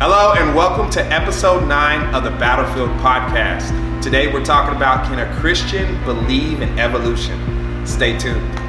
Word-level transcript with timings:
Hello, 0.00 0.32
and 0.32 0.54
welcome 0.54 0.88
to 0.90 1.04
episode 1.06 1.66
9 1.66 2.14
of 2.14 2.22
the 2.22 2.30
Battlefield 2.30 2.90
Podcast. 3.00 3.72
Today 4.00 4.32
we're 4.32 4.44
talking 4.44 4.76
about 4.76 5.04
can 5.06 5.18
a 5.18 5.40
Christian 5.40 6.00
believe 6.04 6.62
in 6.62 6.78
evolution? 6.78 7.84
Stay 7.84 8.16
tuned. 8.16 8.67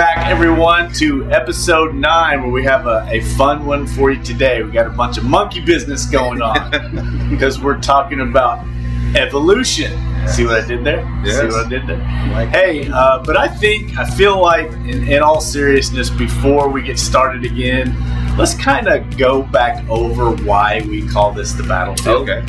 Back, 0.00 0.28
everyone, 0.28 0.90
to 0.90 1.30
episode 1.30 1.94
nine, 1.94 2.40
where 2.40 2.50
we 2.50 2.64
have 2.64 2.86
a, 2.86 3.06
a 3.10 3.20
fun 3.36 3.66
one 3.66 3.86
for 3.86 4.10
you 4.10 4.22
today. 4.22 4.62
We 4.62 4.70
got 4.70 4.86
a 4.86 4.90
bunch 4.96 5.18
of 5.18 5.24
monkey 5.24 5.60
business 5.60 6.06
going 6.06 6.40
on 6.40 7.28
because 7.30 7.60
we're 7.60 7.78
talking 7.78 8.20
about 8.20 8.66
evolution. 9.14 9.92
See 10.26 10.46
what 10.46 10.64
I 10.64 10.66
did 10.66 10.84
there? 10.84 11.00
Yes. 11.22 11.40
See 11.40 11.46
what 11.48 11.66
I 11.66 11.68
did 11.68 11.86
there? 11.86 11.98
Like 12.32 12.48
Hey, 12.48 12.88
uh, 12.88 13.22
but 13.22 13.36
I 13.36 13.46
think, 13.46 13.98
I 13.98 14.08
feel 14.08 14.40
like, 14.40 14.70
in, 14.72 15.06
in 15.06 15.22
all 15.22 15.38
seriousness, 15.38 16.08
before 16.08 16.70
we 16.70 16.80
get 16.80 16.98
started 16.98 17.44
again, 17.44 17.94
let's 18.38 18.54
kind 18.54 18.88
of 18.88 19.18
go 19.18 19.42
back 19.42 19.86
over 19.90 20.34
why 20.46 20.80
we 20.88 21.06
call 21.06 21.30
this 21.30 21.52
the 21.52 21.64
battlefield. 21.64 22.26
Okay. 22.26 22.42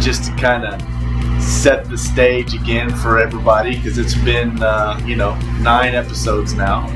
Just 0.00 0.24
to 0.24 0.32
kind 0.34 0.64
of 0.64 0.95
set 1.46 1.88
the 1.88 1.96
stage 1.96 2.54
again 2.54 2.90
for 2.96 3.18
everybody 3.18 3.76
because 3.76 3.98
it's 3.98 4.14
been, 4.14 4.62
uh, 4.62 5.00
you 5.04 5.16
know, 5.16 5.34
nine 5.60 5.94
episodes 5.94 6.54
now. 6.54 6.86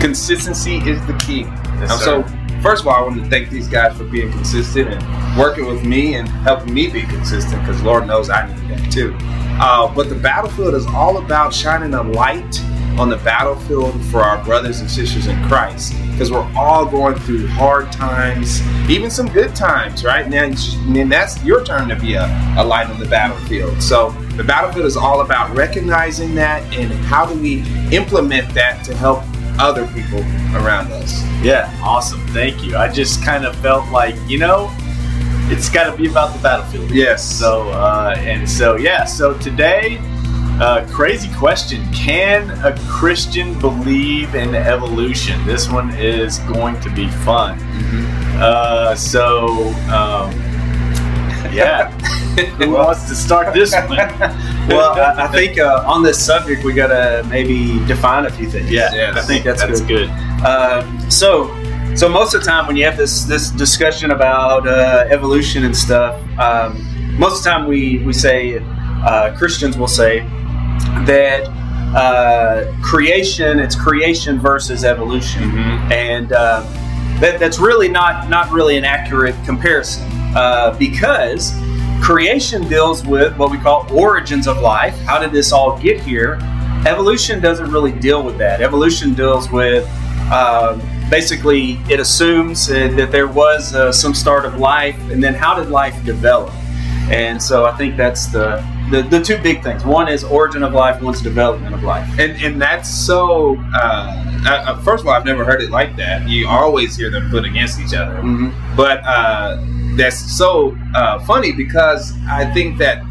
Consistency 0.00 0.78
is 0.78 1.04
the 1.06 1.12
key. 1.14 1.42
Yes, 1.42 2.02
so, 2.02 2.22
first 2.62 2.82
of 2.82 2.88
all, 2.88 2.94
I 2.94 3.02
want 3.02 3.22
to 3.22 3.28
thank 3.28 3.50
these 3.50 3.68
guys 3.68 3.96
for 3.96 4.04
being 4.04 4.30
consistent 4.30 4.88
and 4.88 5.38
working 5.38 5.66
with 5.66 5.84
me 5.84 6.14
and 6.14 6.28
helping 6.28 6.72
me 6.72 6.88
be 6.88 7.02
consistent 7.02 7.60
because 7.62 7.82
Lord 7.82 8.06
knows 8.06 8.30
I 8.30 8.46
need 8.46 8.68
that 8.70 8.90
too. 8.90 9.16
Uh, 9.60 9.94
but 9.94 10.08
the 10.08 10.14
battlefield 10.14 10.74
is 10.74 10.86
all 10.86 11.18
about 11.18 11.52
shining 11.52 11.94
a 11.94 12.02
light 12.02 12.60
on 12.98 13.08
the 13.08 13.16
battlefield 13.18 14.00
for 14.06 14.20
our 14.20 14.42
brothers 14.44 14.80
and 14.80 14.90
sisters 14.90 15.26
in 15.26 15.42
Christ 15.48 15.94
because 16.10 16.30
we're 16.30 16.50
all 16.56 16.84
going 16.84 17.14
through 17.16 17.46
hard 17.48 17.90
times, 17.90 18.60
even 18.88 19.10
some 19.10 19.28
good 19.28 19.54
times, 19.56 20.04
right? 20.04 20.28
Now, 20.28 20.44
and 20.44 21.10
that's 21.10 21.42
your 21.44 21.64
turn 21.64 21.88
to 21.88 21.96
be 21.96 22.14
a, 22.14 22.26
a 22.58 22.64
light 22.64 22.88
on 22.88 23.00
the 23.00 23.06
battlefield. 23.06 23.82
So, 23.82 24.10
the 24.36 24.44
battlefield 24.44 24.86
is 24.86 24.96
all 24.96 25.20
about 25.20 25.54
recognizing 25.56 26.34
that 26.36 26.62
and 26.74 26.92
how 27.04 27.26
do 27.26 27.38
we 27.38 27.62
implement 27.94 28.52
that 28.54 28.84
to 28.86 28.94
help 28.96 29.22
other 29.58 29.86
people 29.88 30.20
around 30.56 30.90
us. 30.92 31.22
Yeah, 31.42 31.70
awesome. 31.82 32.20
Thank 32.28 32.64
you. 32.64 32.76
I 32.76 32.90
just 32.90 33.22
kind 33.22 33.44
of 33.44 33.54
felt 33.56 33.88
like, 33.90 34.14
you 34.26 34.38
know, 34.38 34.74
it's 35.50 35.68
got 35.68 35.90
to 35.90 35.96
be 35.96 36.08
about 36.08 36.34
the 36.34 36.42
battlefield. 36.42 36.90
Yes. 36.90 37.22
So, 37.22 37.68
uh, 37.70 38.14
and 38.18 38.48
so, 38.48 38.76
yeah, 38.76 39.04
so 39.04 39.36
today, 39.38 39.98
uh, 40.62 40.86
crazy 40.92 41.28
question 41.34 41.84
Can 41.92 42.50
a 42.64 42.78
Christian 42.88 43.58
believe 43.58 44.36
in 44.36 44.54
evolution? 44.54 45.44
This 45.44 45.68
one 45.68 45.92
is 45.96 46.38
going 46.40 46.80
to 46.82 46.90
be 46.90 47.08
fun. 47.08 47.58
Uh, 48.40 48.94
so, 48.94 49.48
um, 49.90 50.30
yeah. 51.52 51.90
Who 52.58 52.70
wants 52.70 53.08
to 53.08 53.16
start 53.16 53.52
this 53.52 53.72
one? 53.74 53.88
well, 54.68 54.98
I, 54.98 55.24
I 55.24 55.28
think 55.28 55.58
uh, 55.58 55.84
on 55.84 56.04
this 56.04 56.24
subject 56.24 56.64
we 56.64 56.72
gotta 56.72 57.26
maybe 57.28 57.84
define 57.86 58.26
a 58.26 58.30
few 58.30 58.48
things. 58.48 58.70
Yeah, 58.70 58.94
Yes. 58.94 59.16
I 59.16 59.20
think 59.22 59.44
that's, 59.44 59.62
that's 59.62 59.80
good. 59.80 60.06
good. 60.06 60.10
Uh, 60.44 61.10
so, 61.10 61.48
so 61.96 62.08
most 62.08 62.34
of 62.34 62.40
the 62.40 62.46
time 62.46 62.66
when 62.66 62.76
you 62.76 62.84
have 62.84 62.96
this 62.96 63.24
this 63.24 63.50
discussion 63.50 64.12
about 64.12 64.66
uh, 64.66 65.06
evolution 65.10 65.64
and 65.64 65.76
stuff, 65.76 66.14
um, 66.38 67.18
most 67.18 67.38
of 67.38 67.44
the 67.44 67.50
time 67.50 67.66
we 67.68 67.98
we 67.98 68.12
say 68.12 68.60
uh, 69.04 69.34
Christians 69.36 69.76
will 69.76 69.88
say 69.88 70.26
that 71.06 71.48
uh, 71.94 72.72
creation 72.82 73.58
it's 73.58 73.74
creation 73.74 74.38
versus 74.38 74.84
evolution, 74.84 75.42
and 75.92 76.32
uh, 76.32 76.62
that, 77.20 77.38
that's 77.38 77.58
really 77.58 77.88
not 77.88 78.28
not 78.28 78.50
really 78.50 78.76
an 78.76 78.84
accurate 78.84 79.34
comparison 79.44 80.08
uh, 80.34 80.74
because 80.78 81.52
creation 82.02 82.66
deals 82.68 83.04
with 83.06 83.36
what 83.36 83.50
we 83.50 83.58
call 83.58 83.86
origins 83.92 84.46
of 84.46 84.60
life. 84.60 84.98
How 85.00 85.18
did 85.18 85.32
this 85.32 85.52
all 85.52 85.78
get 85.78 86.00
here? 86.00 86.38
Evolution 86.86 87.40
doesn't 87.40 87.70
really 87.70 87.92
deal 87.92 88.22
with 88.22 88.38
that. 88.38 88.60
Evolution 88.60 89.14
deals 89.14 89.50
with 89.50 89.88
um, 90.32 90.80
basically 91.10 91.72
it 91.90 92.00
assumes 92.00 92.66
that 92.68 93.12
there 93.12 93.28
was 93.28 93.74
uh, 93.74 93.92
some 93.92 94.14
start 94.14 94.46
of 94.46 94.58
life, 94.58 94.98
and 95.10 95.22
then 95.22 95.34
how 95.34 95.54
did 95.54 95.68
life 95.68 96.02
develop? 96.04 96.54
And 97.10 97.40
so 97.40 97.66
I 97.66 97.76
think 97.76 97.98
that's 97.98 98.26
the, 98.26 98.64
the 98.92 99.02
the 99.02 99.20
two 99.20 99.38
big 99.38 99.62
things. 99.62 99.84
One 99.84 100.06
is 100.06 100.22
origin 100.22 100.62
of 100.62 100.72
life. 100.74 101.02
One's 101.02 101.20
development 101.22 101.74
of 101.74 101.82
life. 101.82 102.06
And 102.20 102.32
and 102.42 102.60
that's 102.62 102.88
so. 102.88 103.56
Uh, 103.74 104.28
uh, 104.44 104.80
first 104.82 105.02
of 105.02 105.08
all, 105.08 105.14
I've 105.14 105.24
never 105.24 105.44
heard 105.44 105.62
it 105.62 105.70
like 105.70 105.96
that. 105.96 106.28
You 106.28 106.48
always 106.48 106.96
hear 106.96 107.10
them 107.10 107.30
put 107.30 107.44
against 107.44 107.80
each 107.80 107.94
other, 107.94 108.16
Mm-hmm. 108.16 108.76
but 108.76 109.00
uh, 109.04 109.56
that's 109.96 110.18
so 110.36 110.76
uh, 110.94 111.18
funny 111.24 111.52
because 111.52 112.12
I 112.28 112.52
think 112.52 112.78
that 112.78 113.02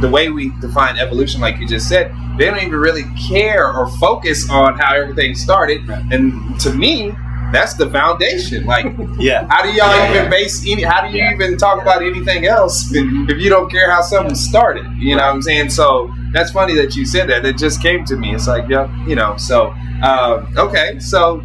the 0.00 0.08
way 0.08 0.30
we 0.30 0.50
define 0.60 0.98
evolution, 0.98 1.40
like 1.40 1.58
you 1.58 1.66
just 1.68 1.88
said, 1.88 2.12
they 2.38 2.46
don't 2.46 2.58
even 2.58 2.72
really 2.72 3.04
care 3.28 3.72
or 3.72 3.88
focus 3.98 4.48
on 4.50 4.78
how 4.78 4.94
everything 4.94 5.34
started. 5.34 5.88
And 6.10 6.58
to 6.60 6.72
me, 6.72 7.14
that's 7.52 7.74
the 7.74 7.88
foundation. 7.90 8.64
Like, 8.66 8.86
Yeah. 9.18 9.46
how 9.50 9.62
do 9.62 9.68
y'all 9.68 9.88
Yeah, 9.94 10.10
even 10.10 10.24
yeah. 10.24 10.28
base 10.30 10.64
any? 10.68 10.82
How 10.82 11.06
do 11.06 11.16
you 11.16 11.22
Yeah. 11.22 11.32
even 11.34 11.56
talk 11.56 11.80
about 11.82 12.02
anything 12.02 12.46
else 12.46 12.90
if 12.94 13.38
you 13.38 13.50
don't 13.50 13.70
care 13.70 13.90
how 13.90 14.02
something 14.02 14.34
started? 14.34 14.86
You 14.98 15.16
know 15.16 15.22
what 15.26 15.34
I'm 15.34 15.42
saying? 15.42 15.70
So 15.70 16.12
that's 16.32 16.50
funny 16.52 16.74
that 16.74 16.94
you 16.96 17.04
said 17.04 17.28
that. 17.30 17.44
It 17.44 17.56
just 17.58 17.82
came 17.82 18.04
to 18.06 18.16
me. 18.16 18.34
It's 18.34 18.46
like, 18.46 18.68
yeah, 18.68 18.88
you 19.06 19.14
know. 19.16 19.36
So 19.36 19.74
um, 20.02 20.46
okay, 20.56 20.98
so 21.00 21.42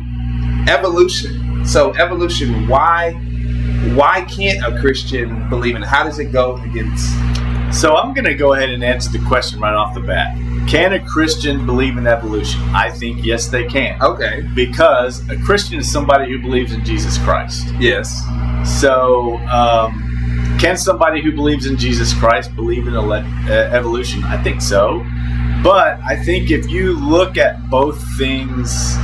evolution. 0.67 1.65
So 1.65 1.93
evolution. 1.95 2.67
Why? 2.67 3.13
Why 3.93 4.21
can't 4.21 4.63
a 4.65 4.79
Christian 4.79 5.49
believe 5.49 5.75
in? 5.75 5.83
it? 5.83 5.87
How 5.87 6.03
does 6.03 6.19
it 6.19 6.31
go 6.31 6.57
against? 6.57 7.13
So 7.71 7.95
I'm 7.97 8.13
going 8.13 8.25
to 8.25 8.33
go 8.35 8.53
ahead 8.53 8.69
and 8.69 8.83
answer 8.83 9.09
the 9.09 9.25
question 9.25 9.59
right 9.59 9.73
off 9.73 9.93
the 9.93 9.99
bat. 9.99 10.37
Can 10.67 10.93
a 10.93 10.99
Christian 10.99 11.65
believe 11.65 11.97
in 11.97 12.07
evolution? 12.07 12.61
I 12.73 12.89
think 12.89 13.23
yes, 13.23 13.47
they 13.47 13.65
can. 13.65 14.01
Okay. 14.01 14.41
Because 14.55 15.27
a 15.29 15.37
Christian 15.37 15.79
is 15.79 15.91
somebody 15.91 16.31
who 16.31 16.41
believes 16.41 16.73
in 16.73 16.83
Jesus 16.85 17.17
Christ. 17.19 17.67
Yes. 17.79 18.23
So, 18.79 19.37
um, 19.47 20.57
can 20.59 20.77
somebody 20.77 21.21
who 21.21 21.31
believes 21.33 21.65
in 21.65 21.77
Jesus 21.77 22.13
Christ 22.13 22.55
believe 22.55 22.87
in 22.87 22.95
ele- 22.95 23.13
uh, 23.13 23.69
evolution? 23.71 24.23
I 24.23 24.41
think 24.41 24.61
so. 24.61 25.05
But 25.61 25.99
I 26.03 26.15
think 26.15 26.49
if 26.51 26.69
you 26.69 26.93
look 26.93 27.37
at 27.37 27.69
both 27.69 28.01
things 28.17 28.95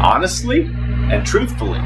honestly 0.00 0.70
and 1.10 1.26
truthfully, 1.26 1.78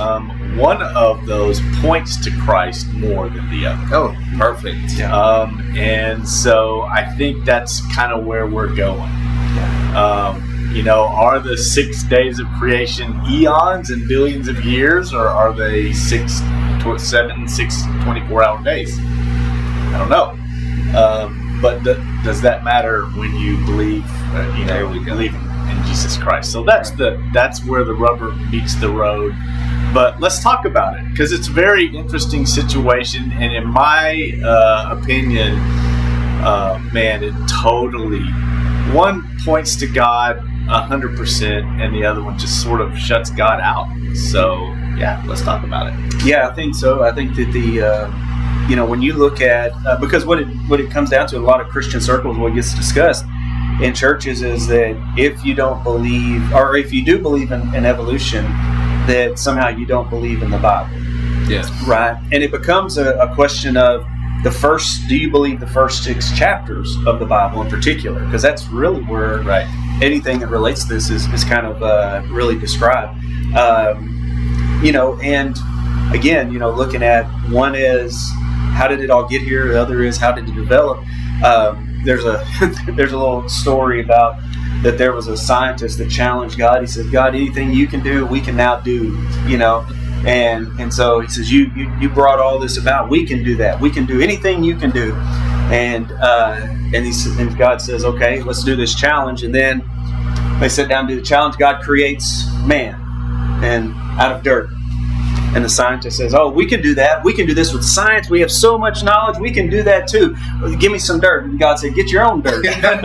um, 0.00 0.30
one 0.56 0.82
of 0.82 1.24
those 1.26 1.60
points 1.80 2.22
to 2.24 2.30
Christ 2.42 2.92
more 2.92 3.28
than 3.28 3.48
the 3.50 3.66
other. 3.66 3.94
Oh, 3.94 4.16
perfect. 4.38 5.00
Um, 5.00 5.60
and 5.76 6.28
so 6.28 6.82
I 6.82 7.04
think 7.16 7.44
that's 7.44 7.80
kind 7.94 8.12
of 8.12 8.24
where 8.24 8.46
we're 8.46 8.74
going. 8.74 9.10
Um, 9.96 10.70
you 10.74 10.82
know, 10.82 11.04
are 11.04 11.38
the 11.38 11.56
six 11.56 12.02
days 12.04 12.38
of 12.38 12.46
creation 12.58 13.20
eons 13.28 13.90
and 13.90 14.08
billions 14.08 14.48
of 14.48 14.64
years, 14.64 15.12
or 15.12 15.28
are 15.28 15.52
they 15.52 15.92
six, 15.92 16.40
tw- 16.80 16.98
seven, 16.98 17.46
six, 17.46 17.82
24 18.04 18.42
hour 18.42 18.64
days? 18.64 18.98
I 18.98 19.96
don't 19.98 20.08
know. 20.08 20.98
Um, 20.98 21.58
but 21.60 21.84
th- 21.84 21.98
does 22.24 22.40
that 22.42 22.64
matter 22.64 23.04
when 23.10 23.34
you 23.36 23.56
believe, 23.66 24.04
uh, 24.06 24.54
you 24.58 24.64
know, 24.64 24.88
believe 25.04 25.34
in 25.34 25.84
Jesus 25.86 26.16
Christ? 26.16 26.50
So 26.50 26.64
that's 26.64 26.90
the 26.90 27.22
that's 27.32 27.64
where 27.64 27.84
the 27.84 27.94
rubber 27.94 28.32
meets 28.50 28.74
the 28.74 28.88
road. 28.88 29.34
But 29.92 30.20
let's 30.20 30.42
talk 30.42 30.64
about 30.64 30.98
it 30.98 31.08
because 31.10 31.32
it's 31.32 31.48
a 31.48 31.52
very 31.52 31.94
interesting 31.94 32.46
situation, 32.46 33.30
and 33.32 33.52
in 33.52 33.66
my 33.66 34.32
uh, 34.42 34.96
opinion, 34.98 35.56
uh, 36.42 36.80
man, 36.92 37.22
it 37.22 37.34
totally 37.48 38.24
one 38.92 39.28
points 39.44 39.76
to 39.76 39.86
God 39.86 40.42
hundred 40.68 41.16
percent, 41.16 41.66
and 41.80 41.94
the 41.94 42.04
other 42.04 42.22
one 42.22 42.38
just 42.38 42.62
sort 42.62 42.80
of 42.80 42.96
shuts 42.96 43.30
God 43.30 43.60
out. 43.60 43.88
So 44.14 44.56
yeah, 44.96 45.22
let's 45.26 45.42
talk 45.42 45.64
about 45.64 45.92
it. 45.92 46.24
Yeah, 46.24 46.48
I 46.48 46.54
think 46.54 46.74
so. 46.74 47.02
I 47.02 47.12
think 47.12 47.34
that 47.36 47.52
the 47.52 47.82
uh, 47.82 48.68
you 48.68 48.76
know 48.76 48.86
when 48.86 49.02
you 49.02 49.14
look 49.14 49.40
at 49.40 49.72
uh, 49.86 49.98
because 49.98 50.24
what 50.24 50.38
it 50.38 50.46
what 50.68 50.80
it 50.80 50.90
comes 50.90 51.10
down 51.10 51.26
to 51.28 51.36
in 51.36 51.42
a 51.42 51.44
lot 51.44 51.60
of 51.60 51.68
Christian 51.68 52.00
circles, 52.00 52.38
what 52.38 52.54
gets 52.54 52.74
discussed 52.74 53.24
in 53.82 53.94
churches 53.94 54.42
is 54.42 54.66
that 54.68 54.96
if 55.16 55.44
you 55.44 55.54
don't 55.54 55.82
believe 55.82 56.52
or 56.54 56.76
if 56.76 56.92
you 56.92 57.04
do 57.04 57.18
believe 57.18 57.52
in, 57.52 57.74
in 57.74 57.84
evolution, 57.84 58.44
that 59.06 59.38
somehow 59.38 59.68
you 59.68 59.86
don't 59.86 60.08
believe 60.10 60.42
in 60.42 60.50
the 60.50 60.58
Bible, 60.58 60.94
Yes. 61.48 61.70
right? 61.86 62.16
And 62.32 62.42
it 62.42 62.50
becomes 62.50 62.98
a, 62.98 63.14
a 63.18 63.34
question 63.34 63.76
of 63.76 64.04
the 64.44 64.50
first. 64.50 65.08
Do 65.08 65.16
you 65.16 65.30
believe 65.30 65.60
the 65.60 65.66
first 65.66 66.02
six 66.04 66.36
chapters 66.36 66.96
of 67.06 67.18
the 67.18 67.26
Bible 67.26 67.62
in 67.62 67.68
particular? 67.68 68.24
Because 68.24 68.42
that's 68.42 68.66
really 68.68 69.02
where 69.02 69.38
Right. 69.42 69.66
anything 70.02 70.38
that 70.40 70.48
relates 70.48 70.84
to 70.86 70.94
this 70.94 71.10
is, 71.10 71.26
is 71.32 71.44
kind 71.44 71.66
of 71.66 71.82
uh, 71.82 72.22
really 72.28 72.58
described. 72.58 73.18
Um, 73.56 74.80
you 74.82 74.92
know, 74.92 75.18
and 75.20 75.56
again, 76.12 76.52
you 76.52 76.58
know, 76.58 76.70
looking 76.70 77.02
at 77.02 77.24
one 77.50 77.74
is 77.74 78.30
how 78.72 78.88
did 78.88 79.00
it 79.00 79.10
all 79.10 79.26
get 79.28 79.42
here. 79.42 79.68
The 79.68 79.80
other 79.80 80.02
is 80.02 80.16
how 80.16 80.32
did 80.32 80.48
it 80.48 80.54
develop. 80.54 80.98
Um, 81.44 81.88
there's 82.04 82.24
a 82.24 82.44
there's 82.96 83.12
a 83.12 83.18
little 83.18 83.48
story 83.48 84.00
about 84.00 84.38
that 84.82 84.98
there 84.98 85.12
was 85.12 85.28
a 85.28 85.36
scientist 85.36 85.98
that 85.98 86.10
challenged 86.10 86.58
God. 86.58 86.80
He 86.80 86.86
said, 86.86 87.10
"God, 87.10 87.34
anything 87.34 87.72
you 87.72 87.86
can 87.86 88.02
do, 88.02 88.26
we 88.26 88.40
can 88.40 88.56
now 88.56 88.80
do." 88.80 89.16
You 89.46 89.58
know, 89.58 89.86
and 90.26 90.68
and 90.80 90.92
so 90.92 91.20
he 91.20 91.28
says, 91.28 91.50
"You 91.50 91.70
you, 91.76 91.92
you 92.00 92.08
brought 92.08 92.38
all 92.38 92.58
this 92.58 92.76
about. 92.76 93.08
We 93.08 93.26
can 93.26 93.42
do 93.42 93.56
that. 93.56 93.80
We 93.80 93.90
can 93.90 94.06
do 94.06 94.20
anything 94.20 94.64
you 94.64 94.76
can 94.76 94.90
do." 94.90 95.14
And 95.70 96.10
uh, 96.12 96.56
and, 96.94 97.06
he, 97.06 97.12
and 97.38 97.56
God 97.56 97.80
says, 97.80 98.04
"Okay, 98.04 98.42
let's 98.42 98.64
do 98.64 98.76
this 98.76 98.94
challenge." 98.94 99.42
And 99.42 99.54
then 99.54 99.82
they 100.60 100.68
sit 100.68 100.88
down 100.88 101.06
to 101.06 101.14
do 101.14 101.20
the 101.20 101.26
challenge. 101.26 101.56
God 101.56 101.82
creates 101.82 102.46
man 102.64 102.94
and 103.62 103.94
out 104.20 104.32
of 104.32 104.42
dirt. 104.42 104.68
And 105.54 105.62
the 105.64 105.68
scientist 105.68 106.16
says, 106.16 106.32
"Oh, 106.34 106.48
we 106.48 106.64
can 106.66 106.80
do 106.80 106.94
that. 106.94 107.22
We 107.24 107.34
can 107.34 107.46
do 107.46 107.52
this 107.54 107.72
with 107.74 107.84
science. 107.84 108.30
We 108.30 108.40
have 108.40 108.50
so 108.50 108.78
much 108.78 109.02
knowledge. 109.04 109.38
We 109.38 109.50
can 109.50 109.68
do 109.68 109.82
that 109.82 110.08
too. 110.08 110.34
Give 110.78 110.90
me 110.90 110.98
some 110.98 111.20
dirt." 111.20 111.44
And 111.44 111.58
God 111.58 111.78
said, 111.78 111.94
"Get 111.94 112.10
your 112.10 112.24
own 112.24 112.40
dirt." 112.40 112.64
you 112.64 112.70
know? 112.80 112.88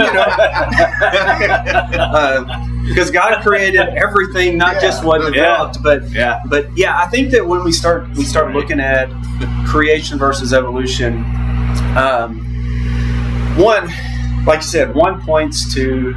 uh, 1.99 2.65
because 2.87 3.11
God 3.11 3.41
created 3.43 3.81
everything, 3.97 4.57
not 4.57 4.75
Yeah. 4.75 4.81
just 4.81 5.03
what 5.03 5.21
developed, 5.21 5.83
but 5.83 6.09
Yeah. 6.11 6.39
but 6.49 6.67
yeah, 6.77 6.97
I 6.97 7.07
think 7.07 7.31
that 7.31 7.45
when 7.45 7.65
we 7.65 7.73
start 7.73 8.07
we 8.15 8.23
start 8.23 8.53
looking 8.53 8.79
at 8.79 9.09
creation 9.65 10.17
versus 10.17 10.53
evolution, 10.53 11.25
um, 11.97 12.39
one, 13.57 13.91
like 14.45 14.59
you 14.59 14.67
said, 14.67 14.95
one 14.95 15.19
points 15.21 15.73
to 15.73 16.13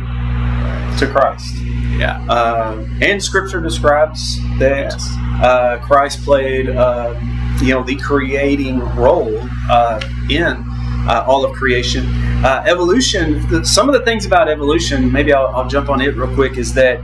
to 0.99 1.06
Christ, 1.06 1.55
Yeah. 2.00 2.25
uh, 2.29 2.87
and 3.02 3.23
Scripture 3.23 3.61
describes 3.61 4.38
that 4.58 4.93
Yes. 4.93 5.08
uh, 5.43 5.79
Christ 5.82 6.25
played, 6.25 6.70
uh, 6.70 7.14
you 7.61 7.75
know, 7.75 7.82
the 7.82 7.97
creating 7.97 8.81
role 8.97 9.38
uh, 9.69 10.00
in 10.31 10.64
uh, 11.08 11.25
all 11.26 11.44
of 11.44 11.52
creation. 11.52 12.06
Uh, 12.43 12.62
evolution. 12.67 13.47
The, 13.50 13.64
some 13.64 13.88
of 13.88 13.94
the 13.94 14.00
things 14.00 14.25
about 14.25 14.49
evolution, 14.49 15.12
maybe 15.12 15.32
I'll, 15.35 15.49
I'll 15.49 15.69
jump 15.69 15.91
on 15.91 16.00
it 16.00 16.17
real 16.17 16.35
quick, 16.35 16.56
is 16.56 16.73
that 16.75 17.00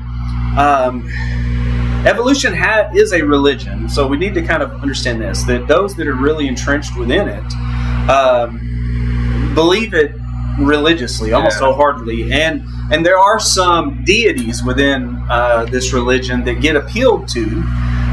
um, 0.56 1.06
evolution 2.06 2.54
ha- 2.54 2.90
is 2.94 3.12
a 3.12 3.22
religion. 3.22 3.88
So 3.90 4.06
we 4.06 4.16
need 4.16 4.32
to 4.34 4.42
kind 4.42 4.62
of 4.62 4.70
understand 4.82 5.20
this: 5.20 5.42
that 5.44 5.68
those 5.68 5.94
that 5.96 6.06
are 6.06 6.14
really 6.14 6.46
entrenched 6.48 6.96
within 6.96 7.28
it 7.28 7.44
um, 8.10 9.52
believe 9.54 9.92
it 9.94 10.12
religiously, 10.58 11.32
almost 11.32 11.60
Yeah. 11.60 11.66
wholeheartedly, 11.66 12.32
and 12.32 12.62
and 12.90 13.04
there 13.04 13.18
are 13.18 13.40
some 13.40 14.04
deities 14.04 14.62
within 14.62 15.20
uh, 15.28 15.66
this 15.70 15.92
religion 15.92 16.44
that 16.44 16.60
get 16.60 16.76
appealed 16.76 17.28
to 17.28 17.62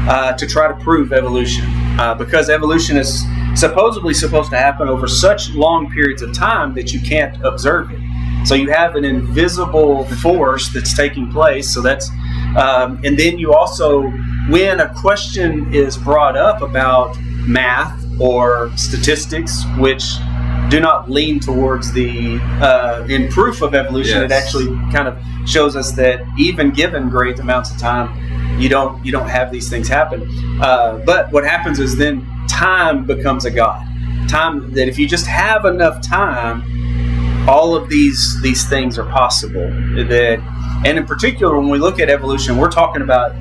uh, 0.08 0.32
to 0.32 0.46
try 0.46 0.66
to 0.68 0.74
prove 0.84 1.12
evolution, 1.12 1.64
uh, 1.98 2.14
because 2.14 2.50
evolution 2.50 2.96
is 2.96 3.24
supposedly 3.54 4.12
supposed 4.12 4.50
to 4.50 4.56
happen 4.56 4.88
over 4.88 5.06
such 5.08 5.50
long 5.54 5.90
periods 5.90 6.22
of 6.22 6.32
time 6.34 6.74
that 6.74 6.92
you 6.92 7.00
can't 7.00 7.34
observe 7.44 7.90
it. 7.90 7.98
So 8.44 8.54
you 8.54 8.70
have 8.70 8.94
an 8.96 9.04
invisible 9.04 10.04
force 10.20 10.68
that's 10.68 10.94
taking 10.94 11.30
place. 11.32 11.72
So 11.72 11.80
that's, 11.80 12.10
um, 12.58 13.00
and 13.04 13.18
then 13.18 13.38
you 13.38 13.54
also, 13.54 14.02
when 14.50 14.80
a 14.80 14.92
question 14.94 15.72
is 15.72 15.96
brought 15.96 16.36
up 16.36 16.60
about 16.60 17.16
math 17.46 18.04
or 18.20 18.70
statistics, 18.76 19.64
which 19.78 20.04
do 20.74 20.80
not 20.80 21.08
lean 21.08 21.38
towards 21.38 21.92
the 21.92 22.38
uh, 22.60 23.06
in 23.08 23.28
proof 23.28 23.62
of 23.62 23.74
evolution, 23.74 24.22
it 24.22 24.32
actually 24.32 24.66
kind 24.92 25.06
of 25.06 25.16
shows 25.48 25.76
us 25.76 25.92
that 25.92 26.20
even 26.38 26.70
given 26.70 27.08
great 27.08 27.38
amounts 27.38 27.70
of 27.70 27.78
time, 27.78 28.60
you 28.60 28.68
don't 28.68 29.04
you 29.04 29.12
don't 29.12 29.28
have 29.28 29.52
these 29.52 29.68
things 29.70 29.86
happen. 29.86 30.28
Uh, 30.60 31.00
but 31.06 31.30
what 31.32 31.44
happens 31.44 31.78
is 31.78 31.96
then 31.96 32.26
time 32.48 33.04
becomes 33.04 33.44
a 33.44 33.50
god. 33.50 33.86
Time 34.28 34.72
that 34.72 34.88
if 34.88 34.98
you 34.98 35.06
just 35.06 35.26
have 35.26 35.64
enough 35.64 36.02
time, 36.02 36.64
all 37.48 37.76
of 37.76 37.88
these 37.88 38.40
these 38.42 38.68
things 38.68 38.98
are 38.98 39.08
possible. 39.10 39.68
That 40.08 40.40
and 40.84 40.98
in 40.98 41.06
particular, 41.06 41.56
when 41.56 41.68
we 41.68 41.78
look 41.78 42.00
at 42.00 42.10
evolution, 42.10 42.58
we're 42.58 42.70
talking 42.70 43.02
about 43.02 43.32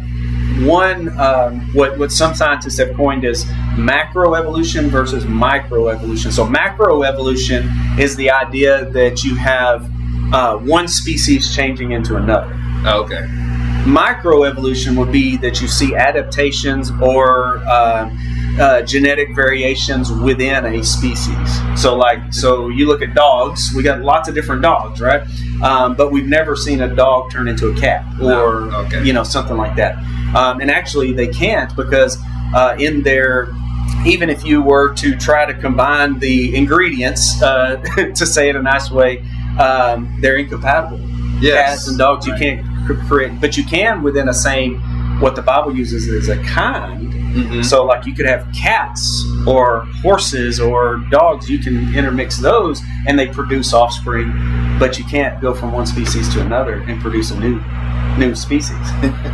one 0.61 1.09
um, 1.19 1.61
what 1.73 1.97
what 1.97 2.11
some 2.11 2.33
scientists 2.35 2.77
have 2.77 2.95
coined 2.95 3.25
as 3.25 3.45
macroevolution 3.75 4.89
versus 4.89 5.25
microevolution. 5.25 6.31
So 6.31 6.45
macroevolution 6.45 7.99
is 7.99 8.15
the 8.15 8.29
idea 8.31 8.85
that 8.91 9.23
you 9.23 9.35
have 9.35 9.89
uh, 10.33 10.57
one 10.57 10.87
species 10.87 11.55
changing 11.55 11.91
into 11.91 12.15
another 12.15 12.53
Oh, 12.85 13.03
okay. 13.03 13.21
microevolution 13.85 14.97
would 14.97 15.11
be 15.11 15.37
that 15.37 15.61
you 15.61 15.67
see 15.67 15.95
adaptations 15.95 16.91
or 17.01 17.57
uh, 17.67 18.09
uh, 18.59 18.81
genetic 18.83 19.35
variations 19.35 20.11
within 20.11 20.65
a 20.65 20.83
species. 20.83 21.59
So, 21.81 21.95
like, 21.95 22.33
so 22.33 22.69
you 22.69 22.87
look 22.87 23.01
at 23.01 23.13
dogs. 23.15 23.73
We 23.75 23.83
got 23.83 24.01
lots 24.01 24.29
of 24.29 24.35
different 24.35 24.61
dogs, 24.61 25.01
right? 25.01 25.23
Um, 25.63 25.95
but 25.95 26.11
we've 26.11 26.27
never 26.27 26.55
seen 26.55 26.81
a 26.81 26.93
dog 26.93 27.31
turn 27.31 27.47
into 27.47 27.69
a 27.69 27.75
cat 27.75 28.05
or 28.21 28.61
No, 28.67 28.77
okay. 28.85 29.03
you 29.03 29.13
know 29.13 29.23
something 29.23 29.57
like 29.57 29.75
that. 29.77 29.95
Um, 30.35 30.61
and 30.61 30.69
actually, 30.71 31.13
they 31.13 31.27
can't 31.27 31.75
because 31.75 32.17
uh, 32.55 32.75
in 32.79 33.03
their 33.03 33.49
even 34.05 34.29
if 34.29 34.43
you 34.45 34.61
were 34.61 34.93
to 34.95 35.15
try 35.17 35.45
to 35.45 35.53
combine 35.53 36.17
the 36.19 36.55
ingredients, 36.55 37.41
uh, 37.41 37.75
to 38.15 38.25
say 38.25 38.49
it 38.49 38.55
a 38.55 38.61
nice 38.61 38.89
way, 38.91 39.23
um, 39.59 40.13
they're 40.21 40.37
incompatible 40.37 40.99
Yes. 41.41 41.69
cats 41.69 41.87
and 41.89 41.97
dogs 41.97 42.25
you 42.25 42.33
can't 42.35 42.65
create 43.07 43.39
but 43.41 43.57
you 43.57 43.63
can 43.65 44.01
within 44.01 44.29
a 44.29 44.33
same 44.33 44.79
what 45.19 45.35
the 45.35 45.41
bible 45.41 45.75
uses 45.75 46.07
is 46.07 46.29
a 46.29 46.37
kind 46.43 47.11
Mhm. 47.33 47.65
so 47.65 47.83
like 47.83 48.05
you 48.05 48.13
could 48.13 48.25
have 48.27 48.47
cats 48.53 49.25
or 49.47 49.81
horses 50.01 50.59
or 50.59 50.97
dogs 51.09 51.49
you 51.49 51.57
can 51.59 51.93
intermix 51.95 52.37
those 52.37 52.81
and 53.07 53.17
they 53.19 53.27
produce 53.27 53.73
offspring 53.73 54.31
but 54.79 54.97
you 54.99 55.05
can't 55.05 55.41
go 55.41 55.53
from 55.53 55.71
one 55.73 55.85
species 55.85 56.31
to 56.33 56.39
another 56.41 56.75
and 56.87 57.01
produce 57.01 57.31
a 57.31 57.39
new 57.39 57.59
new 58.17 58.35
species 58.35 58.77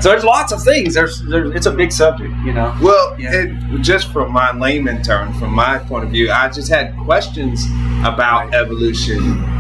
so 0.01 0.09
there's 0.09 0.23
lots 0.23 0.51
of 0.51 0.63
things 0.63 0.93
there's, 0.93 1.21
there's 1.25 1.53
it's 1.55 1.65
a 1.65 1.71
big 1.71 1.91
subject 1.91 2.33
you 2.45 2.53
know 2.53 2.75
Well, 2.81 3.15
Yeah. 3.19 3.31
it, 3.33 3.81
just 3.81 4.11
from 4.13 4.31
my 4.31 4.51
layman 4.57 5.01
term, 5.03 5.33
from 5.33 5.53
my 5.53 5.79
point 5.79 6.05
of 6.05 6.11
view, 6.11 6.31
I 6.31 6.49
just 6.49 6.69
had 6.69 6.95
questions 6.97 7.65
about 8.05 8.53
evolution. 8.53 9.19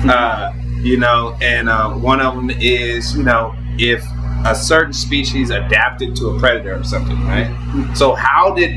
Uh, 0.09 0.53
you 0.81 0.97
know, 0.97 1.35
and 1.41 1.67
uh, 1.69 1.89
one 1.91 2.21
of 2.21 2.35
them 2.35 2.49
is, 2.51 3.15
you 3.17 3.23
know, 3.23 3.53
if 3.77 4.01
a 4.45 4.55
certain 4.55 4.93
species 4.93 5.49
adapted 5.49 6.15
to 6.15 6.27
a 6.29 6.39
predator 6.39 6.75
or 6.79 6.83
something, 6.85 7.19
right? 7.27 7.49
So, 7.95 8.13
how 8.15 8.53
did 8.53 8.71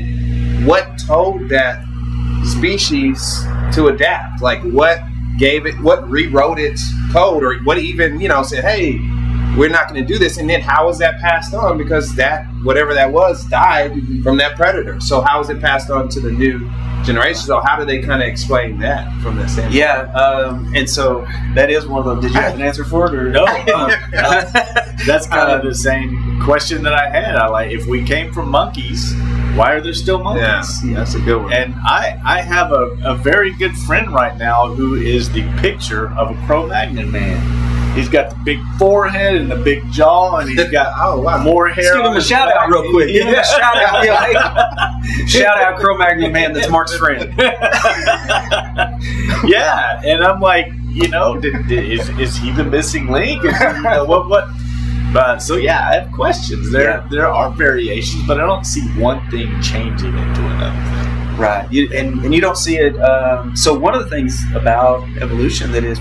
what 0.65 0.97
told 1.07 1.47
that 1.49 1.81
species 2.43 3.43
to 3.73 3.87
adapt? 3.87 4.41
Like, 4.41 4.61
what 4.63 4.99
gave 5.39 5.65
it? 5.65 5.75
What 5.81 6.07
rewrote 6.09 6.59
its 6.59 6.83
code, 7.11 7.43
or 7.43 7.55
what 7.63 7.77
even, 7.77 8.19
you 8.19 8.27
know, 8.27 8.43
said, 8.43 8.63
hey, 8.63 8.99
we're 9.57 9.69
not 9.69 9.87
going 9.89 10.01
to 10.01 10.07
do 10.13 10.17
this. 10.19 10.37
And 10.37 10.49
then 10.49 10.61
how 10.61 10.87
was 10.87 10.97
that 10.99 11.19
passed 11.19 11.53
on? 11.53 11.77
Because 11.77 12.15
that, 12.15 12.45
whatever 12.63 12.93
that 12.93 13.11
was, 13.11 13.45
died 13.45 13.93
from 14.23 14.37
that 14.37 14.55
predator. 14.55 14.99
So 14.99 15.21
how 15.21 15.39
is 15.41 15.49
it 15.49 15.59
passed 15.61 15.89
on 15.91 16.09
to 16.09 16.19
the 16.19 16.31
new 16.31 16.69
generation? 17.03 17.41
So 17.43 17.59
how 17.59 17.77
do 17.77 17.85
they 17.85 18.01
kind 18.01 18.21
of 18.23 18.27
explain 18.29 18.79
that 18.79 19.11
from 19.21 19.35
that 19.35 19.49
standpoint? 19.49 19.75
yeah 19.75 20.11
um, 20.13 20.71
and 20.73 20.89
so 20.89 21.25
that 21.53 21.69
is 21.69 21.85
one 21.85 21.99
of 21.99 22.05
them 22.05 22.21
did 22.21 22.31
you 22.33 22.39
have 22.39 22.55
an 22.55 22.61
answer 22.61 22.85
for 22.85 23.07
it 23.07 23.13
or 23.13 23.29
No. 23.29 23.45
Uh, 24.15 24.45
That's 25.05 25.27
kind 25.27 25.51
of 25.51 25.63
the 25.65 25.75
same 25.75 26.39
question 26.41 26.81
that 26.83 26.93
I 26.93 27.09
had. 27.09 27.35
I 27.35 27.47
like 27.47 27.71
if 27.71 27.85
we 27.87 28.03
came 28.05 28.31
from 28.31 28.49
monkeys, 28.49 29.13
why 29.55 29.73
are 29.73 29.81
there 29.81 29.93
still 29.93 30.17
Yeah, 30.19 30.23
monkeys? 30.23 30.81
that's 30.93 31.15
a 31.15 31.19
good 31.19 31.41
one. 31.43 31.51
And 31.53 31.73
I, 31.83 32.19
I 32.25 32.41
have 32.41 32.71
a, 32.71 32.97
a 33.03 33.15
very 33.15 33.51
good 33.53 33.75
friend 33.79 34.13
right 34.13 34.37
now 34.37 34.73
who 34.73 34.95
is 34.95 35.29
the 35.31 35.43
picture 35.59 36.11
of 36.17 36.31
a 36.31 36.45
Cro-Magnon 36.45 37.11
man. 37.11 37.62
He's 37.93 38.09
got 38.09 38.29
the 38.31 38.35
big 38.43 38.59
forehead 38.79 39.35
and 39.35 39.51
the 39.51 39.55
big 39.55 39.83
jaw, 39.91 40.37
and 40.37 40.49
he's 40.49 40.69
got 40.71 40.93
oh 40.97 41.21
wow, 41.21 41.37
more 41.43 41.67
hair. 41.67 41.83
Let's 41.83 41.95
give 41.97 42.05
him 42.05 42.17
a 42.17 42.21
shout 42.21 42.51
out 42.51 42.69
real 42.69 42.89
quick. 42.91 43.09
Give 43.09 43.27
him 43.27 43.33
Yeah. 43.33 43.41
a 43.41 43.45
shout 43.45 43.75
out. 43.77 44.03
Yeah, 44.03 45.25
shout 45.27 45.61
out 45.61 45.79
Cro 45.79 45.95
Magnon 45.97 46.31
man. 46.31 46.53
That's 46.53 46.69
Mark's 46.69 46.95
friend. 46.97 47.31
yeah, 49.45 50.01
and 50.05 50.23
I'm 50.23 50.39
like, 50.39 50.67
you 50.89 51.07
know, 51.09 51.37
did, 51.39 51.67
did, 51.67 51.91
is, 51.91 52.09
is 52.19 52.35
he 52.37 52.51
the 52.51 52.63
missing 52.63 53.07
link? 53.07 53.41
He, 53.41 53.47
you 53.47 53.81
know, 53.83 54.05
what 54.05 54.27
what? 54.29 54.47
But 55.13 55.39
so 55.43 55.55
yeah, 55.57 55.87
I 55.89 55.95
have 56.01 56.11
questions. 56.11 56.71
There 56.71 56.89
Yeah. 56.89 57.07
there 57.11 57.27
are 57.27 57.51
variations, 57.51 58.25
but 58.27 58.39
I 58.39 58.45
don't 58.45 58.65
see 58.65 58.81
one 58.99 59.21
thing 59.29 59.61
changing 59.61 60.17
into 60.17 60.45
another. 60.45 61.39
Right. 61.39 61.71
You, 61.71 61.89
and 61.93 62.23
and 62.25 62.33
you 62.33 62.41
don't 62.41 62.57
see 62.57 62.77
it. 62.77 62.99
Um, 62.99 63.55
so 63.55 63.77
one 63.77 63.93
of 63.95 64.03
the 64.03 64.09
things 64.09 64.43
about 64.55 65.07
evolution 65.21 65.71
that 65.73 65.83
is, 65.83 65.99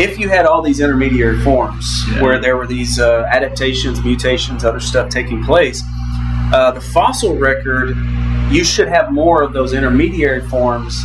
if 0.00 0.18
you 0.18 0.28
had 0.28 0.46
all 0.46 0.62
these 0.62 0.80
intermediary 0.80 1.38
forms 1.42 2.04
Yeah. 2.08 2.22
where 2.22 2.38
there 2.40 2.56
were 2.56 2.66
these 2.66 2.98
uh, 3.00 3.26
adaptations, 3.30 4.02
mutations, 4.02 4.64
other 4.64 4.80
stuff 4.80 5.08
taking 5.08 5.42
place, 5.44 5.82
uh, 6.52 6.70
the 6.72 6.80
fossil 6.80 7.36
record, 7.36 7.96
you 8.50 8.64
should 8.64 8.88
have 8.88 9.12
more 9.12 9.42
of 9.42 9.52
those 9.52 9.72
intermediary 9.74 10.40
forms 10.48 11.02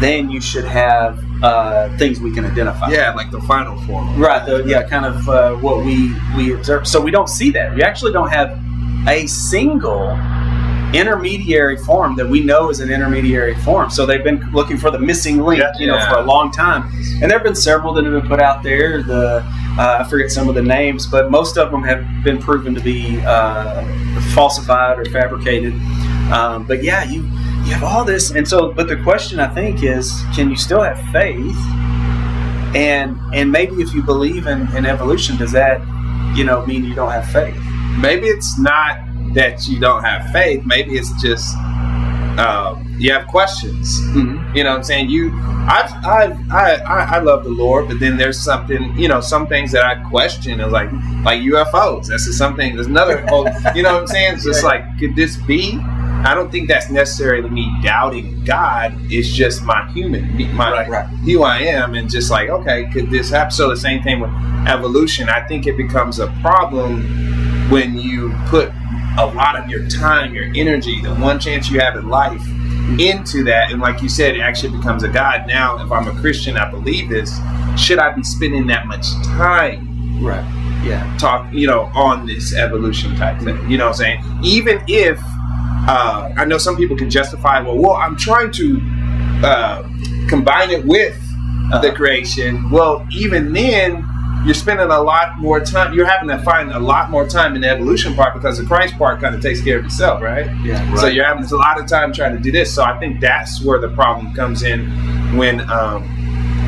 than 0.00 0.30
you 0.30 0.40
should 0.40 0.64
have 0.64 1.22
uh, 1.42 1.88
things 1.96 2.20
we 2.20 2.32
can 2.32 2.44
identify. 2.44 2.88
yeah, 2.90 3.12
like 3.14 3.30
the 3.30 3.40
final 3.42 3.76
form. 3.82 4.18
Right. 4.20 4.44
The, 4.44 4.62
yeah, 4.64 4.82
kind 4.82 5.06
of 5.06 5.28
uh, 5.28 5.54
what 5.56 5.84
we 5.84 6.14
we 6.36 6.52
observe. 6.54 6.86
So 6.86 7.00
we 7.00 7.10
don't 7.10 7.28
see 7.28 7.50
that. 7.52 7.74
We 7.74 7.82
actually 7.82 8.12
don't 8.12 8.28
have 8.30 8.58
a 9.08 9.26
single 9.26 10.16
intermediary 10.94 11.76
form 11.76 12.16
that 12.16 12.28
we 12.28 12.40
know 12.40 12.70
is 12.70 12.80
an 12.80 12.90
intermediary 12.90 13.54
form. 13.56 13.90
So 13.90 14.04
they've 14.06 14.22
been 14.24 14.40
looking 14.52 14.76
for 14.76 14.90
the 14.90 14.98
missing 14.98 15.42
link, 15.42 15.60
Yeah. 15.60 15.72
you 15.78 15.86
know, 15.86 15.98
for 16.08 16.16
a 16.18 16.22
long 16.22 16.50
time. 16.50 16.90
And 17.20 17.30
there 17.30 17.38
have 17.38 17.42
been 17.44 17.54
several 17.54 17.92
that 17.94 18.04
have 18.04 18.12
been 18.12 18.28
put 18.28 18.40
out 18.40 18.62
there. 18.62 19.02
The 19.02 19.44
uh, 19.78 19.98
I 20.00 20.04
forget 20.04 20.30
some 20.30 20.48
of 20.50 20.54
the 20.54 20.62
names, 20.62 21.06
but 21.06 21.30
most 21.30 21.56
of 21.56 21.70
them 21.70 21.82
have 21.82 22.04
been 22.22 22.38
proven 22.38 22.74
to 22.74 22.80
be 22.80 23.20
uh, 23.24 23.82
falsified 24.34 24.98
or 24.98 25.04
fabricated. 25.06 25.72
Um, 26.30 26.64
but 26.66 26.82
yeah, 26.82 27.04
you 27.04 27.22
you 27.64 27.72
have 27.72 27.82
all 27.84 28.04
this, 28.04 28.32
and 28.32 28.46
so 28.46 28.72
but 28.72 28.86
the 28.88 28.96
question 29.02 29.40
I 29.40 29.48
think 29.54 29.82
is, 29.82 30.12
can 30.34 30.50
you 30.50 30.56
still 30.56 30.82
have 30.82 30.98
faith? 31.10 31.56
And 32.74 33.18
and 33.32 33.50
maybe 33.50 33.76
if 33.82 33.94
you 33.94 34.02
believe 34.02 34.46
in, 34.46 34.74
in 34.76 34.84
evolution, 34.86 35.36
does 35.36 35.52
that 35.52 35.80
you 36.36 36.44
know 36.44 36.64
mean 36.66 36.84
you 36.84 36.94
don't 36.94 37.10
have 37.10 37.28
faith? 37.30 37.56
maybe 37.98 38.26
it's 38.26 38.58
not 38.58 38.98
that 39.34 39.66
you 39.66 39.80
don't 39.80 40.02
have 40.02 40.30
faith. 40.32 40.64
Maybe 40.64 40.96
it's 40.96 41.10
just 41.22 41.56
um, 42.38 42.96
you 42.98 43.12
have 43.12 43.26
questions. 43.26 44.00
Mm-hmm. 44.00 44.56
You 44.56 44.64
know 44.64 44.70
what 44.70 44.78
I'm 44.78 44.84
saying? 44.84 45.10
You, 45.10 45.32
I've, 45.68 45.92
I've, 46.04 46.50
I, 46.50 46.74
I, 46.76 47.16
I 47.16 47.18
love 47.18 47.44
the 47.44 47.50
Lord, 47.50 47.88
but 47.88 48.00
then 48.00 48.16
there's 48.16 48.40
something, 48.40 48.96
you 48.96 49.08
know, 49.08 49.20
some 49.20 49.46
things 49.46 49.72
that 49.72 49.84
I 49.84 49.96
question 50.08 50.60
is 50.60 50.72
like, 50.72 50.90
like 51.24 51.40
UFOs. 51.42 52.06
That's 52.06 52.26
just 52.26 52.38
something. 52.38 52.74
There's 52.74 52.86
another, 52.86 53.26
whole, 53.28 53.48
you 53.74 53.82
know 53.82 53.92
what 53.94 54.02
I'm 54.02 54.06
saying? 54.06 54.34
It's 54.34 54.44
just 54.44 54.64
like, 54.64 54.84
could 54.98 55.14
this 55.14 55.36
be? 55.36 55.78
I 56.24 56.34
don't 56.34 56.52
think 56.52 56.68
that's 56.68 56.88
necessarily 56.88 57.50
me 57.50 57.70
doubting 57.82 58.44
God. 58.44 58.94
It's 59.10 59.28
just 59.28 59.62
my 59.64 59.90
human, 59.90 60.36
my 60.54 60.70
Right. 60.70 60.88
Right. 60.88 61.06
who 61.06 61.42
I 61.42 61.58
am, 61.58 61.94
and 61.94 62.08
just 62.08 62.30
like, 62.30 62.48
okay, 62.48 62.88
could 62.92 63.10
this 63.10 63.30
happen? 63.30 63.50
So 63.50 63.68
the 63.68 63.76
same 63.76 64.02
thing 64.04 64.20
with 64.20 64.30
evolution. 64.68 65.28
I 65.28 65.40
think 65.48 65.66
it 65.66 65.76
becomes 65.76 66.20
a 66.20 66.28
problem 66.40 67.02
when 67.70 67.98
you 67.98 68.32
put 68.46 68.70
a 69.18 69.26
lot 69.26 69.58
of 69.58 69.68
your 69.68 69.86
time, 69.88 70.34
your 70.34 70.46
energy, 70.54 71.00
the 71.02 71.14
one 71.14 71.38
chance 71.38 71.70
you 71.70 71.80
have 71.80 71.96
in 71.96 72.08
life 72.08 72.42
into 72.98 73.44
that. 73.44 73.70
And 73.70 73.80
like 73.80 74.02
you 74.02 74.08
said, 74.08 74.34
it 74.36 74.40
actually 74.40 74.76
becomes 74.76 75.02
a 75.02 75.08
God. 75.08 75.46
Now, 75.46 75.84
if 75.84 75.90
I'm 75.92 76.08
a 76.08 76.20
Christian, 76.20 76.56
I 76.56 76.70
believe 76.70 77.08
this. 77.08 77.38
Should 77.76 77.98
I 77.98 78.10
be 78.12 78.22
spending 78.22 78.66
that 78.68 78.86
much 78.86 79.10
time 79.24 79.88
Right. 80.22 80.44
Yeah. 80.84 81.16
talk, 81.18 81.52
you 81.52 81.66
know, 81.66 81.82
on 81.94 82.26
this 82.26 82.54
evolution 82.54 83.14
type 83.16 83.40
thing? 83.40 83.70
You 83.70 83.78
know 83.78 83.86
what 83.86 84.00
I'm 84.00 84.20
saying? 84.22 84.24
Even 84.42 84.82
if 84.88 85.18
uh, 85.88 86.32
I 86.36 86.44
know 86.44 86.58
some 86.58 86.76
people 86.76 86.96
can 86.96 87.10
justify, 87.10 87.60
well, 87.60 87.76
well, 87.76 87.94
I'm 87.96 88.16
trying 88.16 88.50
to 88.52 88.80
uh, 89.44 89.82
combine 90.28 90.70
it 90.70 90.84
with 90.84 91.18
the 91.70 91.76
Uh-huh. 91.78 91.92
creation. 91.94 92.70
Well, 92.70 93.06
even 93.10 93.52
then, 93.52 94.04
you're 94.44 94.54
spending 94.54 94.90
a 94.90 95.00
lot 95.00 95.38
more 95.38 95.60
time. 95.60 95.94
You're 95.94 96.06
having 96.06 96.28
to 96.28 96.38
find 96.42 96.72
a 96.72 96.78
lot 96.78 97.10
more 97.10 97.26
time 97.26 97.54
in 97.54 97.60
the 97.60 97.68
evolution 97.68 98.14
part 98.14 98.34
because 98.34 98.58
the 98.58 98.64
Christ 98.64 98.98
part 98.98 99.20
kind 99.20 99.34
of 99.34 99.40
takes 99.40 99.62
care 99.62 99.78
of 99.78 99.84
itself, 99.84 100.20
right? 100.22 100.50
Yeah. 100.64 100.94
So 100.96 101.06
you're 101.06 101.24
having 101.24 101.44
a 101.44 101.56
lot 101.56 101.80
of 101.80 101.86
time 101.86 102.12
trying 102.12 102.34
to 102.34 102.40
do 102.40 102.50
this. 102.50 102.74
So 102.74 102.82
I 102.82 102.98
think 102.98 103.20
that's 103.20 103.62
where 103.62 103.78
the 103.78 103.88
problem 103.88 104.34
comes 104.34 104.62
in 104.64 104.90
when 105.36 105.68
um, 105.70 106.02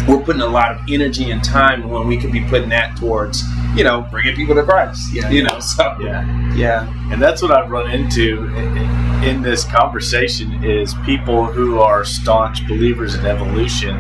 we're 0.07 0.21
putting 0.21 0.43
a 0.43 0.47
lot 0.47 0.73
of 0.73 0.81
energy 0.88 1.31
and 1.31 1.43
time 1.43 1.88
when 1.88 2.07
we 2.07 2.16
could 2.19 2.31
be 2.33 2.45
putting 2.45 2.69
that 2.69 2.97
towards, 2.97 3.43
you 3.75 3.83
know, 3.83 4.07
bringing 4.11 4.37
people 4.37 4.54
to 4.54 4.62
Christ. 4.62 5.12
Yeah. 5.12 5.31
You 5.31 5.43
know, 5.43 5.59
so 5.61 5.97
Yeah. 6.00 6.54
Yeah. 6.54 7.11
And 7.12 7.21
that's 7.21 7.43
what 7.43 7.50
I've 7.50 7.71
run 7.71 7.90
into 7.90 8.47
in, 8.54 9.25
in 9.25 9.43
this 9.43 9.64
conversation 9.64 10.62
is 10.62 10.95
people 11.04 11.47
who 11.47 11.81
are 11.81 12.04
staunch 12.04 12.66
believers 12.69 13.14
in 13.14 13.26
evolution. 13.26 13.97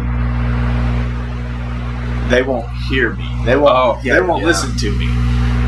They 2.28 2.42
won't 2.42 2.68
hear 2.88 3.14
me. 3.14 3.28
They 3.44 3.56
won't. 3.56 3.74
Oh, 3.76 4.00
they 4.02 4.20
won't 4.20 4.40
yeah. 4.42 4.48
listen 4.48 4.76
to 4.76 4.90
me. 4.98 5.06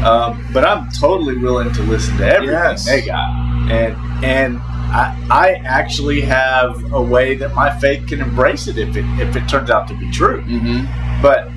Um, 0.04 0.46
but 0.52 0.64
I'm 0.64 0.88
totally 0.90 1.36
willing 1.36 1.72
to 1.72 1.82
listen 1.82 2.16
to 2.18 2.26
everything 2.26 2.54
Yes. 2.54 2.84
they 2.86 3.02
got. 3.02 3.28
And 3.70 3.96
and 4.24 4.58
I, 4.88 5.16
I 5.30 5.50
actually 5.66 6.20
have 6.22 6.92
a 6.92 7.02
way 7.02 7.34
that 7.34 7.54
my 7.54 7.76
faith 7.78 8.06
can 8.06 8.20
embrace 8.20 8.68
it 8.68 8.78
if 8.78 8.96
it 8.96 9.04
if 9.20 9.34
it 9.36 9.48
turns 9.48 9.68
out 9.68 9.88
to 9.88 9.94
be 9.94 10.08
true 10.12 10.42
Mhm. 10.44 10.86
but 11.20 11.48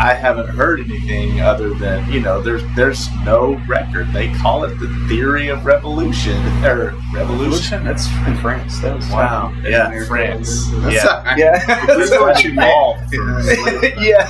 I 0.00 0.14
haven't 0.14 0.48
heard 0.48 0.80
anything 0.80 1.40
other 1.40 1.74
than 1.74 2.10
you 2.10 2.20
know 2.20 2.40
there's 2.40 2.62
there's 2.74 3.08
no 3.24 3.60
record. 3.68 4.12
They 4.12 4.32
call 4.34 4.64
it 4.64 4.78
the 4.78 4.88
theory 5.08 5.48
of 5.48 5.64
revolution 5.64 6.36
or 6.64 6.94
revolution. 7.14 7.84
That's 7.84 8.06
in 8.26 8.36
France. 8.38 8.80
That 8.80 8.96
was 8.96 9.08
Wow, 9.10 9.52
That's 9.62 9.70
yeah. 9.70 10.04
France. 10.06 10.66
That's 10.72 11.04
Yeah. 11.04 11.36
Yeah. 11.36 11.86
This 11.86 12.10
is 12.10 12.18
what 12.18 12.42
you 12.42 12.54
meant. 12.54 12.98
yeah. 14.00 14.26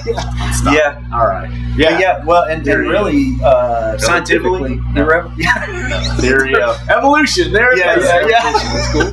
Stop. 0.52 0.74
Yeah. 0.74 1.02
All 1.12 1.26
right. 1.26 1.50
Yeah. 1.76 1.90
Yeah, 1.90 1.98
Yeah. 2.00 2.24
Well, 2.24 2.42
and, 2.44 2.66
and 2.66 2.80
really, 2.88 3.36
uh, 3.44 3.96
scientifically, 3.98 4.80
No. 4.92 5.32
yeah. 5.36 6.16
theory 6.16 6.54
of 6.60 6.76
evolution. 6.90 7.52
There 7.52 7.72
it 7.72 7.78
Yeah, 7.78 7.98
is. 7.98 8.04
yeah, 8.04 8.26
yeah. 8.28 8.52
That's 8.52 8.92
cool. 8.92 9.12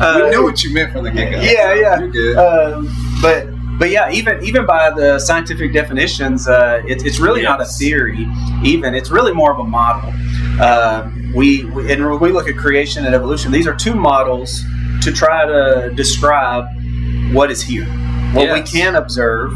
Uh, 0.00 0.20
we 0.24 0.30
knew 0.30 0.42
what 0.42 0.62
you 0.64 0.72
meant 0.74 0.92
from 0.92 1.04
the 1.04 1.10
get 1.10 1.30
go. 1.30 1.40
Yeah, 1.40 1.74
yeah. 1.74 2.40
Um, 2.40 2.88
but 3.22 3.46
but 3.80 3.88
yeah, 3.88 4.10
even 4.12 4.44
even 4.44 4.66
by 4.66 4.90
the 4.90 5.18
scientific 5.18 5.72
definitions, 5.72 6.46
uh, 6.46 6.82
it, 6.86 7.06
it's 7.06 7.18
really 7.18 7.40
not 7.40 7.62
a 7.62 7.64
theory. 7.64 8.28
Even 8.62 8.94
it's 8.94 9.10
really 9.10 9.32
more 9.32 9.50
of 9.50 9.58
a 9.58 9.64
model. 9.64 10.12
Um, 10.62 11.32
we, 11.34 11.64
we 11.64 11.90
and 11.90 12.04
when 12.04 12.20
we 12.20 12.30
look 12.30 12.46
at 12.46 12.58
creation 12.58 13.06
and 13.06 13.14
evolution, 13.14 13.50
these 13.50 13.66
are 13.66 13.74
two 13.74 13.94
models 13.94 14.62
to 15.00 15.10
try 15.10 15.46
to 15.46 15.90
describe 15.94 16.66
what 17.32 17.50
is 17.50 17.62
here, 17.62 17.86
what 18.34 18.52
we 18.52 18.60
can 18.60 18.96
observe, 18.96 19.52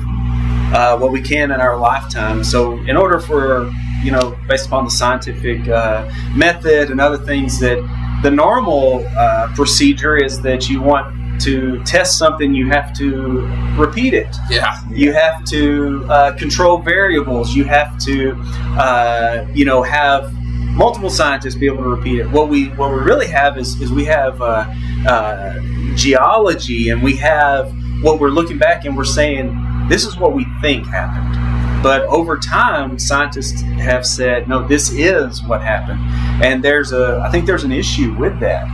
uh, 0.72 0.96
what 0.96 1.12
we 1.12 1.20
can 1.20 1.50
in 1.50 1.60
our 1.60 1.76
lifetime. 1.76 2.42
So, 2.42 2.78
in 2.86 2.96
order 2.96 3.20
for 3.20 3.70
you 4.02 4.10
know, 4.10 4.38
based 4.48 4.66
upon 4.66 4.86
the 4.86 4.90
scientific 4.90 5.68
uh, 5.68 6.10
method 6.34 6.90
and 6.90 6.98
other 6.98 7.18
things, 7.18 7.60
that 7.60 7.78
the 8.22 8.30
normal 8.30 9.06
uh, 9.18 9.52
procedure 9.54 10.16
is 10.16 10.40
that 10.40 10.70
you 10.70 10.80
want 10.80 11.23
to 11.40 11.82
test 11.84 12.18
something, 12.18 12.54
you 12.54 12.68
have 12.68 12.92
to 12.98 13.46
repeat 13.76 14.14
it. 14.14 14.34
yeah. 14.50 14.80
You 14.90 15.12
have 15.12 15.44
to 15.46 16.06
uh, 16.08 16.32
control 16.36 16.78
variables. 16.78 17.54
You 17.54 17.64
have 17.64 17.98
to, 18.00 18.32
uh, 18.78 19.46
you 19.54 19.64
know, 19.64 19.82
have 19.82 20.32
multiple 20.74 21.10
scientists 21.10 21.54
be 21.54 21.66
able 21.66 21.84
to 21.84 21.88
repeat 21.88 22.20
it. 22.20 22.30
What 22.30 22.48
we 22.48 22.68
what 22.70 22.90
we 22.92 22.98
really 22.98 23.28
have 23.28 23.58
is 23.58 23.80
is 23.80 23.92
we 23.92 24.04
have 24.06 24.40
uh, 24.40 24.66
uh, 25.06 25.60
geology, 25.94 26.90
and 26.90 27.02
we 27.02 27.16
have 27.16 27.72
what 28.02 28.20
we're 28.20 28.28
looking 28.28 28.58
back 28.58 28.84
and 28.84 28.96
we're 28.96 29.04
saying 29.04 29.58
this 29.88 30.04
is 30.04 30.16
what 30.16 30.34
we 30.34 30.46
think 30.60 30.86
happened. 30.86 31.82
But 31.82 32.02
over 32.02 32.38
time, 32.38 32.98
scientists 32.98 33.60
have 33.60 34.06
said, 34.06 34.48
no, 34.48 34.66
this 34.66 34.90
is 34.90 35.42
what 35.42 35.60
happened. 35.60 36.00
And 36.42 36.64
there's 36.64 36.92
a, 36.92 37.22
I 37.22 37.30
think 37.30 37.44
there's 37.44 37.64
an 37.64 37.72
issue 37.72 38.14
with 38.18 38.40
that 38.40 38.66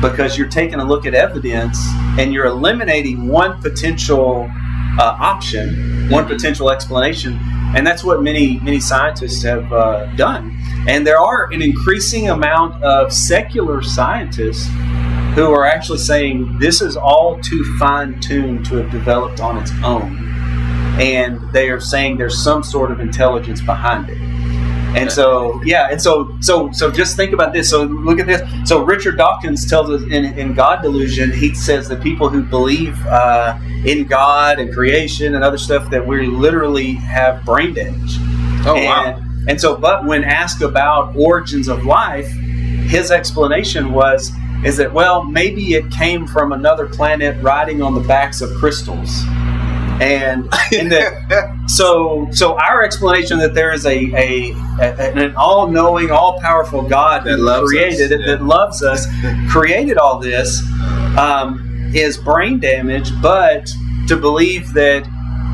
because 0.00 0.38
you're 0.38 0.48
taking 0.48 0.80
a 0.80 0.84
look 0.84 1.06
at 1.06 1.14
evidence 1.14 1.78
and 2.18 2.32
you're 2.32 2.46
eliminating 2.46 3.26
one 3.26 3.60
potential 3.60 4.50
uh, 4.98 5.16
option, 5.20 6.08
one 6.10 6.26
potential 6.26 6.70
explanation, 6.70 7.38
and 7.74 7.86
that's 7.86 8.02
what 8.02 8.22
many 8.22 8.58
many 8.60 8.80
scientists 8.80 9.42
have 9.42 9.72
uh, 9.72 10.06
done. 10.16 10.56
And 10.88 11.06
there 11.06 11.18
are 11.18 11.52
an 11.52 11.62
increasing 11.62 12.30
amount 12.30 12.82
of 12.82 13.12
secular 13.12 13.82
scientists 13.82 14.68
who 15.34 15.52
are 15.52 15.66
actually 15.66 15.98
saying 15.98 16.58
this 16.58 16.80
is 16.80 16.96
all 16.96 17.38
too 17.40 17.64
fine 17.78 18.18
tuned 18.20 18.64
to 18.66 18.76
have 18.76 18.90
developed 18.90 19.40
on 19.40 19.58
its 19.58 19.72
own, 19.84 20.16
and 21.00 21.40
they 21.52 21.70
are 21.70 21.80
saying 21.80 22.16
there's 22.16 22.42
some 22.42 22.62
sort 22.62 22.90
of 22.90 23.00
intelligence 23.00 23.60
behind 23.60 24.08
it. 24.08 24.27
And 24.96 25.12
so, 25.12 25.60
yeah, 25.64 25.88
and 25.90 26.00
so, 26.00 26.34
so, 26.40 26.72
so, 26.72 26.90
just 26.90 27.14
think 27.14 27.32
about 27.32 27.52
this. 27.52 27.68
So, 27.68 27.82
look 27.82 28.18
at 28.18 28.26
this. 28.26 28.42
So, 28.68 28.82
Richard 28.82 29.18
Dawkins 29.18 29.68
tells 29.68 29.90
us 29.90 30.02
in, 30.10 30.24
in 30.24 30.54
God 30.54 30.82
Delusion, 30.82 31.30
he 31.30 31.54
says 31.54 31.88
that 31.88 32.02
people 32.02 32.28
who 32.28 32.42
believe 32.42 33.04
uh, 33.06 33.58
in 33.84 34.06
God 34.06 34.58
and 34.58 34.72
creation 34.72 35.34
and 35.34 35.44
other 35.44 35.58
stuff 35.58 35.90
that 35.90 36.06
we 36.06 36.26
literally 36.26 36.94
have 36.94 37.44
brain 37.44 37.74
damage. 37.74 38.16
Oh 38.66 38.76
and, 38.76 39.16
wow. 39.16 39.28
And 39.46 39.60
so, 39.60 39.76
but 39.76 40.04
when 40.04 40.24
asked 40.24 40.62
about 40.62 41.14
origins 41.16 41.68
of 41.68 41.84
life, 41.84 42.28
his 42.88 43.10
explanation 43.10 43.92
was 43.92 44.32
is 44.64 44.76
that 44.78 44.92
well, 44.92 45.22
maybe 45.22 45.74
it 45.74 45.90
came 45.90 46.26
from 46.26 46.52
another 46.52 46.86
planet 46.86 47.40
riding 47.42 47.82
on 47.82 47.94
the 47.94 48.00
backs 48.00 48.40
of 48.40 48.50
crystals. 48.54 49.22
And 50.00 50.48
in 50.72 50.88
that 50.90 51.62
so 51.66 52.28
so 52.30 52.56
our 52.58 52.82
explanation 52.84 53.38
that 53.38 53.54
there 53.54 53.72
is 53.72 53.84
a, 53.84 53.96
a, 54.14 54.52
a- 54.80 55.12
an 55.16 55.34
all-knowing 55.36 56.10
all-powerful 56.10 56.82
god 56.82 57.24
That 57.24 57.40
loves 57.40 57.68
created 57.70 58.12
us, 58.12 58.20
it 58.20 58.26
that 58.26 58.44
loves 58.44 58.82
us 58.82 59.06
created 59.50 59.98
all 59.98 60.18
this 60.18 60.62
um, 61.18 61.90
is 61.94 62.16
brain 62.16 62.58
damage 62.60 63.10
but 63.20 63.68
to 64.06 64.16
believe 64.16 64.72
that 64.74 65.04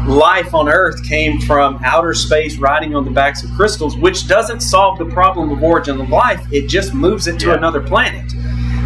life 0.07 0.53
on 0.55 0.69
earth 0.69 1.03
came 1.05 1.41
from 1.41 1.81
outer 1.83 2.13
space 2.13 2.59
riding 2.59 2.95
on 2.95 3.05
the 3.05 3.11
backs 3.11 3.43
of 3.43 3.51
crystals 3.53 3.97
which 3.97 4.29
doesn't 4.29 4.61
solve 4.61 4.99
the 4.99 5.07
problem 5.07 5.51
of 5.51 5.63
origin 5.63 6.01
of 6.01 6.09
life 6.11 6.47
it 6.53 6.69
just 6.69 6.93
moves 6.93 7.27
it 7.27 7.39
to 7.41 7.47
Yeah. 7.49 7.55
another 7.57 7.81
planet 7.81 8.31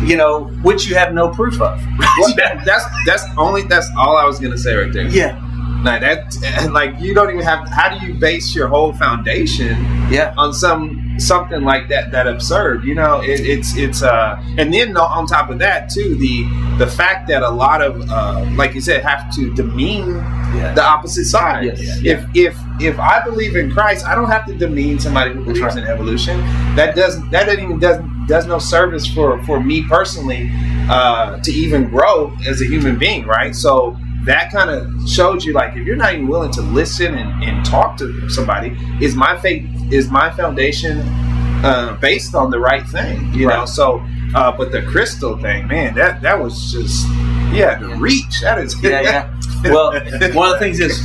you 0.04 0.16
know 0.16 0.44
which 0.62 0.86
you 0.86 0.94
have 0.94 1.12
no 1.12 1.28
proof 1.30 1.60
of 1.60 1.80
Well, 2.20 2.34
that, 2.36 2.62
that's 2.64 2.84
that's 3.06 3.24
only 3.36 3.62
that's 3.62 3.88
all 3.98 4.16
I 4.16 4.24
was 4.24 4.38
gonna 4.38 4.56
say 4.58 4.74
right 4.76 4.92
there. 4.92 5.08
yeah 5.08 5.44
Like 5.84 6.00
that, 6.00 6.70
like 6.72 6.98
you 7.00 7.14
don't 7.14 7.30
even 7.30 7.42
have. 7.44 7.68
How 7.68 7.96
do 7.96 8.04
you 8.06 8.14
base 8.14 8.54
your 8.54 8.66
whole 8.68 8.92
foundation 8.92 9.76
Yeah. 10.10 10.34
on 10.36 10.52
some 10.52 11.14
something 11.18 11.62
like 11.62 11.88
that? 11.88 12.10
That 12.10 12.26
absurd, 12.26 12.82
you 12.84 12.94
know. 12.96 13.20
It, 13.20 13.40
it's 13.40 13.76
it's 13.76 14.02
uh, 14.02 14.42
and 14.58 14.74
then 14.74 14.96
on 14.96 15.26
top 15.26 15.50
of 15.50 15.58
that 15.60 15.88
too, 15.88 16.16
the 16.16 16.44
the 16.78 16.86
fact 16.90 17.28
that 17.28 17.42
a 17.42 17.50
lot 17.50 17.80
of 17.80 18.08
uh, 18.10 18.44
like 18.56 18.74
you 18.74 18.80
said, 18.80 19.02
have 19.04 19.32
to 19.36 19.54
demean 19.54 20.16
Yeah. 20.56 20.72
the 20.74 20.82
opposite 20.82 21.26
side. 21.26 21.64
Yes. 21.66 22.00
If 22.02 22.24
if 22.34 22.58
if 22.80 22.98
I 22.98 23.22
believe 23.24 23.54
in 23.54 23.70
Christ, 23.70 24.04
I 24.06 24.14
don't 24.16 24.30
have 24.30 24.46
to 24.46 24.54
demean 24.54 24.98
somebody 24.98 25.32
who 25.32 25.44
believes 25.44 25.60
right. 25.60 25.76
in 25.78 25.84
evolution. 25.84 26.40
That 26.74 26.96
doesn't 26.96 27.30
that 27.30 27.46
doesn't 27.46 27.62
even 27.62 27.78
does 27.78 27.98
does 28.26 28.46
no 28.46 28.58
service 28.58 29.06
for 29.06 29.40
for 29.44 29.60
me 29.60 29.84
personally 29.88 30.50
uh, 30.90 31.38
to 31.40 31.52
even 31.52 31.88
grow 31.88 32.32
as 32.46 32.60
a 32.62 32.64
human 32.66 32.98
being, 32.98 33.26
right? 33.26 33.54
So 33.54 33.96
that 34.24 34.50
kind 34.52 34.70
of 34.70 35.08
shows 35.08 35.44
you 35.44 35.52
like 35.52 35.74
if 35.76 35.86
you're 35.86 35.96
not 35.96 36.12
even 36.14 36.26
willing 36.28 36.50
to 36.52 36.60
listen 36.60 37.14
and, 37.14 37.42
and 37.44 37.64
talk 37.64 37.96
to 37.98 38.28
somebody, 38.28 38.76
is 39.00 39.14
my 39.14 39.38
faith 39.38 39.64
is 39.92 40.10
my 40.10 40.30
foundation 40.30 41.00
uh, 41.64 41.96
based 42.00 42.34
on 42.34 42.50
the 42.50 42.58
right 42.58 42.86
thing, 42.88 43.32
you 43.32 43.46
know? 43.48 43.64
So, 43.64 44.00
uh, 44.34 44.52
but 44.56 44.70
the 44.70 44.82
crystal 44.82 45.36
thing, 45.38 45.66
man, 45.68 45.94
that 45.94 46.20
that 46.22 46.38
was 46.40 46.72
just 46.72 47.06
yeah, 47.52 47.78
the 47.78 47.88
Yeah. 47.88 47.96
reach. 47.98 48.40
That 48.42 48.58
is 48.58 48.80
Yeah, 48.82 49.00
yeah. 49.00 49.34
Well, 49.64 49.92
one 50.34 50.52
of 50.52 50.54
the 50.54 50.58
things 50.60 50.78
is 50.78 51.00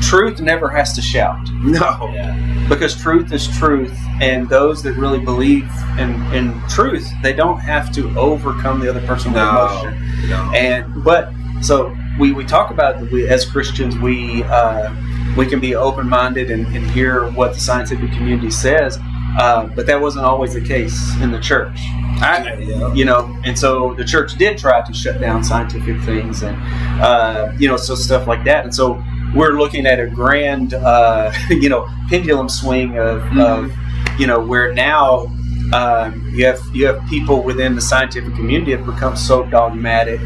truth 0.00 0.40
never 0.40 0.68
has 0.70 0.94
to 0.94 1.02
shout 1.02 1.36
no. 1.62 2.66
because 2.68 2.96
truth 2.96 3.32
is 3.32 3.46
truth, 3.58 3.94
and 4.20 4.48
those 4.48 4.82
that 4.84 4.92
really 4.94 5.18
believe 5.18 5.68
in, 5.98 6.10
in 6.32 6.58
truth, 6.68 7.06
they 7.22 7.32
don't 7.34 7.58
have 7.58 7.92
to 7.92 8.16
overcome 8.18 8.80
the 8.80 8.88
other 8.88 9.04
person 9.06 9.32
with 9.32 9.42
No. 9.42 9.50
emotion. 9.50 10.28
no. 10.30 10.50
And 10.54 11.04
but 11.04 11.32
so 11.60 11.94
we, 12.18 12.32
we 12.32 12.44
talk 12.44 12.70
about 12.70 13.00
that 13.00 13.10
we 13.10 13.28
as 13.28 13.44
Christians 13.44 13.96
we 13.98 14.42
uh, 14.44 14.94
we 15.36 15.46
can 15.46 15.60
be 15.60 15.74
open 15.74 16.08
minded 16.08 16.50
and, 16.50 16.66
and 16.74 16.90
hear 16.90 17.30
what 17.32 17.54
the 17.54 17.60
scientific 17.60 18.10
community 18.12 18.50
says, 18.50 18.98
uh, 19.38 19.66
but 19.74 19.86
that 19.86 20.00
wasn't 20.00 20.24
always 20.24 20.54
the 20.54 20.60
case 20.60 21.14
in 21.20 21.30
the 21.30 21.40
church. 21.40 21.78
I, 22.20 22.58
yeah. 22.58 22.92
you 22.94 23.04
know 23.04 23.36
and 23.44 23.56
so 23.56 23.94
the 23.94 24.04
church 24.04 24.36
did 24.36 24.58
try 24.58 24.84
to 24.84 24.92
shut 24.92 25.20
down 25.20 25.44
scientific 25.44 26.02
things 26.02 26.42
and 26.42 26.56
uh, 27.00 27.52
you 27.58 27.68
know 27.68 27.76
so 27.76 27.94
stuff 27.94 28.26
like 28.26 28.44
that 28.44 28.64
and 28.64 28.74
so 28.74 29.00
we're 29.36 29.52
looking 29.52 29.86
at 29.86 30.00
a 30.00 30.06
grand 30.06 30.74
uh, 30.74 31.32
you 31.50 31.68
know 31.68 31.88
pendulum 32.08 32.48
swing 32.48 32.98
of, 32.98 33.22
of 33.38 33.72
you 34.18 34.26
know 34.26 34.40
where 34.40 34.72
now 34.72 35.26
um, 35.72 36.30
you 36.32 36.46
have 36.46 36.60
you 36.72 36.86
have 36.86 37.00
people 37.08 37.42
within 37.42 37.74
the 37.74 37.80
scientific 37.80 38.34
community 38.34 38.72
have 38.72 38.86
become 38.86 39.16
so 39.16 39.44
dogmatic 39.44 40.20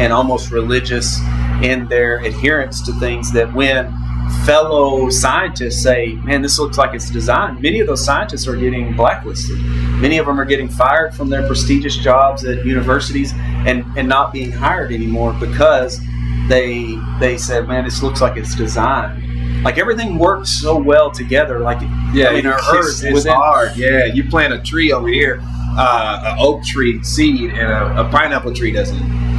and 0.00 0.12
almost 0.12 0.50
religious 0.50 1.20
in 1.62 1.86
their 1.88 2.18
adherence 2.18 2.82
to 2.82 2.92
things 2.94 3.32
that 3.32 3.52
when 3.52 3.94
fellow 4.44 5.08
scientists 5.08 5.82
say, 5.82 6.18
"Man, 6.24 6.42
this 6.42 6.58
looks 6.58 6.78
like 6.78 6.94
it's 6.94 7.10
designed," 7.10 7.60
many 7.60 7.80
of 7.80 7.86
those 7.86 8.04
scientists 8.04 8.48
are 8.48 8.56
getting 8.56 8.94
blacklisted. 8.96 9.58
Many 10.00 10.18
of 10.18 10.26
them 10.26 10.40
are 10.40 10.44
getting 10.44 10.68
fired 10.68 11.14
from 11.14 11.28
their 11.28 11.46
prestigious 11.46 11.96
jobs 11.96 12.44
at 12.44 12.64
universities 12.64 13.32
and, 13.66 13.84
and 13.96 14.08
not 14.08 14.32
being 14.32 14.50
hired 14.52 14.92
anymore 14.92 15.32
because 15.38 16.00
they 16.48 16.98
they 17.20 17.36
said, 17.38 17.68
"Man, 17.68 17.84
this 17.84 18.02
looks 18.02 18.20
like 18.20 18.36
it's 18.36 18.54
designed." 18.54 19.27
Like 19.62 19.78
everything 19.78 20.18
works 20.18 20.50
so 20.50 20.76
well 20.78 21.10
together. 21.10 21.58
Like 21.60 21.80
Yeah, 22.12 22.28
I 22.28 22.34
mean, 22.34 22.46
our 22.46 22.58
earth 22.74 23.02
within- 23.12 23.32
hard. 23.32 23.76
Yeah, 23.76 24.04
you 24.06 24.24
plant 24.28 24.52
a 24.52 24.58
tree 24.60 24.92
over 24.92 25.08
here, 25.08 25.40
uh, 25.76 26.22
an 26.24 26.36
oak 26.38 26.64
tree 26.64 27.02
seed, 27.02 27.50
and 27.50 27.60
a, 27.72 28.06
a 28.06 28.10
pineapple 28.10 28.54
tree 28.54 28.72
doesn't. 28.72 28.98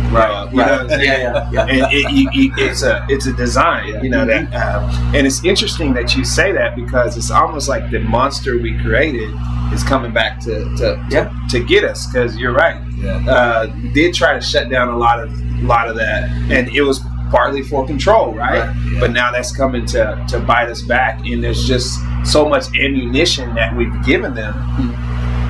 grow. 0.09 0.49
You 0.51 0.57
know 0.57 0.63
what 0.63 0.81
I'm 0.81 0.89
saying? 0.89 1.03
Yeah, 1.03 1.49
yeah, 1.51 1.51
yeah. 1.51 1.65
And 1.85 1.93
it, 1.93 2.11
you, 2.11 2.29
you, 2.33 2.53
it's 2.57 2.81
a 2.81 3.05
it's 3.09 3.27
a 3.27 3.33
design, 3.33 3.89
Yeah. 3.89 4.01
you 4.01 4.09
know 4.09 4.25
that, 4.25 4.51
uh, 4.53 5.11
and 5.13 5.27
it's 5.27 5.43
interesting 5.45 5.93
that 5.93 6.15
you 6.15 6.25
say 6.25 6.51
that 6.51 6.75
because 6.75 7.15
it's 7.15 7.29
almost 7.29 7.69
like 7.69 7.91
the 7.91 7.99
monster 7.99 8.57
we 8.57 8.75
created 8.81 9.29
is 9.71 9.83
coming 9.83 10.11
back 10.11 10.39
to 10.45 10.63
to, 10.77 11.05
Yeah. 11.11 11.29
to, 11.49 11.59
to 11.59 11.63
get 11.63 11.83
us. 11.83 12.07
Because 12.07 12.35
you're 12.37 12.53
right, 12.53 12.81
Yeah. 12.97 13.17
uh, 13.29 13.65
did 13.93 14.15
try 14.15 14.33
to 14.33 14.41
shut 14.41 14.67
down 14.69 14.87
a 14.87 14.97
lot 14.97 15.19
of 15.23 15.29
a 15.31 15.61
lot 15.67 15.87
of 15.89 15.95
that, 15.97 16.27
and 16.49 16.67
it 16.69 16.81
was 16.81 17.01
partly 17.29 17.63
for 17.63 17.85
control, 17.85 18.33
right? 18.33 18.59
Right, 18.59 18.75
yeah. 18.91 18.99
But 18.99 19.11
now 19.11 19.31
that's 19.31 19.55
coming 19.55 19.85
to 19.87 20.25
to 20.29 20.39
bite 20.39 20.69
us 20.69 20.81
back, 20.81 21.25
and 21.25 21.43
there's 21.43 21.65
just 21.67 21.99
so 22.23 22.47
much 22.47 22.65
ammunition 22.75 23.53
that 23.55 23.75
we've 23.75 23.93
given 24.05 24.33
them 24.33 24.53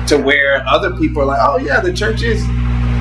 to 0.06 0.16
where 0.18 0.66
other 0.66 0.96
people 0.96 1.22
are 1.22 1.26
like, 1.26 1.40
oh 1.42 1.58
yeah, 1.58 1.80
the 1.80 1.92
church 1.92 2.22
is 2.22 2.44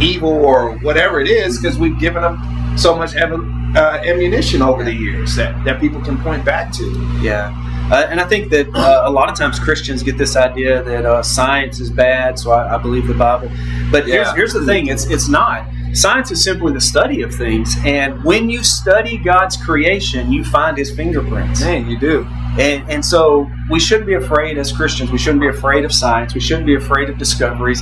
evil 0.01 0.29
or 0.29 0.77
whatever 0.79 1.19
it 1.19 1.27
is 1.27 1.59
because 1.59 1.77
we've 1.77 1.99
given 1.99 2.21
them 2.21 2.37
so 2.77 2.95
much 2.95 3.15
am- 3.15 3.73
uh, 3.75 3.99
ammunition 4.05 4.61
over 4.61 4.83
the 4.83 4.93
years 4.93 5.35
that 5.35 5.63
that 5.65 5.79
people 5.79 6.01
can 6.01 6.17
point 6.19 6.43
back 6.45 6.71
to. 6.73 6.85
Yeah. 7.21 7.53
Uh, 7.91 8.05
and 8.09 8.21
I 8.21 8.23
think 8.27 8.51
that 8.51 8.67
uh, 8.75 9.01
a 9.05 9.09
lot 9.09 9.29
of 9.29 9.35
times 9.37 9.59
Christians 9.59 10.03
get 10.03 10.15
this 10.17 10.35
idea 10.35 10.83
that 10.83 11.05
uh, 11.07 11.23
science 11.23 11.79
is 11.79 11.89
bad, 11.89 12.37
so 12.37 12.51
I, 12.51 12.75
I 12.75 12.77
believe 12.77 13.07
the 13.07 13.15
Bible. 13.15 13.49
But 13.91 14.05
here's, 14.05 14.27
here's 14.35 14.53
the 14.53 14.63
thing: 14.65 14.87
it's 14.87 15.05
it's 15.09 15.27
not. 15.27 15.65
Science 15.93 16.29
is 16.31 16.43
simply 16.43 16.71
the 16.71 16.81
study 16.81 17.23
of 17.23 17.33
things, 17.33 17.75
and 17.83 18.23
when 18.23 18.49
you 18.49 18.63
study 18.63 19.17
God's 19.17 19.57
creation, 19.57 20.31
you 20.31 20.43
find 20.43 20.77
His 20.77 20.95
fingerprints. 20.95 21.61
Man, 21.61 21.89
you 21.89 21.99
do. 21.99 22.27
And, 22.59 22.89
and 22.89 23.05
so 23.05 23.49
we 23.69 23.79
shouldn't 23.79 24.07
be 24.07 24.15
afraid 24.15 24.57
as 24.57 24.71
Christians. 24.71 25.11
We 25.11 25.17
shouldn't 25.17 25.41
be 25.41 25.47
afraid 25.47 25.85
of 25.85 25.93
science. 25.93 26.33
We 26.33 26.39
shouldn't 26.39 26.65
be 26.65 26.75
afraid 26.75 27.09
of 27.09 27.17
discoveries. 27.17 27.81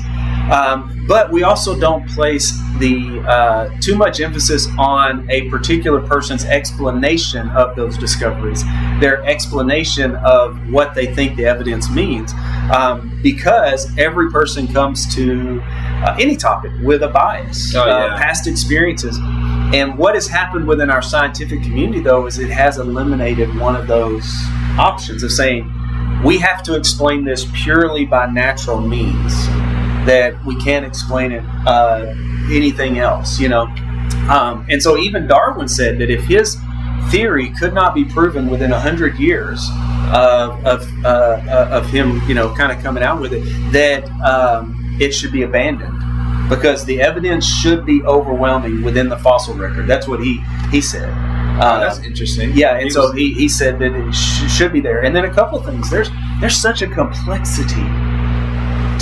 Um, 0.51 1.05
but 1.07 1.31
we 1.31 1.43
also 1.43 1.77
don't 1.77 2.07
place 2.09 2.51
the 2.79 3.21
uh, 3.27 3.69
too 3.81 3.95
much 3.95 4.19
emphasis 4.19 4.67
on 4.77 5.29
a 5.29 5.49
particular 5.49 5.99
person's 5.99 6.45
explanation 6.45 7.49
of 7.49 7.75
those 7.75 7.97
discoveries, 7.97 8.63
their 8.99 9.25
explanation 9.25 10.15
of 10.17 10.57
what 10.71 10.93
they 10.95 11.13
think 11.13 11.35
the 11.37 11.45
evidence 11.45 11.89
means, 11.89 12.33
um, 12.73 13.19
because 13.23 13.97
every 13.97 14.29
person 14.31 14.67
comes 14.67 15.13
to 15.15 15.61
uh, 16.03 16.15
any 16.19 16.35
topic 16.35 16.71
with 16.83 17.03
a 17.03 17.07
bias, 17.07 17.73
Oh, 17.75 17.81
uh, 17.81 18.17
past 18.17 18.47
experiences. 18.47 19.17
And 19.73 19.97
what 19.97 20.15
has 20.15 20.27
happened 20.27 20.67
within 20.67 20.89
our 20.89 21.01
scientific 21.01 21.61
community, 21.63 21.99
though, 21.99 22.25
is 22.25 22.39
it 22.39 22.49
has 22.49 22.77
eliminated 22.77 23.53
one 23.59 23.75
of 23.75 23.87
those 23.87 24.25
options 24.77 25.23
of 25.23 25.31
saying 25.31 25.73
we 26.23 26.37
have 26.37 26.63
to 26.63 26.75
explain 26.75 27.25
this 27.25 27.45
purely 27.53 28.05
by 28.05 28.27
natural 28.27 28.79
means, 28.79 29.47
that 30.05 30.33
we 30.45 30.55
can't 30.55 30.85
explain 30.85 31.31
it 31.31 31.43
uh, 31.65 32.13
anything 32.51 32.97
else, 32.99 33.39
you 33.39 33.49
know. 33.49 33.63
Um, 34.29 34.65
and 34.69 34.81
so 34.81 34.97
even 34.97 35.27
Darwin 35.27 35.67
said 35.67 35.99
that 35.99 36.09
if 36.09 36.23
his 36.25 36.57
theory 37.09 37.49
could 37.51 37.73
not 37.73 37.93
be 37.93 38.03
proven 38.05 38.49
within 38.49 38.71
a 38.71 38.79
hundred 38.79 39.17
years 39.17 39.67
of 40.13 40.65
of, 40.65 41.05
uh, 41.05 41.07
uh, 41.07 41.69
of 41.71 41.89
him, 41.89 42.21
you 42.27 42.33
know, 42.33 42.53
kind 42.55 42.71
of 42.71 42.81
coming 42.83 43.03
out 43.03 43.19
with 43.19 43.33
it, 43.33 43.43
that 43.71 44.09
um, 44.21 44.76
it 44.99 45.11
should 45.13 45.31
be 45.31 45.43
abandoned 45.43 45.99
because 46.49 46.85
the 46.85 47.01
evidence 47.01 47.45
should 47.45 47.85
be 47.85 48.01
overwhelming 48.03 48.81
within 48.81 49.09
the 49.09 49.17
fossil 49.17 49.53
record. 49.53 49.85
That's 49.87 50.07
what 50.07 50.19
he 50.21 50.41
he 50.71 50.81
said. 50.81 51.09
Uh, 51.59 51.79
that's 51.79 51.99
interesting. 51.99 52.51
yeah, 52.55 52.75
and 52.75 52.83
He 52.83 52.89
so 52.91 53.07
was- 53.07 53.13
he, 53.15 53.33
he 53.33 53.49
said 53.49 53.79
that 53.79 53.91
it 53.93 54.13
sh- 54.13 54.49
should 54.51 54.71
be 54.71 54.79
there. 54.79 55.03
And 55.03 55.15
then 55.15 55.25
a 55.25 55.33
couple 55.33 55.57
of 55.59 55.65
things. 55.65 55.89
There's 55.89 56.09
there's 56.39 56.55
such 56.55 56.81
a 56.83 56.87
complexity 56.87 57.85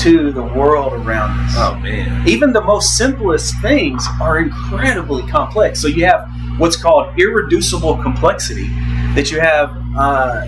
to 0.04 0.32
the 0.32 0.44
world 0.44 0.94
around 0.94 1.32
us. 1.46 1.54
oh 1.58 1.76
man. 1.80 2.28
Even 2.28 2.52
the 2.52 2.62
most 2.62 2.98
simplest 2.98 3.54
things 3.62 4.06
are 4.22 4.40
incredibly 4.40 5.24
complex. 5.30 5.80
So 5.82 5.88
you 5.88 6.06
have 6.06 6.28
what's 6.58 6.76
called 6.76 7.18
irreducible 7.20 8.02
complexity, 8.02 8.68
that 9.16 9.30
you 9.32 9.40
have, 9.40 9.72
uh, 9.98 10.46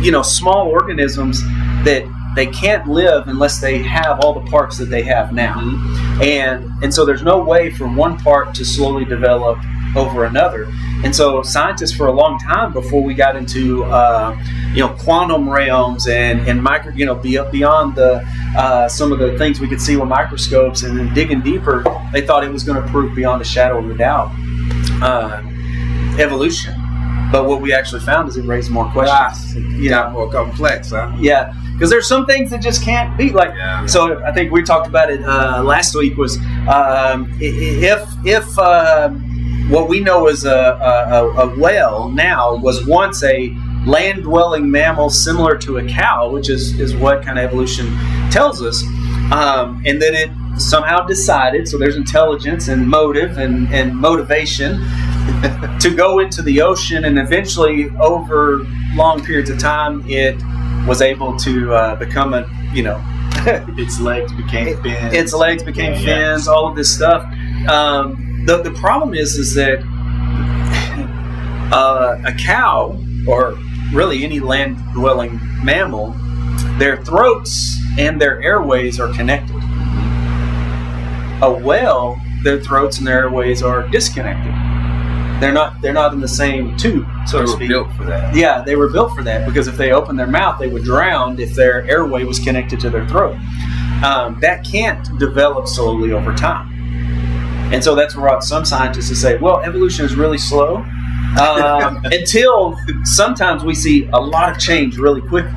you 0.00 0.10
know, 0.12 0.22
small 0.22 0.68
organisms 0.68 1.42
that 1.84 2.04
they 2.34 2.46
can't 2.46 2.88
live 2.88 3.28
unless 3.28 3.60
they 3.60 3.82
have 3.82 4.20
all 4.20 4.32
the 4.32 4.48
parts 4.50 4.78
that 4.78 4.86
they 4.86 5.02
have 5.02 5.32
now, 5.32 5.60
and 6.20 6.70
and 6.82 6.92
so 6.92 7.04
there's 7.04 7.22
no 7.22 7.42
way 7.42 7.70
for 7.70 7.86
one 7.88 8.18
part 8.18 8.54
to 8.56 8.64
slowly 8.64 9.04
develop 9.04 9.58
over 9.96 10.24
another. 10.24 10.66
And 11.04 11.14
so 11.14 11.42
scientists 11.42 11.92
for 11.92 12.06
a 12.06 12.12
long 12.12 12.38
time 12.38 12.72
before 12.72 13.02
we 13.02 13.14
got 13.14 13.36
into 13.36 13.84
uh, 13.84 14.36
you 14.72 14.80
know 14.80 14.88
quantum 14.88 15.48
realms 15.48 16.06
and 16.08 16.40
and 16.48 16.62
micro 16.62 16.92
you 16.92 17.06
know 17.06 17.14
be, 17.14 17.38
beyond 17.52 17.94
the 17.94 18.26
uh, 18.56 18.88
some 18.88 19.12
of 19.12 19.18
the 19.18 19.36
things 19.38 19.60
we 19.60 19.68
could 19.68 19.80
see 19.80 19.96
with 19.96 20.08
microscopes 20.08 20.82
and 20.82 20.98
then 20.98 21.12
digging 21.14 21.40
deeper, 21.40 21.84
they 22.12 22.24
thought 22.26 22.44
it 22.44 22.50
was 22.50 22.64
going 22.64 22.80
to 22.80 22.88
prove 22.88 23.14
beyond 23.14 23.42
a 23.42 23.44
shadow 23.44 23.78
of 23.78 23.90
a 23.90 23.96
doubt 23.96 24.30
uh, 25.02 25.42
evolution. 26.18 26.74
But 27.34 27.46
what 27.48 27.60
we 27.60 27.72
actually 27.72 28.00
found 28.02 28.28
is 28.28 28.36
it 28.36 28.44
raised 28.44 28.70
more 28.70 28.88
questions. 28.92 29.56
You 29.82 29.88
got 29.88 30.12
more 30.12 30.30
complex, 30.30 30.90
huh? 30.90 31.10
Yeah, 31.18 31.52
because 31.72 31.90
there's 31.90 32.06
some 32.06 32.26
things 32.26 32.50
that 32.50 32.62
just 32.62 32.80
can't 32.84 33.18
be 33.18 33.30
like. 33.30 33.50
Yeah. 33.56 33.86
So 33.86 34.22
I 34.22 34.30
think 34.32 34.52
we 34.52 34.62
talked 34.62 34.86
about 34.86 35.10
it 35.10 35.20
uh, 35.24 35.60
last 35.64 35.96
week. 35.96 36.16
Was 36.16 36.36
um, 36.68 37.28
if 37.40 38.00
if 38.24 38.56
um 38.56 39.18
what 39.68 39.88
we 39.88 39.98
know 39.98 40.28
as 40.28 40.44
a, 40.44 40.50
a, 40.54 40.92
a- 41.24 41.48
a 41.48 41.58
whale 41.58 42.08
now 42.10 42.54
was 42.54 42.86
once 42.86 43.24
a 43.24 43.48
land 43.84 44.22
dwelling 44.22 44.70
mammal 44.70 45.10
similar 45.10 45.56
to 45.58 45.78
a 45.78 45.84
cow, 45.88 46.30
which 46.30 46.48
is 46.48 46.78
is 46.78 46.94
what 46.94 47.24
kind 47.24 47.36
of 47.38 47.44
evolution 47.46 47.86
tells 48.30 48.62
us, 48.62 48.84
um, 49.32 49.82
and 49.84 50.00
then 50.00 50.14
it 50.14 50.30
somehow 50.60 51.04
decided. 51.04 51.66
So 51.66 51.78
there's 51.78 51.96
intelligence 51.96 52.68
and 52.68 52.88
motive 52.88 53.38
and 53.38 53.66
and 53.74 53.92
motivation 53.96 54.80
to 55.80 55.94
go 55.94 56.18
into 56.20 56.42
the 56.42 56.60
ocean, 56.62 57.04
and 57.04 57.18
eventually, 57.18 57.90
over 58.00 58.58
long 58.94 59.24
periods 59.24 59.50
of 59.50 59.58
time, 59.58 60.04
it 60.08 60.36
was 60.86 61.00
able 61.02 61.36
to 61.38 61.72
uh, 61.74 61.96
become 61.96 62.34
a 62.34 62.46
you 62.72 62.82
know 62.82 63.00
its 63.78 64.00
legs 64.00 64.32
became 64.32 64.80
fins. 64.82 65.14
its 65.14 65.32
legs 65.32 65.62
became 65.62 65.92
Yeah. 65.94 66.34
fins, 66.34 66.48
all 66.48 66.68
of 66.68 66.76
this 66.76 66.94
stuff. 66.94 67.22
Um, 67.68 68.42
the, 68.46 68.62
the 68.62 68.70
problem 68.72 69.14
is 69.14 69.36
is 69.36 69.54
that 69.54 69.80
uh, 71.72 72.20
a 72.26 72.32
cow 72.32 72.98
or 73.26 73.58
really 73.92 74.24
any 74.24 74.40
land 74.40 74.76
dwelling 74.92 75.40
mammal, 75.62 76.14
their 76.78 77.02
throats 77.04 77.78
and 77.98 78.20
their 78.20 78.40
airways 78.42 79.00
are 79.00 79.12
connected. 79.14 79.56
A 81.42 81.50
whale, 81.50 82.16
their 82.42 82.60
throats 82.60 82.98
and 82.98 83.06
their 83.06 83.20
airways 83.22 83.62
are 83.62 83.88
disconnected. 83.88 84.52
They're 85.44 85.52
not 85.52 85.82
they're 85.82 85.92
not 85.92 86.14
in 86.14 86.20
the 86.20 86.28
same 86.28 86.74
tube, 86.78 87.06
so 87.26 87.36
They 87.38 87.44
to 87.44 87.50
were 87.50 87.56
speak. 87.56 87.68
built 87.68 87.92
for 87.96 88.04
that. 88.04 88.34
Yeah, 88.34 88.62
they 88.62 88.76
were 88.76 88.88
built 88.88 89.14
for 89.14 89.22
that 89.24 89.44
because 89.46 89.68
if 89.68 89.76
they 89.76 89.92
opened 89.92 90.18
their 90.18 90.26
mouth, 90.26 90.58
they 90.58 90.68
would 90.68 90.84
drown 90.84 91.38
if 91.38 91.54
their 91.54 91.84
airway 91.86 92.24
was 92.24 92.38
connected 92.38 92.80
to 92.80 92.88
their 92.88 93.06
throat. 93.06 93.36
Um, 94.02 94.38
that 94.40 94.64
can't 94.64 95.06
develop 95.18 95.68
slowly 95.68 96.12
over 96.12 96.32
time. 96.34 96.70
And 97.74 97.84
so 97.84 97.94
that's 97.94 98.14
brought 98.14 98.42
some 98.42 98.64
scientists 98.64 99.08
to 99.10 99.16
say, 99.16 99.36
well, 99.36 99.60
evolution 99.60 100.06
is 100.06 100.14
really 100.14 100.38
slow 100.38 100.76
um, 101.38 102.00
until 102.04 102.78
sometimes 103.04 103.64
we 103.64 103.74
see 103.74 104.08
a 104.14 104.18
lot 104.20 104.50
of 104.50 104.58
change 104.58 104.96
really 104.96 105.20
quickly. 105.20 105.52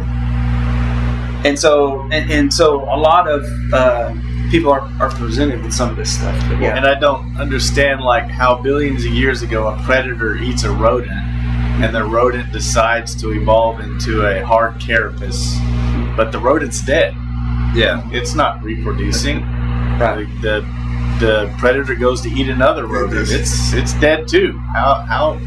And 1.45 1.57
so, 1.57 2.01
and, 2.11 2.29
and 2.29 2.53
so 2.53 2.83
a 2.83 2.97
lot 2.97 3.29
of 3.29 3.45
uh, 3.71 4.13
people 4.49 4.71
are, 4.71 4.81
are 4.99 5.09
presented 5.11 5.61
with 5.63 5.73
some 5.73 5.89
of 5.89 5.95
this 5.95 6.13
stuff. 6.17 6.35
But 6.49 6.59
yeah, 6.61 6.75
And 6.75 6.85
I 6.85 6.99
don't 6.99 7.37
understand 7.37 8.01
like 8.01 8.29
how 8.29 8.55
billions 8.61 9.05
of 9.05 9.11
years 9.11 9.41
ago 9.41 9.67
a 9.67 9.81
predator 9.83 10.35
eats 10.37 10.63
a 10.63 10.71
rodent, 10.71 11.11
and 11.11 11.93
the 11.93 12.03
rodent 12.03 12.51
decides 12.51 13.15
to 13.21 13.31
evolve 13.33 13.79
into 13.79 14.25
a 14.25 14.43
hard 14.45 14.79
carapace, 14.79 15.55
but 16.15 16.31
the 16.31 16.39
rodent's 16.39 16.81
dead. 16.85 17.13
Yeah. 17.75 18.01
It's 18.11 18.33
not 18.35 18.63
reproducing. 18.63 19.41
Right. 19.99 20.27
The, 20.41 20.61
the 20.61 20.77
the 21.19 21.55
predator 21.57 21.95
goes 21.95 22.21
to 22.21 22.29
eat 22.29 22.47
another 22.47 22.85
rodent. 22.85 23.29
It's 23.31 23.73
it's 23.73 23.93
dead 23.95 24.27
too. 24.27 24.57
How 24.73 25.03
how 25.07 25.39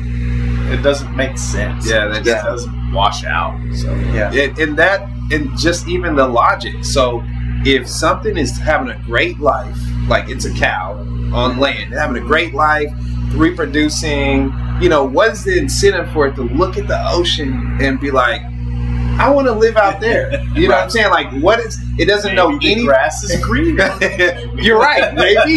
it 0.72 0.82
doesn't 0.82 1.14
make 1.16 1.38
sense. 1.38 1.88
Yeah, 1.88 2.06
that 2.08 2.20
it 2.22 2.24
just- 2.24 2.44
doesn't 2.44 2.92
wash 2.92 3.24
out. 3.24 3.58
So 3.74 3.94
yeah, 4.12 4.32
And, 4.32 4.58
and 4.58 4.76
that, 4.78 5.08
and 5.30 5.56
just 5.56 5.86
even 5.88 6.16
the 6.16 6.26
logic. 6.26 6.84
So, 6.84 7.22
if 7.64 7.88
something 7.88 8.36
is 8.36 8.56
having 8.58 8.90
a 8.90 8.98
great 9.04 9.38
life, 9.40 9.76
like 10.08 10.28
it's 10.28 10.44
a 10.44 10.54
cow 10.54 10.94
on 11.34 11.58
land, 11.58 11.92
having 11.92 12.22
a 12.22 12.26
great 12.26 12.54
life, 12.54 12.90
reproducing, 13.34 14.52
you 14.80 14.88
know, 14.88 15.04
what's 15.04 15.44
the 15.44 15.56
incentive 15.58 16.10
for 16.12 16.26
it 16.26 16.34
to 16.36 16.42
look 16.42 16.76
at 16.76 16.88
the 16.88 16.98
ocean 17.10 17.76
and 17.80 18.00
be 18.00 18.10
like, 18.10 18.40
I 19.20 19.28
want 19.28 19.46
to 19.48 19.52
live 19.52 19.76
out 19.76 20.00
there? 20.00 20.42
You 20.54 20.68
know 20.68 20.76
what 20.76 20.84
I'm 20.84 20.90
saying? 20.90 21.10
Like, 21.10 21.30
what 21.42 21.60
is, 21.60 21.78
it 21.98 22.06
doesn't 22.06 22.34
know 22.34 22.50
Maybe 22.50 22.66
the 22.66 22.72
any. 22.72 22.84
grass 22.86 23.22
is 23.22 23.44
green. 23.44 23.76
You're 24.56 24.78
right, 24.78 25.14
maybe. 25.14 25.56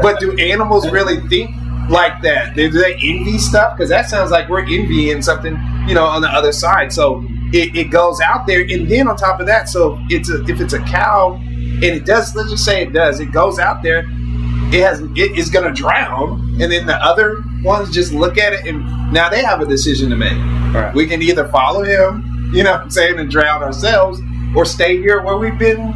But 0.00 0.20
do 0.20 0.36
animals 0.38 0.88
really 0.90 1.20
think 1.28 1.50
like 1.88 2.22
that? 2.22 2.54
Do 2.54 2.70
they 2.70 2.94
envy 2.94 3.38
stuff? 3.38 3.76
Because 3.76 3.90
that 3.90 4.08
sounds 4.08 4.30
like 4.30 4.48
we're 4.48 4.60
envying 4.60 5.22
something, 5.22 5.58
you 5.88 5.94
know, 5.94 6.04
on 6.04 6.22
the 6.22 6.28
other 6.28 6.52
side. 6.52 6.92
So 6.92 7.26
it, 7.52 7.76
it 7.76 7.84
goes 7.90 8.20
out 8.20 8.46
there, 8.46 8.60
and 8.62 8.88
then 8.88 9.08
on 9.08 9.16
top 9.16 9.40
of 9.40 9.46
that, 9.46 9.68
so 9.68 9.98
it's 10.08 10.30
a, 10.30 10.42
if 10.44 10.60
it's 10.60 10.72
a 10.72 10.80
cow, 10.80 11.34
and 11.34 11.84
it 11.84 12.04
does. 12.04 12.34
Let's 12.34 12.50
just 12.50 12.64
say 12.64 12.82
it 12.82 12.92
does. 12.92 13.20
It 13.20 13.32
goes 13.32 13.58
out 13.58 13.82
there. 13.82 14.04
It 14.72 14.82
has. 14.82 15.00
It 15.00 15.36
is 15.38 15.50
going 15.50 15.66
to 15.66 15.72
drown, 15.72 16.56
and 16.60 16.70
then 16.70 16.86
the 16.86 16.96
other 16.96 17.42
ones 17.62 17.90
just 17.90 18.12
look 18.12 18.38
at 18.38 18.52
it, 18.52 18.66
and 18.66 19.12
now 19.12 19.28
they 19.28 19.42
have 19.42 19.60
a 19.60 19.66
decision 19.66 20.10
to 20.10 20.16
make. 20.16 20.32
Right. 20.74 20.94
We 20.94 21.06
can 21.06 21.22
either 21.22 21.48
follow 21.48 21.82
him, 21.82 22.50
you 22.54 22.62
know, 22.62 22.72
what 22.72 22.82
I'm 22.82 22.90
saying, 22.90 23.18
and 23.18 23.30
drown 23.30 23.62
ourselves, 23.62 24.20
or 24.54 24.64
stay 24.64 24.98
here 24.98 25.22
where 25.22 25.36
we've 25.36 25.58
been 25.58 25.78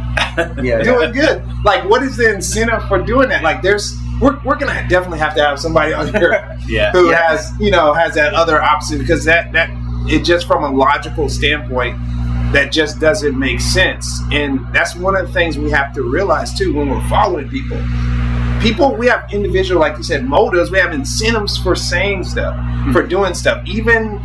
yeah, 0.61 0.81
doing 0.83 1.13
good. 1.13 1.43
Like, 1.63 1.89
what 1.89 2.03
is 2.03 2.17
the 2.17 2.33
incentive 2.33 2.85
for 2.87 3.01
doing 3.01 3.29
that? 3.29 3.43
Like, 3.43 3.61
there's 3.61 3.97
we're, 4.21 4.39
we're 4.43 4.55
gonna 4.55 4.85
definitely 4.89 5.19
have 5.19 5.35
to 5.35 5.43
have 5.43 5.59
somebody 5.59 5.93
on 5.99 6.13
here 6.13 6.57
yeah. 6.67 6.91
who 6.91 7.09
Yeah. 7.11 7.27
has 7.29 7.51
you 7.59 7.71
know 7.71 7.93
has 7.93 8.15
that 8.15 8.33
other 8.33 8.61
option 8.61 8.97
because 8.97 9.23
that 9.25 9.51
that 9.53 9.69
it 10.07 10.23
just 10.23 10.47
from 10.47 10.63
a 10.63 10.71
logical 10.71 11.29
standpoint 11.29 11.97
that 12.53 12.71
just 12.71 12.99
doesn't 12.99 13.37
make 13.37 13.59
sense. 13.59 14.21
And 14.31 14.65
that's 14.73 14.95
one 14.95 15.15
of 15.15 15.27
the 15.27 15.33
things 15.33 15.57
we 15.57 15.71
have 15.71 15.93
to 15.93 16.03
realize 16.03 16.57
too 16.57 16.73
when 16.73 16.89
we're 16.89 17.09
following 17.09 17.49
people. 17.49 17.77
People, 18.61 18.95
we 18.95 19.07
have 19.07 19.31
individual, 19.33 19.79
like 19.79 19.97
you 19.97 20.03
said, 20.03 20.25
motives. 20.25 20.71
We 20.71 20.79
have 20.79 20.93
incentives 20.93 21.57
for 21.57 21.75
saying 21.75 22.23
stuff, 22.23 22.55
for 22.93 23.03
hmm. 23.03 23.09
doing 23.09 23.33
stuff. 23.33 23.65
Even 23.67 24.21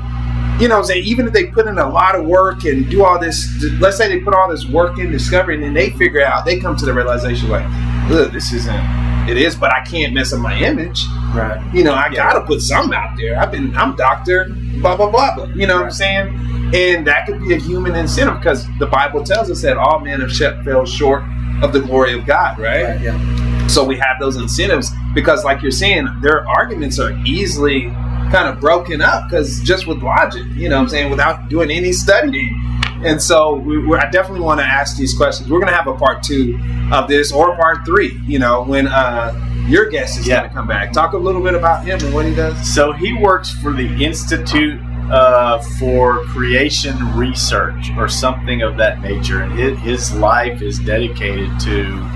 you 0.61 0.69
know, 0.69 0.83
say 0.83 0.99
even 0.99 1.27
if 1.27 1.33
they 1.33 1.47
put 1.47 1.67
in 1.67 1.79
a 1.79 1.89
lot 1.89 2.15
of 2.15 2.27
work 2.27 2.65
and 2.65 2.89
do 2.91 3.03
all 3.03 3.19
this, 3.19 3.49
let's 3.81 3.97
say 3.97 4.09
they 4.09 4.21
put 4.21 4.35
all 4.35 4.49
this 4.51 4.67
work 4.67 4.99
in 4.99 5.11
discovery, 5.11 5.55
and 5.55 5.65
then 5.65 5.73
they 5.73 5.91
figure 5.91 6.23
out, 6.23 6.45
they 6.45 6.61
come 6.61 6.77
to 6.77 6.85
the 6.85 6.93
realization 6.93 7.49
like, 7.49 7.65
look, 8.11 8.31
this 8.31 8.53
isn't. 8.53 9.10
It 9.31 9.37
is, 9.39 9.55
but 9.55 9.73
I 9.73 9.81
can't 9.85 10.13
mess 10.13 10.33
up 10.33 10.41
my 10.41 10.59
image. 10.59 11.05
right. 11.35 11.61
You 11.73 11.85
know, 11.85 11.93
I 11.95 12.09
Yeah. 12.13 12.25
gotta 12.33 12.41
put 12.41 12.61
something 12.61 12.93
out 12.93 13.17
there. 13.17 13.39
I've 13.41 13.53
been, 13.53 13.73
I'm 13.77 13.95
doctor, 13.95 14.49
blah 14.81 14.97
blah 14.97 15.09
blah 15.11 15.35
blah. 15.37 15.45
You 15.55 15.67
know 15.69 15.77
what 15.77 15.85
I'm 15.85 15.91
saying? 15.93 16.27
And 16.75 17.07
that 17.07 17.27
could 17.27 17.41
be 17.41 17.55
a 17.55 17.59
human 17.59 17.95
incentive 17.95 18.39
because 18.39 18.67
the 18.81 18.87
Bible 18.87 19.23
tells 19.23 19.51
us 19.51 19.63
that 19.63 19.77
all 19.77 20.01
men 20.01 20.21
have 20.21 20.33
fell 20.65 20.85
short 20.85 21.23
of 21.63 21.73
the 21.73 21.81
glory 21.81 22.13
of 22.15 22.27
God, 22.27 22.59
right? 22.59 22.85
Right, 22.85 23.01
yeah. 23.01 23.67
So 23.69 23.85
we 23.85 23.97
have 23.97 24.19
those 24.19 24.37
incentives 24.37 24.91
because, 25.15 25.45
like 25.45 25.63
you're 25.63 25.71
saying, 25.71 26.09
their 26.23 26.49
arguments 26.49 26.99
are 26.99 27.13
easily 27.25 27.93
kind 28.33 28.49
of 28.49 28.59
broken 28.61 29.01
up 29.01 29.29
because 29.29 29.61
just 29.61 29.87
with 29.87 30.03
logic, 30.03 30.43
you 30.55 30.69
know 30.69 30.77
what 30.77 30.83
I'm 30.83 30.89
saying, 30.89 31.11
without 31.11 31.49
doing 31.49 31.71
any 31.71 31.93
studying. 31.93 32.61
And 33.05 33.21
so 33.23 33.55
we, 33.55 33.79
we, 33.87 33.97
I 33.97 34.11
definitely 34.11 34.45
want 34.45 34.61
to 34.61 34.67
ask 34.67 34.97
these 34.97 35.15
questions. 35.15 35.49
We're 35.51 35.61
going 35.61 35.71
to 35.73 35.77
have 35.77 35.87
a 35.87 35.95
part 35.97 36.23
two 36.23 36.59
of 36.93 37.09
this 37.09 37.33
or 37.33 37.57
part 37.57 37.85
three, 37.87 38.21
you 38.27 38.39
know, 38.39 38.63
when 38.63 38.87
uh, 38.89 39.33
your 39.67 39.89
guest 39.89 40.19
is 40.19 40.27
Yeah. 40.27 40.41
going 40.41 40.51
to 40.51 40.55
come 40.55 40.67
back. 40.67 40.93
Talk 40.93 41.15
a 41.15 41.19
little 41.19 41.43
bit 41.43 41.55
about 41.55 41.85
him 41.85 41.99
and 42.05 42.15
what 42.15 42.27
he 42.27 42.35
does. 42.35 42.75
So 42.75 42.93
he 42.93 43.13
works 43.15 43.51
for 43.51 43.73
the 43.73 44.05
Institute 44.05 44.81
uh, 45.11 45.59
for 45.79 46.25
Creation 46.27 46.97
Research 47.17 47.91
or 47.97 48.07
something 48.09 48.63
of 48.63 48.77
that 48.77 49.01
nature, 49.01 49.41
and 49.43 49.53
his, 49.59 49.79
his 49.81 50.13
life 50.15 50.63
is 50.63 50.79
dedicated 50.79 51.51
to 51.61 52.07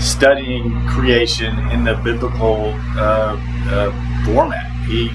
studying 0.00 0.86
creation 0.88 1.58
in 1.70 1.84
the 1.84 1.94
biblical 2.02 2.72
uh, 2.96 3.36
uh, 3.68 4.24
format. 4.24 4.70
He 4.86 5.10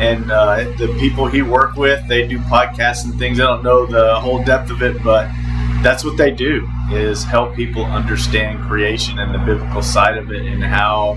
and 0.00 0.30
uh, 0.30 0.56
the 0.76 0.94
people 1.00 1.26
he 1.26 1.42
work 1.42 1.76
with, 1.76 2.06
they 2.08 2.26
do 2.26 2.38
podcasts 2.38 3.04
and 3.04 3.18
things. 3.18 3.40
I 3.40 3.44
don't 3.44 3.62
know 3.62 3.86
the 3.86 4.20
whole 4.20 4.42
depth 4.44 4.70
of 4.70 4.82
it, 4.82 5.02
but 5.02 5.30
that's 5.82 6.04
what 6.04 6.16
they 6.16 6.30
do 6.30 6.68
is 6.90 7.24
help 7.24 7.54
people 7.54 7.84
understand 7.84 8.60
creation 8.66 9.18
and 9.18 9.34
the 9.34 9.38
biblical 9.38 9.82
side 9.82 10.16
of 10.16 10.30
it 10.30 10.44
and 10.46 10.62
how 10.62 11.16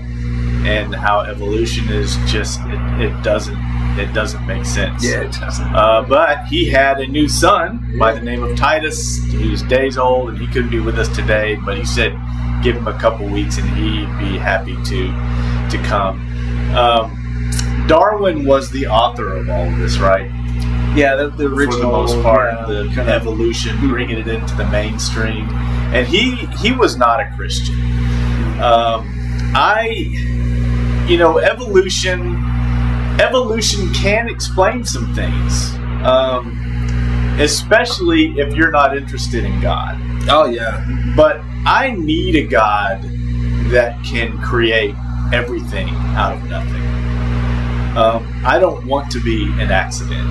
and 0.64 0.94
how 0.94 1.20
evolution 1.20 1.88
is 1.88 2.16
just 2.30 2.60
it, 2.66 3.02
it 3.02 3.22
doesn't 3.22 3.58
it 3.98 4.12
doesn't 4.12 4.46
make 4.46 4.64
sense. 4.64 5.04
Yeah, 5.04 5.22
it 5.22 5.32
doesn't. 5.32 5.74
Uh, 5.74 6.02
but 6.02 6.44
he 6.46 6.68
had 6.68 7.00
a 7.00 7.06
new 7.06 7.28
son 7.28 7.96
by 7.98 8.12
the 8.12 8.20
name 8.20 8.42
of 8.42 8.56
Titus. 8.56 9.22
He 9.24 9.50
was 9.50 9.62
days 9.62 9.98
old 9.98 10.30
and 10.30 10.38
he 10.38 10.46
couldn't 10.46 10.70
be 10.70 10.80
with 10.80 10.98
us 10.98 11.08
today, 11.14 11.56
but 11.56 11.76
he 11.76 11.84
said 11.84 12.12
give 12.62 12.76
him 12.76 12.86
a 12.86 12.98
couple 12.98 13.26
weeks 13.26 13.58
and 13.58 13.68
he'd 13.70 14.06
be 14.18 14.38
happy 14.38 14.76
to 14.84 15.08
to 15.70 15.82
come. 15.84 16.20
Um, 16.76 17.19
Darwin 17.90 18.46
was 18.46 18.70
the 18.70 18.86
author 18.86 19.34
of 19.36 19.50
all 19.50 19.66
of 19.66 19.76
this, 19.78 19.98
right? 19.98 20.30
Yeah, 20.94 21.16
the, 21.16 21.28
the 21.30 21.48
For 21.48 21.54
original 21.56 21.90
the 21.90 21.96
most 21.98 22.22
part, 22.22 22.52
yeah, 22.52 22.66
the 22.66 22.84
kind 22.94 23.00
of- 23.00 23.08
evolution, 23.08 23.76
bringing 23.88 24.18
it 24.18 24.28
into 24.28 24.54
the 24.54 24.64
mainstream, 24.68 25.48
and 25.92 26.06
he 26.06 26.36
he 26.62 26.70
was 26.70 26.96
not 26.96 27.18
a 27.18 27.28
Christian. 27.36 27.74
Um, 28.62 29.08
I, 29.56 29.88
you 31.08 31.16
know, 31.16 31.38
evolution 31.38 32.36
evolution 33.20 33.92
can 33.92 34.28
explain 34.28 34.84
some 34.84 35.12
things, 35.14 35.74
um, 36.04 36.56
especially 37.40 38.38
if 38.38 38.54
you're 38.54 38.70
not 38.70 38.96
interested 38.96 39.44
in 39.44 39.60
God. 39.60 39.96
Oh 40.28 40.44
yeah, 40.44 40.86
But 41.16 41.40
I 41.66 41.90
need 41.98 42.36
a 42.36 42.46
God 42.46 43.02
that 43.72 44.00
can 44.04 44.38
create 44.40 44.94
everything 45.32 45.88
out 46.16 46.34
of 46.36 46.44
nothing. 46.48 46.99
Um, 47.96 48.42
I 48.44 48.58
don't 48.58 48.86
want 48.86 49.10
to 49.12 49.20
be 49.22 49.44
an 49.60 49.70
accident. 49.70 50.28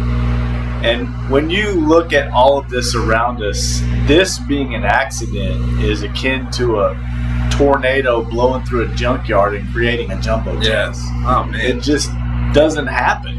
And 0.83 1.09
when 1.29 1.49
you 1.49 1.71
look 1.73 2.13
at 2.13 2.31
all 2.31 2.57
of 2.57 2.69
this 2.69 2.95
around 2.95 3.43
us, 3.43 3.81
this 4.05 4.39
being 4.39 4.75
an 4.75 4.85
accident 4.85 5.83
is 5.83 6.03
akin 6.03 6.49
to 6.51 6.79
a 6.79 7.49
tornado 7.51 8.23
blowing 8.23 8.63
through 8.63 8.89
a 8.89 8.95
junkyard 8.95 9.55
and 9.55 9.67
creating 9.73 10.11
a 10.11 10.21
jumbo 10.21 10.55
jet 10.61 10.87
yes. 10.87 11.01
Oh 11.25 11.43
man, 11.43 11.59
it 11.59 11.81
just 11.81 12.09
doesn't 12.53 12.87
happen 12.87 13.37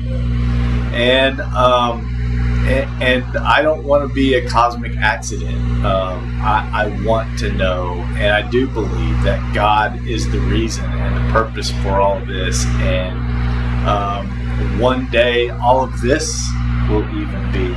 and 0.92 1.40
um 1.40 2.06
and, 2.66 3.02
and 3.02 3.38
i 3.38 3.62
don't 3.62 3.82
want 3.84 4.06
to 4.06 4.14
be 4.14 4.34
a 4.34 4.48
cosmic 4.48 4.96
accident 4.98 5.56
um 5.84 6.40
I, 6.42 6.84
I 6.84 7.04
want 7.04 7.38
to 7.40 7.52
know 7.52 7.94
and 8.16 8.32
i 8.32 8.48
do 8.48 8.68
believe 8.68 9.22
that 9.22 9.54
god 9.54 10.06
is 10.06 10.30
the 10.30 10.40
reason 10.40 10.84
and 10.84 11.16
the 11.16 11.32
purpose 11.32 11.70
for 11.82 12.00
all 12.00 12.18
of 12.18 12.28
this 12.28 12.66
and 12.66 13.18
um 13.86 14.26
one 14.80 15.08
day 15.10 15.50
all 15.50 15.82
of 15.82 16.00
this 16.00 16.48
will 16.88 17.04
even 17.16 17.52
be, 17.52 17.68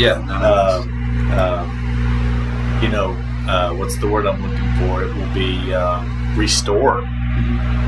Yeah. 0.00 0.20
Um, 0.30 1.32
um, 1.32 2.80
you 2.82 2.88
know, 2.88 3.10
uh, 3.48 3.74
what's 3.74 3.96
the 3.98 4.06
word 4.08 4.26
I'm 4.26 4.40
looking 4.42 4.88
for? 4.88 5.02
It 5.02 5.14
will 5.14 5.34
be 5.34 5.74
um, 5.74 6.34
restored 6.36 7.04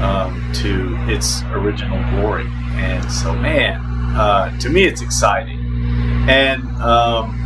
um, 0.03 0.43
to 0.55 0.97
its 1.09 1.43
original 1.53 1.99
glory. 2.11 2.47
And 2.75 3.11
so, 3.11 3.35
man, 3.35 3.81
uh, 4.17 4.57
to 4.61 4.69
me, 4.69 4.85
it's 4.85 5.03
exciting. 5.03 5.61
And 6.29 6.63
um, 6.81 7.39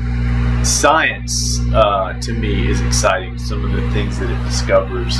science, 0.66 1.60
uh, 1.72 2.18
to 2.20 2.32
me, 2.32 2.68
is 2.68 2.80
exciting. 2.82 3.38
Some 3.38 3.64
of 3.64 3.72
the 3.72 3.88
things 3.92 4.18
that 4.18 4.30
it 4.30 4.44
discovers, 4.44 5.18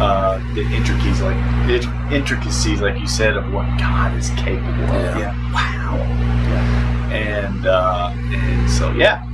uh, 0.00 0.40
the 0.54 0.62
intricacies, 0.62 1.20
like 1.20 1.36
the 1.66 1.80
intricacies, 2.12 2.80
like 2.80 2.98
you 2.98 3.08
said, 3.08 3.36
of 3.36 3.52
what 3.52 3.66
God 3.78 4.16
is 4.16 4.30
capable 4.30 4.84
of. 4.84 5.18
Yeah. 5.18 5.34
Wow. 5.52 5.96
And 7.12 7.66
uh, 7.66 8.12
and 8.14 8.70
so, 8.70 8.92
yeah, 8.92 9.24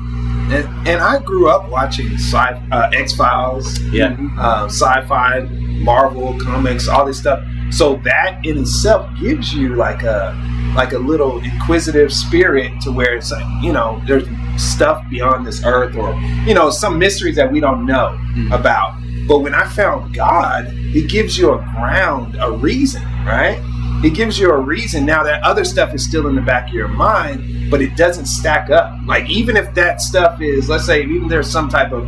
and, 0.53 0.89
and 0.89 1.01
I 1.01 1.19
grew 1.21 1.51
up 1.51 1.69
watching 1.71 2.15
sci 2.15 2.39
uh, 2.71 2.91
X 2.93 3.15
Files, 3.15 3.81
yeah, 3.85 4.17
uh, 4.39 4.67
sci-fi, 4.67 5.41
Marvel 5.41 6.39
comics, 6.41 6.89
all 6.89 7.05
this 7.05 7.19
stuff. 7.19 7.43
So 7.77 7.97
that 8.05 8.39
in 8.45 8.59
itself 8.59 9.11
gives 9.21 9.53
you 9.53 9.75
like 9.75 10.05
a 10.05 10.33
like 10.77 10.93
a 10.93 10.99
little 10.99 11.39
inquisitive 11.39 12.13
spirit 12.13 12.73
to 12.83 12.93
where 12.93 13.17
it's 13.17 13.33
like 13.33 13.45
you 13.63 13.73
know 13.73 14.01
there's 14.07 14.27
stuff 14.57 15.05
beyond 15.11 15.45
this 15.45 15.65
earth 15.65 15.97
or 15.97 16.15
you 16.47 16.55
know 16.55 16.71
some 16.71 16.99
mysteries 16.99 17.35
that 17.37 17.51
we 17.51 17.59
don't 17.61 17.85
know 17.85 18.17
mm. 18.35 18.55
about. 18.55 18.95
But 19.27 19.41
when 19.41 19.55
I 19.55 19.65
found 19.65 20.15
God, 20.15 20.69
He 20.69 21.05
gives 21.05 21.37
you 21.37 21.53
a 21.53 21.59
ground, 21.59 22.37
a 22.39 22.53
reason, 22.53 23.03
right? 23.27 23.61
He 24.03 24.11
gives 24.11 24.39
you 24.39 24.51
a 24.51 24.59
reason. 24.59 25.07
Now 25.07 25.23
that 25.25 25.43
other 25.43 25.65
stuff 25.65 25.95
is 25.95 26.05
still 26.05 26.27
in 26.29 26.35
the 26.35 26.43
back 26.43 26.69
of 26.69 26.75
your 26.75 26.89
mind, 26.89 27.71
but 27.71 27.81
it 27.81 27.97
doesn't 27.97 28.27
stack 28.27 28.71
up. 28.71 28.93
Like 29.07 29.29
even 29.31 29.57
if 29.57 29.73
that 29.75 30.01
stuff 30.01 30.41
is, 30.41 30.69
let's 30.69 30.85
say, 30.85 31.03
even 31.03 31.27
there's 31.27 31.51
some 31.51 31.69
type 31.71 31.91
of 31.91 32.07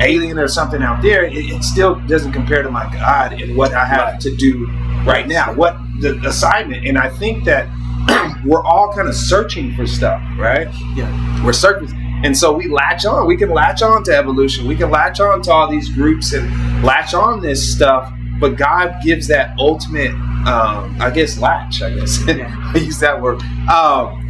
alien 0.00 0.38
or 0.38 0.48
something 0.48 0.82
out 0.82 1.02
there, 1.02 1.24
it, 1.24 1.36
it 1.36 1.62
still 1.62 1.94
doesn't 2.06 2.32
compare 2.32 2.62
to 2.62 2.70
my 2.70 2.92
God 2.92 3.32
and 3.32 3.56
what 3.56 3.72
I 3.72 3.84
have 3.86 4.14
Right. 4.14 4.20
to 4.20 4.36
do 4.36 4.66
right 5.06 5.26
now. 5.26 5.54
What 5.54 5.76
the 6.00 6.20
assignment, 6.26 6.86
and 6.86 6.98
I 6.98 7.08
think 7.08 7.44
that 7.44 7.68
we're 8.44 8.62
all 8.62 8.92
kind 8.92 9.08
of 9.08 9.14
searching 9.14 9.74
for 9.74 9.86
stuff, 9.86 10.22
right? 10.38 10.68
Yeah. 10.94 11.44
We're 11.44 11.52
searching. 11.52 11.88
And 12.24 12.36
so 12.36 12.52
we 12.52 12.68
latch 12.68 13.04
on. 13.04 13.26
We 13.26 13.36
can 13.36 13.50
latch 13.50 13.82
on 13.82 14.02
to 14.04 14.16
evolution. 14.16 14.66
We 14.66 14.76
can 14.76 14.90
latch 14.90 15.20
on 15.20 15.42
to 15.42 15.52
all 15.52 15.70
these 15.70 15.88
groups 15.88 16.32
and 16.32 16.50
latch 16.82 17.14
on 17.14 17.40
this 17.40 17.74
stuff. 17.74 18.12
But 18.40 18.56
God 18.56 18.96
gives 19.02 19.28
that 19.28 19.54
ultimate, 19.58 20.12
um, 20.46 20.96
I 21.00 21.10
guess, 21.14 21.38
latch. 21.38 21.82
I 21.82 21.94
guess 21.94 22.20
I 22.28 22.72
use 22.76 22.98
that 23.00 23.20
word. 23.20 23.40
Um, 23.70 24.22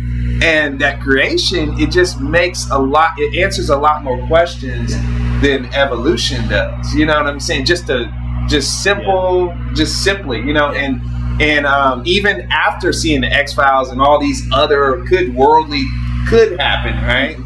and 0.43 0.81
that 0.81 1.01
creation, 1.01 1.79
it 1.81 1.91
just 1.91 2.21
makes 2.21 2.69
a 2.71 2.79
lot. 2.79 3.13
It 3.19 3.43
answers 3.43 3.71
a 3.71 3.77
lot 3.77 4.05
more 4.05 4.25
questions 4.27 4.95
than 5.41 5.67
evolution 5.75 6.49
does. 6.49 6.95
You 6.95 7.07
know 7.07 7.15
what 7.15 7.27
I'm 7.27 7.41
saying? 7.41 7.65
Just 7.65 7.89
a, 7.89 8.13
just 8.49 8.83
simple, 8.83 9.55
just 9.75 10.03
simply. 10.05 10.39
You 10.39 10.53
know, 10.53 10.71
and 10.73 11.01
and 11.41 11.67
um, 11.67 12.03
even 12.07 12.49
after 12.51 12.93
seeing 12.93 13.21
the 13.21 13.33
X 13.33 13.53
Files 13.53 13.91
and 13.91 14.01
all 14.01 14.19
these 14.19 14.43
other 14.53 15.05
good 15.09 15.35
worldly 15.35 15.85
could 16.29 16.59
happen, 16.61 16.95
right? 17.05 17.37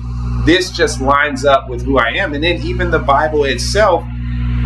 This 0.47 0.71
just 0.71 1.01
lines 1.01 1.45
up 1.45 1.69
with 1.69 1.85
who 1.85 1.99
I 1.99 2.11
am, 2.13 2.33
and 2.35 2.43
then 2.43 2.63
even 2.63 2.91
the 2.91 2.99
Bible 2.99 3.45
itself 3.45 4.03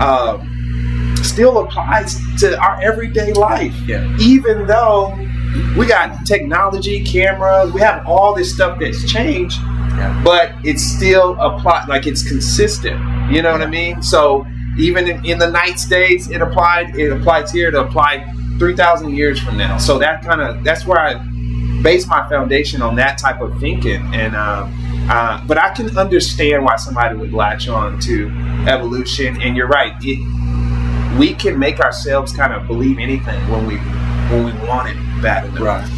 um, 0.01 1.17
still 1.23 1.59
applies 1.59 2.17
to 2.41 2.59
our 2.61 2.81
everyday 2.83 3.33
life. 3.33 3.75
Yeah. 3.87 4.17
Even 4.21 4.67
though 4.67 5.17
we 5.77 5.87
got 5.87 6.25
technology, 6.27 7.05
cameras, 7.05 7.73
we 7.73 7.81
have 7.81 8.07
all 8.07 8.35
this 8.35 8.53
stuff 8.55 8.79
that's 8.81 9.11
changed, 9.11 9.59
Yeah. 9.63 10.21
but 10.25 10.53
it's 10.65 10.83
still 10.83 11.37
applied. 11.41 11.89
Like 11.89 12.07
it's 12.07 12.27
consistent. 12.27 13.01
You 13.33 13.43
know 13.43 13.53
what 13.53 13.63
I 13.63 13.67
mean? 13.67 14.03
So 14.03 14.47
even 14.79 15.09
in, 15.09 15.25
in 15.25 15.39
the 15.39 15.51
night 15.51 15.79
states, 15.79 16.29
it 16.31 16.41
applied. 16.41 16.97
It 16.97 17.13
applies 17.13 17.53
here. 17.53 17.69
It 17.69 17.75
applied 17.75 18.27
three 18.59 18.77
thousand 18.77 19.15
years 19.15 19.41
from 19.41 19.57
now. 19.57 19.79
So 19.79 19.99
that 19.99 20.23
kind 20.23 20.41
of 20.41 20.65
that's 20.65 20.87
where 20.87 20.99
I 20.99 21.15
base 21.83 22.07
my 22.07 22.29
foundation 22.29 22.83
on 22.83 22.97
that 22.97 23.19
type 23.19 23.41
of 23.41 23.59
thinking. 23.61 24.03
And 24.15 24.35
uh, 24.35 24.69
uh, 25.11 25.47
but 25.47 25.59
I 25.59 25.71
can 25.75 25.97
understand 25.99 26.65
why 26.65 26.77
somebody 26.77 27.17
would 27.17 27.33
latch 27.33 27.69
on 27.69 27.99
to 28.01 28.31
evolution. 28.69 29.41
And 29.43 29.57
you're 29.57 29.69
right. 29.69 29.95
It, 30.01 30.19
we 31.19 31.35
can 31.35 31.59
make 31.59 31.79
ourselves 31.81 32.33
kind 32.33 32.53
of 32.53 32.67
believe 32.67 32.99
anything 32.99 33.49
when 33.49 33.67
we 33.67 33.77
when 34.31 34.45
we 34.45 34.69
want 34.69 34.89
it 34.89 34.97
bad 35.23 35.47
enough. 35.47 35.61
Right. 35.61 35.91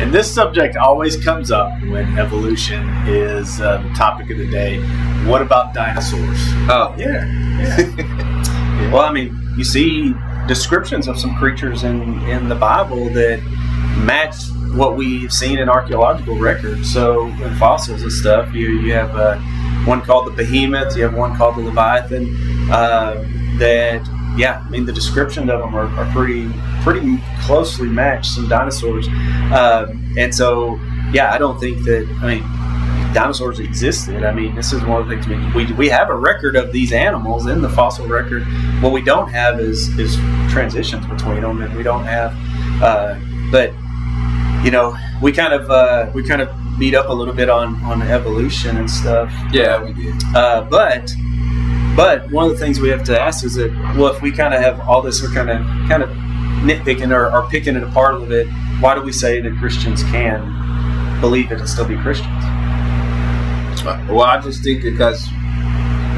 And 0.00 0.12
this 0.12 0.32
subject 0.32 0.76
always 0.76 1.16
comes 1.16 1.50
up 1.50 1.70
when 1.82 2.18
evolution 2.18 2.88
is 3.06 3.60
uh, 3.60 3.78
the 3.78 3.88
topic 3.90 4.30
of 4.30 4.38
the 4.38 4.50
day. 4.50 4.80
What 5.26 5.42
about 5.42 5.74
dinosaurs? 5.74 6.38
Oh, 6.68 6.94
Yeah. 6.98 7.24
Yeah. 7.56 8.90
well, 8.92 9.02
I 9.02 9.12
mean, 9.12 9.40
you 9.56 9.64
see 9.64 10.14
descriptions 10.46 11.08
of 11.08 11.18
some 11.18 11.34
creatures 11.36 11.82
in 11.82 12.20
in 12.28 12.48
the 12.48 12.54
Bible 12.54 13.08
that 13.10 13.40
match 14.04 14.36
what 14.74 14.96
we've 14.96 15.32
seen 15.32 15.58
in 15.58 15.68
archaeological 15.68 16.38
records. 16.38 16.92
So 16.92 17.26
in 17.26 17.54
fossils 17.56 18.02
and 18.02 18.12
stuff, 18.12 18.54
you 18.54 18.68
you 18.80 18.92
have 18.92 19.16
uh, 19.16 19.38
one 19.86 20.02
called 20.02 20.26
the 20.26 20.32
behemoth, 20.32 20.96
you 20.96 21.02
have 21.04 21.14
one 21.14 21.34
called 21.36 21.56
the 21.56 21.62
leviathan. 21.62 22.36
Uh, 22.70 23.24
that 23.58 24.02
yeah, 24.36 24.62
I 24.64 24.70
mean 24.70 24.84
the 24.84 24.92
description 24.92 25.48
of 25.50 25.60
them 25.60 25.74
are, 25.74 25.86
are 25.86 26.12
pretty 26.12 26.50
pretty 26.82 27.18
closely 27.42 27.88
matched 27.88 28.32
some 28.32 28.48
dinosaurs, 28.48 29.08
um, 29.52 30.14
and 30.18 30.34
so 30.34 30.78
yeah, 31.12 31.32
I 31.32 31.38
don't 31.38 31.58
think 31.58 31.84
that 31.84 32.08
I 32.20 32.36
mean 32.36 32.42
dinosaurs 33.16 33.60
existed. 33.60 34.24
I 34.24 34.32
mean, 34.32 34.54
this 34.54 34.74
is 34.74 34.84
one 34.84 35.00
of 35.00 35.08
the 35.08 35.16
things 35.16 35.54
we, 35.54 35.64
we, 35.64 35.72
we 35.72 35.88
have 35.88 36.10
a 36.10 36.14
record 36.14 36.54
of 36.54 36.70
these 36.70 36.92
animals 36.92 37.46
in 37.46 37.62
the 37.62 37.68
fossil 37.70 38.06
record. 38.06 38.42
What 38.82 38.92
we 38.92 39.02
don't 39.02 39.30
have 39.30 39.58
is 39.58 39.98
is 39.98 40.16
transitions 40.50 41.06
between 41.06 41.40
them, 41.40 41.62
and 41.62 41.74
we 41.74 41.82
don't 41.82 42.04
have. 42.04 42.34
Uh, 42.82 43.18
but 43.50 43.72
you 44.62 44.70
know, 44.70 44.96
we 45.22 45.32
kind 45.32 45.54
of 45.54 45.70
uh, 45.70 46.10
we 46.14 46.22
kind 46.22 46.42
of 46.42 46.50
beat 46.78 46.94
up 46.94 47.08
a 47.08 47.12
little 47.12 47.34
bit 47.34 47.48
on 47.48 47.76
on 47.84 48.02
evolution 48.02 48.76
and 48.76 48.90
stuff. 48.90 49.32
yeah, 49.50 49.82
we 49.82 49.94
did. 49.94 50.14
Uh, 50.34 50.62
but 50.68 51.10
but 51.96 52.30
one 52.30 52.46
of 52.46 52.52
the 52.52 52.58
things 52.58 52.78
we 52.80 52.88
have 52.90 53.02
to 53.04 53.18
ask 53.20 53.44
is 53.44 53.54
that 53.54 53.70
well, 53.96 54.12
if 54.14 54.20
we 54.22 54.30
kind 54.32 54.52
of 54.54 54.60
have 54.60 54.80
all 54.80 55.02
this, 55.02 55.22
we're 55.22 55.32
kind 55.32 55.50
of 55.50 55.58
kind 55.88 56.02
of 56.02 56.10
nitpicking 56.60 57.12
or, 57.14 57.32
or 57.32 57.48
picking 57.48 57.76
it 57.76 57.82
apart 57.82 58.14
a 58.14 58.18
little 58.18 58.28
bit. 58.28 58.46
Why 58.80 58.94
do 58.94 59.02
we 59.02 59.12
say 59.12 59.40
that 59.40 59.56
Christians 59.58 60.02
can 60.04 61.20
believe 61.20 61.50
it 61.52 61.58
and 61.60 61.68
still 61.68 61.86
be 61.86 61.96
Christians? 61.96 62.44
Well, 64.08 64.22
I 64.22 64.40
just 64.40 64.64
think 64.64 64.82
because 64.82 65.28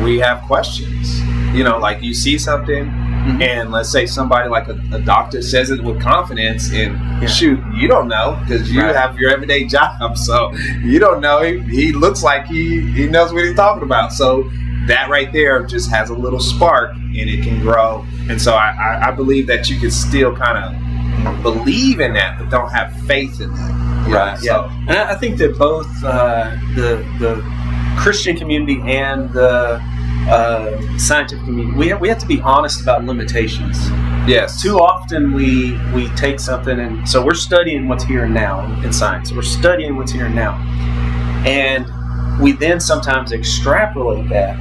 we 0.02 0.18
have 0.20 0.42
questions. 0.42 1.20
You 1.54 1.64
know, 1.64 1.78
like 1.78 2.02
you 2.02 2.14
see 2.14 2.38
something, 2.38 2.84
mm-hmm. 2.86 3.42
and 3.42 3.70
let's 3.70 3.90
say 3.90 4.06
somebody 4.06 4.48
like 4.48 4.68
a, 4.68 4.80
a 4.92 4.98
doctor 5.00 5.42
says 5.42 5.70
it 5.70 5.82
with 5.82 6.00
confidence, 6.00 6.72
and 6.72 6.94
Yeah. 7.22 7.26
shoot, 7.28 7.60
you 7.74 7.88
don't 7.88 8.08
know 8.08 8.38
because 8.42 8.70
you 8.72 8.80
Right. 8.82 8.94
have 8.94 9.18
your 9.18 9.30
everyday 9.30 9.64
job, 9.76 10.16
so 10.16 10.52
you 10.82 10.98
don't 10.98 11.20
know. 11.20 11.42
He, 11.42 11.58
he 11.60 11.92
looks 11.92 12.22
like 12.22 12.46
he 12.46 12.80
he 12.92 13.06
knows 13.06 13.32
what 13.32 13.44
he's 13.44 13.54
talking 13.56 13.82
about. 13.82 14.12
So 14.12 14.50
that 14.88 15.08
right 15.08 15.32
there 15.32 15.62
just 15.64 15.90
has 15.90 16.10
a 16.10 16.14
little 16.14 16.40
spark, 16.40 16.94
and 16.96 17.16
it 17.30 17.42
can 17.44 17.60
grow. 17.60 18.04
And 18.28 18.40
so 18.40 18.54
I, 18.54 18.70
I, 18.70 19.08
I 19.08 19.10
believe 19.12 19.46
that 19.46 19.68
you 19.70 19.78
can 19.78 19.90
still 19.90 20.34
kind 20.34 20.58
of 20.58 21.42
believe 21.42 22.00
in 22.00 22.14
that, 22.14 22.38
but 22.38 22.50
don't 22.50 22.70
have 22.70 22.92
faith 23.06 23.40
in 23.40 23.52
that. 23.54 24.08
Right. 24.08 24.38
So, 24.38 24.44
Yeah. 24.44 24.84
And 24.88 24.96
I 24.96 25.12
I 25.12 25.14
think 25.14 25.38
that 25.38 25.58
both 25.58 25.86
uh, 26.02 26.56
the 26.74 27.04
the 27.18 27.42
Christian 27.98 28.36
community 28.36 28.80
and 28.84 29.30
the 29.32 29.80
uh, 30.28 30.98
scientific 30.98 31.44
community 31.44 31.76
we 31.76 31.88
have, 31.88 32.00
we 32.00 32.08
have 32.08 32.18
to 32.18 32.26
be 32.26 32.40
honest 32.40 32.80
about 32.80 33.04
limitations. 33.04 33.76
yes. 34.28 34.62
Too 34.62 34.78
often 34.78 35.32
we 35.32 35.78
we 35.92 36.08
take 36.10 36.40
something 36.40 36.78
and 36.80 37.08
so 37.08 37.24
we're 37.24 37.34
studying 37.34 37.88
what's 37.88 38.04
here 38.04 38.24
and 38.24 38.34
now 38.34 38.64
in 38.82 38.92
science. 38.92 39.32
We're 39.32 39.42
studying 39.42 39.96
what's 39.96 40.12
here 40.12 40.26
and 40.26 40.34
now, 40.34 40.54
and 41.46 41.86
we 42.40 42.52
then 42.52 42.80
sometimes 42.80 43.32
extrapolate 43.32 44.28
that. 44.30 44.56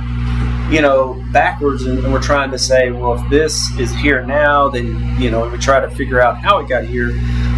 You 0.69 0.82
know, 0.82 1.23
backwards, 1.32 1.84
and, 1.86 1.99
and 1.99 2.12
we're 2.12 2.21
trying 2.21 2.51
to 2.51 2.58
say, 2.60 2.91
well, 2.91 3.13
if 3.13 3.30
this 3.30 3.71
is 3.80 3.93
here 3.95 4.21
now, 4.25 4.67
then 4.69 5.19
you 5.19 5.32
know, 5.32 5.43
and 5.43 5.51
we 5.53 5.58
try 5.58 5.80
to 5.80 5.89
figure 5.91 6.21
out 6.21 6.38
how 6.38 6.60
it 6.60 6.67
got 6.67 6.84
here. 6.84 7.12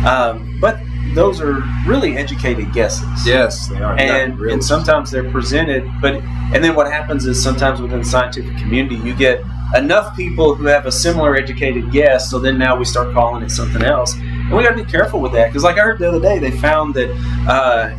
Um, 0.08 0.58
but 0.62 0.80
those 1.16 1.42
are 1.42 1.64
really 1.88 2.16
educated 2.18 2.72
guesses 2.72 3.08
Yes, 3.26 3.68
they 3.68 3.82
are. 3.82 3.98
and 3.98 4.38
really. 4.40 4.54
and 4.54 4.64
sometimes 4.64 5.10
they're 5.10 5.30
presented 5.32 5.84
but 6.04 6.14
and 6.54 6.64
then 6.64 6.76
what 6.76 6.86
happens 6.92 7.26
is 7.26 7.42
sometimes 7.42 7.82
within 7.82 7.98
the 8.00 8.06
scientific 8.06 8.56
community 8.58 8.96
you 8.98 9.16
get 9.16 9.42
enough 9.76 10.16
people 10.16 10.54
who 10.54 10.66
have 10.68 10.86
a 10.86 10.92
similar 10.92 11.36
educated 11.36 11.92
guess 11.92 12.30
so 12.30 12.38
then 12.38 12.60
now 12.60 12.76
we 12.76 12.86
start 12.86 13.12
calling 13.12 13.42
it 13.44 13.50
something 13.50 13.82
else 13.82 14.14
and 14.14 14.52
we 14.56 14.62
got 14.64 14.70
to 14.78 14.84
be 14.84 14.90
careful 14.90 15.20
with 15.20 15.32
that 15.32 15.48
because 15.48 15.64
like 15.64 15.78
i 15.78 15.82
heard 15.82 15.98
the 15.98 16.08
other 16.08 16.20
day 16.20 16.38
they 16.38 16.52
found 16.52 16.94
that 16.94 17.10
uh, 17.50 17.90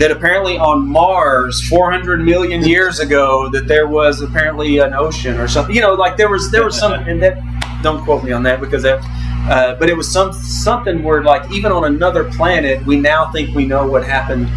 that 0.00 0.10
apparently 0.10 0.58
on 0.58 0.88
mars 0.88 1.60
400 1.68 2.20
million 2.20 2.64
years 2.64 2.98
ago 2.98 3.48
that 3.50 3.68
there 3.68 3.86
was 3.86 4.20
apparently 4.20 4.78
an 4.78 4.94
ocean 4.94 5.38
or 5.38 5.46
something 5.46 5.74
you 5.74 5.80
know 5.80 5.94
like 5.94 6.16
there 6.16 6.28
was 6.28 6.50
there 6.50 6.64
was 6.64 6.76
some 6.76 6.92
and 6.92 7.22
that 7.22 7.38
don't 7.82 8.02
quote 8.04 8.24
me 8.24 8.32
on 8.32 8.42
that 8.42 8.60
because 8.60 8.82
that 8.82 9.00
Uh, 9.48 9.74
but 9.76 9.88
it 9.88 9.96
was 9.96 10.10
some 10.10 10.32
something 10.32 11.02
where 11.02 11.22
like 11.24 11.50
even 11.50 11.72
on 11.72 11.84
another 11.84 12.24
planet, 12.24 12.84
we 12.84 12.96
now 12.96 13.32
think 13.32 13.54
we 13.54 13.64
know 13.64 13.86
what 13.86 14.04
happened, 14.04 14.48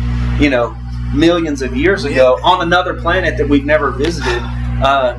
you 0.41 0.49
know, 0.49 0.75
millions 1.15 1.61
of 1.61 1.75
years 1.75 2.03
ago 2.03 2.37
on 2.43 2.61
another 2.61 2.93
planet 2.93 3.37
that 3.37 3.47
we've 3.47 3.65
never 3.65 3.91
visited. 3.91 4.41
Uh, 4.83 5.17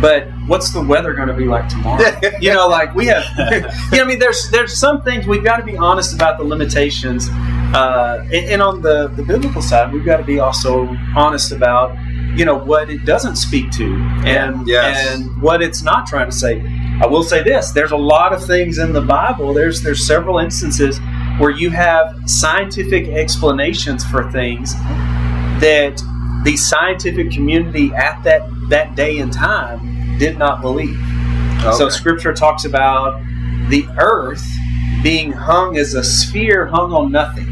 but 0.00 0.28
what's 0.46 0.70
the 0.70 0.80
weather 0.80 1.12
going 1.12 1.26
to 1.28 1.34
be 1.34 1.46
like 1.46 1.68
tomorrow? 1.68 2.04
you 2.40 2.54
know, 2.54 2.68
like 2.68 2.94
we 2.94 3.06
have, 3.06 3.24
you 3.92 3.98
know, 3.98 4.04
I 4.04 4.06
mean, 4.06 4.20
there's 4.20 4.48
there's 4.50 4.76
some 4.78 5.02
things 5.02 5.26
we've 5.26 5.44
got 5.44 5.56
to 5.56 5.64
be 5.64 5.76
honest 5.76 6.14
about 6.14 6.38
the 6.38 6.44
limitations, 6.44 7.28
uh, 7.74 8.20
and, 8.32 8.46
and 8.46 8.62
on 8.62 8.80
the 8.82 9.08
the 9.08 9.22
biblical 9.22 9.62
side, 9.62 9.92
we've 9.92 10.04
got 10.04 10.16
to 10.18 10.24
be 10.24 10.38
also 10.38 10.88
honest 11.16 11.52
about, 11.52 11.96
you 12.36 12.44
know, 12.44 12.56
what 12.56 12.90
it 12.90 13.04
doesn't 13.04 13.36
speak 13.36 13.70
to, 13.72 13.94
and 14.24 14.66
Yes. 14.66 15.14
and 15.16 15.42
what 15.42 15.62
it's 15.62 15.82
not 15.82 16.06
trying 16.06 16.30
to 16.30 16.36
say. 16.36 16.62
I 17.02 17.06
will 17.06 17.22
say 17.22 17.42
this: 17.42 17.70
there's 17.72 17.92
a 17.92 17.96
lot 17.96 18.32
of 18.32 18.44
things 18.44 18.78
in 18.78 18.92
the 18.92 19.02
Bible. 19.02 19.52
There's 19.52 19.82
there's 19.82 20.06
several 20.06 20.38
instances 20.38 20.98
where 21.38 21.50
you 21.50 21.70
have 21.70 22.18
scientific 22.26 23.08
explanations 23.08 24.04
for 24.04 24.30
things 24.32 24.74
that 25.60 26.00
the 26.44 26.56
scientific 26.56 27.30
community 27.30 27.92
at 27.94 28.22
that 28.24 28.48
that 28.70 28.94
day 28.96 29.18
and 29.18 29.32
time 29.32 30.18
did 30.18 30.38
not 30.38 30.60
believe. 30.62 30.98
So 31.76 31.88
Scripture 31.88 32.32
talks 32.32 32.64
about 32.64 33.20
the 33.68 33.86
earth 33.98 34.46
being 35.02 35.32
hung 35.32 35.76
as 35.76 35.94
a 35.94 36.02
sphere 36.02 36.66
hung 36.66 36.92
on 36.92 37.12
nothing. 37.12 37.46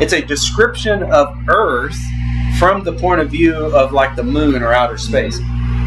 It's 0.00 0.12
a 0.12 0.22
description 0.22 1.02
of 1.04 1.36
Earth 1.48 1.98
from 2.58 2.84
the 2.84 2.92
point 2.92 3.20
of 3.20 3.30
view 3.30 3.54
of 3.54 3.92
like 3.92 4.16
the 4.16 4.22
moon 4.22 4.62
or 4.62 4.72
outer 4.72 4.96
space. 4.98 5.38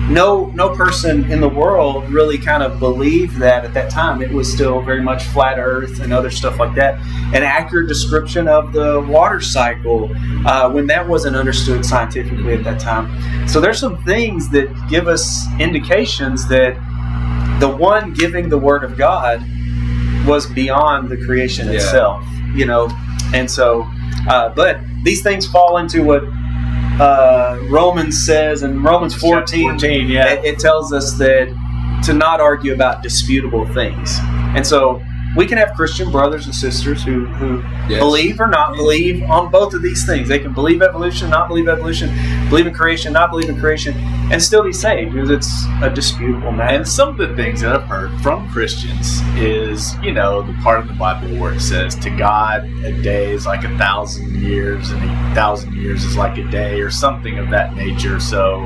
No, 0.09 0.47
no 0.47 0.75
person 0.75 1.31
in 1.31 1.39
the 1.39 1.47
world 1.47 2.09
really 2.09 2.37
kind 2.37 2.61
of 2.63 2.79
believed 2.79 3.37
that 3.37 3.63
at 3.63 3.73
that 3.73 3.89
time. 3.89 4.21
It 4.21 4.29
was 4.31 4.51
still 4.51 4.81
very 4.81 5.01
much 5.01 5.23
flat 5.25 5.57
Earth 5.57 6.01
and 6.01 6.11
other 6.11 6.29
stuff 6.29 6.59
like 6.59 6.75
that. 6.75 6.95
An 7.33 7.43
accurate 7.43 7.87
description 7.87 8.49
of 8.49 8.73
the 8.73 8.99
water 9.07 9.39
cycle 9.39 10.11
uh, 10.45 10.69
when 10.69 10.87
that 10.87 11.07
wasn't 11.07 11.37
understood 11.37 11.85
scientifically 11.85 12.53
at 12.53 12.63
that 12.65 12.79
time. 12.81 13.47
So 13.47 13.61
there's 13.61 13.79
some 13.79 14.03
things 14.03 14.49
that 14.49 14.67
give 14.89 15.07
us 15.07 15.45
indications 15.59 16.47
that 16.49 16.73
the 17.61 17.69
one 17.69 18.13
giving 18.13 18.49
the 18.49 18.57
word 18.57 18.83
of 18.83 18.97
God 18.97 19.41
was 20.25 20.45
beyond 20.47 21.09
the 21.09 21.17
creation 21.17 21.67
Yeah. 21.67 21.75
itself, 21.75 22.23
you 22.53 22.65
know. 22.65 22.89
And 23.33 23.49
so, 23.49 23.87
uh, 24.27 24.49
but 24.49 24.79
these 25.03 25.23
things 25.23 25.47
fall 25.47 25.77
into 25.77 26.03
what 26.03 26.23
uh, 27.01 27.59
Romans 27.69 28.25
says 28.25 28.63
in 28.63 28.83
Romans 28.83 29.15
14. 29.15 29.71
14, 29.71 30.09
yeah. 30.09 30.33
It, 30.33 30.45
it 30.45 30.59
tells 30.59 30.93
us 30.93 31.13
that 31.17 31.47
to 32.05 32.13
not 32.13 32.39
argue 32.39 32.73
about 32.73 33.03
disputable 33.03 33.65
things. 33.73 34.17
And 34.55 34.65
so 34.65 35.01
we 35.35 35.45
can 35.45 35.57
have 35.57 35.73
Christian 35.73 36.11
brothers 36.11 36.45
and 36.45 36.53
sisters 36.53 37.03
who, 37.03 37.25
who 37.25 37.61
Yes. 37.89 37.99
believe 37.99 38.39
or 38.39 38.47
not 38.47 38.75
believe 38.75 39.21
on 39.23 39.51
both 39.51 39.73
of 39.73 39.81
these 39.81 40.05
things. 40.05 40.27
They 40.29 40.39
can 40.39 40.53
believe 40.53 40.81
evolution, 40.81 41.29
not 41.29 41.47
believe 41.47 41.67
evolution, 41.67 42.09
believe 42.49 42.67
in 42.67 42.73
creation, 42.73 43.11
not 43.13 43.31
believe 43.31 43.49
in 43.49 43.59
creation, 43.59 43.95
and 44.31 44.41
still 44.41 44.63
be 44.63 44.71
saved 44.71 45.13
because 45.13 45.29
it's 45.29 45.65
a 45.81 45.89
disputable 45.89 46.51
matter. 46.51 46.75
And 46.77 46.87
some 46.87 47.09
of 47.09 47.17
the 47.17 47.35
things 47.35 47.61
that 47.61 47.73
I've 47.75 47.83
heard 47.83 48.11
from 48.21 48.49
Christians 48.49 49.19
is, 49.35 49.95
you 49.97 50.13
know, 50.13 50.41
the 50.41 50.53
part 50.61 50.79
of 50.79 50.87
the 50.87 50.93
Bible 50.93 51.35
where 51.37 51.53
it 51.53 51.59
says, 51.59 51.95
to 51.95 52.09
God, 52.11 52.63
a 52.85 52.91
day 53.01 53.31
is 53.31 53.45
like 53.45 53.63
a 53.65 53.77
thousand 53.77 54.35
years, 54.41 54.91
and 54.91 55.03
a 55.03 55.35
thousand 55.35 55.73
years 55.73 56.05
is 56.05 56.15
like 56.15 56.37
a 56.37 56.43
day, 56.49 56.79
or 56.81 56.89
something 56.91 57.39
of 57.39 57.49
that 57.49 57.75
nature. 57.75 58.19
So 58.19 58.61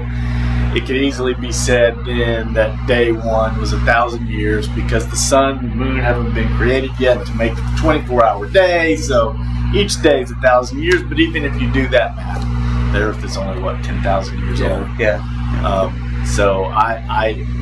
it 0.76 0.82
could 0.86 0.98
easily 0.98 1.34
be 1.34 1.52
said 1.52 1.96
then 2.06 2.54
that 2.54 2.86
day 2.88 3.12
one 3.12 3.58
was 3.60 3.72
a 3.74 3.80
thousand 3.82 4.28
years 4.28 4.68
because 4.70 5.08
the 5.10 5.16
sun 5.16 5.60
and 5.60 5.76
moon 5.76 5.98
haven't 5.98 6.34
been 6.34 6.50
created 6.58 6.92
yet 7.00 7.26
to 7.26 7.34
make 7.36 7.56
the 7.56 7.78
24 7.80 8.26
hour 8.26 8.48
day. 8.50 8.96
So 8.98 9.36
each 9.74 10.02
day 10.02 10.22
is 10.22 10.32
a 10.32 10.36
thousand 10.36 10.84
years. 10.84 11.02
But 11.04 11.20
even 11.20 11.46
if 11.46 11.60
you 11.62 11.72
do 11.72 11.88
that 11.90 12.16
math, 12.16 12.92
the 12.94 13.00
earth 13.00 13.24
is 13.24 13.38
only, 13.38 13.62
what, 13.62 13.84
10,000 13.84 14.38
years 14.40 14.60
Yeah. 14.60 14.78
old? 14.80 15.00
yeah. 15.00 15.22
Um, 15.66 16.24
so 16.26 16.64
I, 16.66 17.04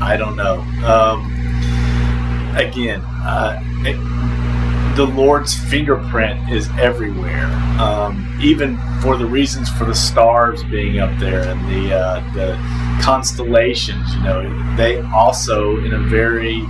I 0.01 0.13
I 0.13 0.17
don't 0.17 0.35
know. 0.35 0.61
Um, 0.85 1.29
again, 2.55 3.01
uh, 3.01 3.59
it, 3.85 3.97
the 4.95 5.05
Lord's 5.05 5.53
fingerprint 5.69 6.49
is 6.51 6.69
everywhere. 6.79 7.45
Um, 7.79 8.37
even 8.41 8.77
for 9.01 9.17
the 9.17 9.25
reasons 9.25 9.69
for 9.69 9.85
the 9.85 9.95
stars 9.95 10.63
being 10.65 10.99
up 10.99 11.17
there 11.19 11.41
and 11.47 11.59
the 11.67 11.95
uh, 11.95 12.33
the 12.33 12.55
constellations, 13.03 14.15
you 14.15 14.21
know, 14.21 14.75
they 14.77 15.01
also 15.01 15.77
in 15.79 15.93
a 15.93 15.99
very 15.99 16.63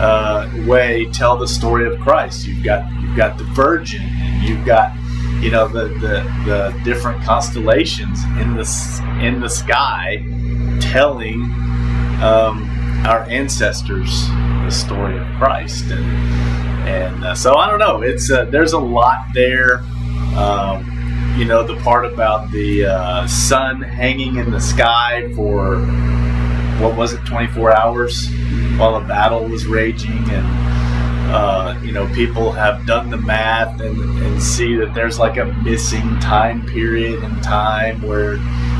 uh, 0.00 0.50
way 0.66 1.06
tell 1.12 1.36
the 1.36 1.46
story 1.46 1.86
of 1.86 2.00
Christ. 2.00 2.46
You've 2.46 2.64
got 2.64 2.90
you've 3.00 3.16
got 3.16 3.36
the 3.36 3.44
Virgin, 3.44 4.02
and 4.02 4.48
you've 4.48 4.64
got 4.64 4.94
you 5.42 5.50
know 5.50 5.68
the 5.68 5.88
the, 6.00 6.22
the 6.46 6.80
different 6.84 7.22
constellations 7.22 8.22
in 8.40 8.54
the 8.54 9.18
in 9.20 9.40
the 9.40 9.48
sky 9.48 10.24
telling 10.80 11.42
um, 12.22 12.68
our 13.06 13.24
ancestors 13.24 14.28
the 14.64 14.70
story 14.70 15.18
of 15.18 15.26
Christ, 15.36 15.84
and 15.90 16.04
and 16.88 17.24
uh, 17.24 17.34
so 17.34 17.56
I 17.56 17.68
don't 17.68 17.78
know. 17.78 18.00
It's 18.00 18.30
uh, 18.30 18.46
there's 18.46 18.72
a 18.72 18.78
lot 18.78 19.26
there. 19.34 19.80
Um, 20.34 20.97
you 21.38 21.44
know 21.44 21.62
the 21.62 21.76
part 21.82 22.04
about 22.04 22.50
the 22.50 22.84
uh, 22.84 23.26
sun 23.28 23.80
hanging 23.80 24.36
in 24.36 24.50
the 24.50 24.60
sky 24.60 25.32
for 25.34 25.78
what 26.82 26.96
was 26.96 27.12
it 27.12 27.24
24 27.24 27.76
hours 27.76 28.28
while 28.76 28.96
a 28.96 29.00
battle 29.06 29.44
was 29.44 29.66
raging 29.66 30.28
and 30.30 30.46
uh, 31.30 31.78
you 31.82 31.92
know 31.92 32.12
people 32.12 32.50
have 32.50 32.84
done 32.86 33.08
the 33.08 33.16
math 33.16 33.80
and, 33.80 34.00
and 34.24 34.42
see 34.42 34.74
that 34.74 34.94
there's 34.94 35.18
like 35.18 35.36
a 35.36 35.44
missing 35.62 36.18
time 36.18 36.66
period 36.66 37.22
in 37.22 37.40
time 37.40 38.02
where 38.02 38.34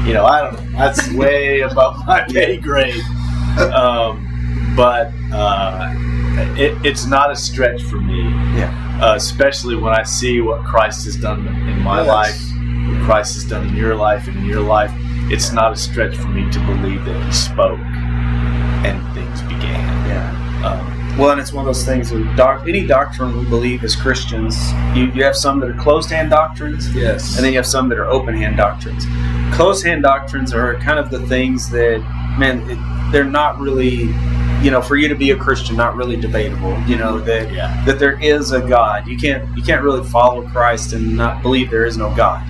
you 0.05 0.13
know 0.13 0.25
i 0.25 0.43
don't 0.43 0.55
know 0.55 0.79
that's 0.79 1.13
way 1.13 1.61
above 1.61 2.05
my 2.07 2.23
pay 2.29 2.57
grade. 2.57 3.05
Um, 3.59 4.25
but 4.77 5.13
uh, 5.33 5.93
it, 6.59 6.77
it's 6.85 7.07
not 7.07 7.31
a 7.31 7.37
stretch 7.37 7.83
for 7.83 7.97
me 8.01 8.23
Yeah. 8.59 9.01
uh, 9.03 9.15
especially 9.17 9.75
when 9.77 9.93
i 9.93 10.03
see 10.03 10.41
what 10.41 10.65
christ 10.65 11.05
has 11.07 11.17
done 11.17 11.47
in 11.47 11.81
my 11.83 11.99
Yes. 12.03 12.09
life 12.09 12.41
what 12.89 13.05
christ 13.05 13.35
has 13.35 13.45
done 13.45 13.69
in 13.69 13.75
your 13.77 13.95
life 13.95 14.27
and 14.29 14.37
in 14.39 14.45
your 14.45 14.61
life 14.63 14.93
it's 15.31 15.53
not 15.53 15.73
a 15.73 15.77
stretch 15.77 16.17
for 16.17 16.29
me 16.29 16.51
to 16.51 16.59
believe 16.61 17.05
that 17.05 17.23
he 17.27 17.33
spoke 17.33 17.79
and 18.87 19.03
things 19.15 19.43
began 19.43 20.07
Yeah. 20.09 20.65
um, 20.65 20.95
Well, 21.19 21.31
and 21.33 21.41
it's 21.41 21.53
one 21.53 21.63
of 21.63 21.67
those 21.67 21.85
things 21.85 22.13
of 22.13 22.25
doc- 22.37 22.63
any 22.69 22.87
doctrine 22.87 23.37
we 23.37 23.45
believe 23.45 23.83
as 23.83 23.97
Christians, 23.97 24.57
you, 24.95 25.07
you 25.13 25.25
have 25.25 25.35
some 25.35 25.59
that 25.61 25.69
are 25.69 25.75
closed 25.83 26.09
hand 26.11 26.31
doctrines, 26.31 26.95
Yes. 26.95 27.35
and 27.37 27.45
then 27.45 27.53
you 27.53 27.59
have 27.59 27.67
some 27.67 27.89
that 27.89 27.99
are 27.99 28.07
open 28.07 28.35
hand 28.37 28.57
doctrines. 28.57 29.05
Closed 29.53 29.85
hand 29.85 30.05
doctrines 30.05 30.55
are 30.55 30.77
kind 30.77 30.97
of 30.99 31.11
the 31.11 31.19
things 31.27 31.69
that, 31.71 31.99
man, 32.39 32.63
it, 32.71 32.79
they're 33.11 33.25
not 33.25 33.59
really, 33.59 34.15
you 34.63 34.71
know, 34.71 34.83
for 34.83 34.97
you 34.97 35.09
to 35.09 35.15
be 35.15 35.31
a 35.31 35.37
Christian, 35.37 35.77
not 35.77 35.95
really 35.97 36.17
debatable. 36.17 36.79
You 36.87 36.97
know 36.97 37.19
that 37.21 37.53
yeah 37.53 37.85
that 37.85 37.99
there 37.99 38.21
is 38.21 38.53
a 38.53 38.61
God. 38.61 39.07
You 39.07 39.17
can't 39.17 39.57
you 39.57 39.63
can't 39.63 39.83
really 39.83 40.07
follow 40.09 40.47
Christ 40.49 40.93
and 40.93 41.17
not 41.17 41.43
believe 41.43 41.71
there 41.71 41.87
is 41.87 41.97
no 41.97 42.15
God. 42.15 42.47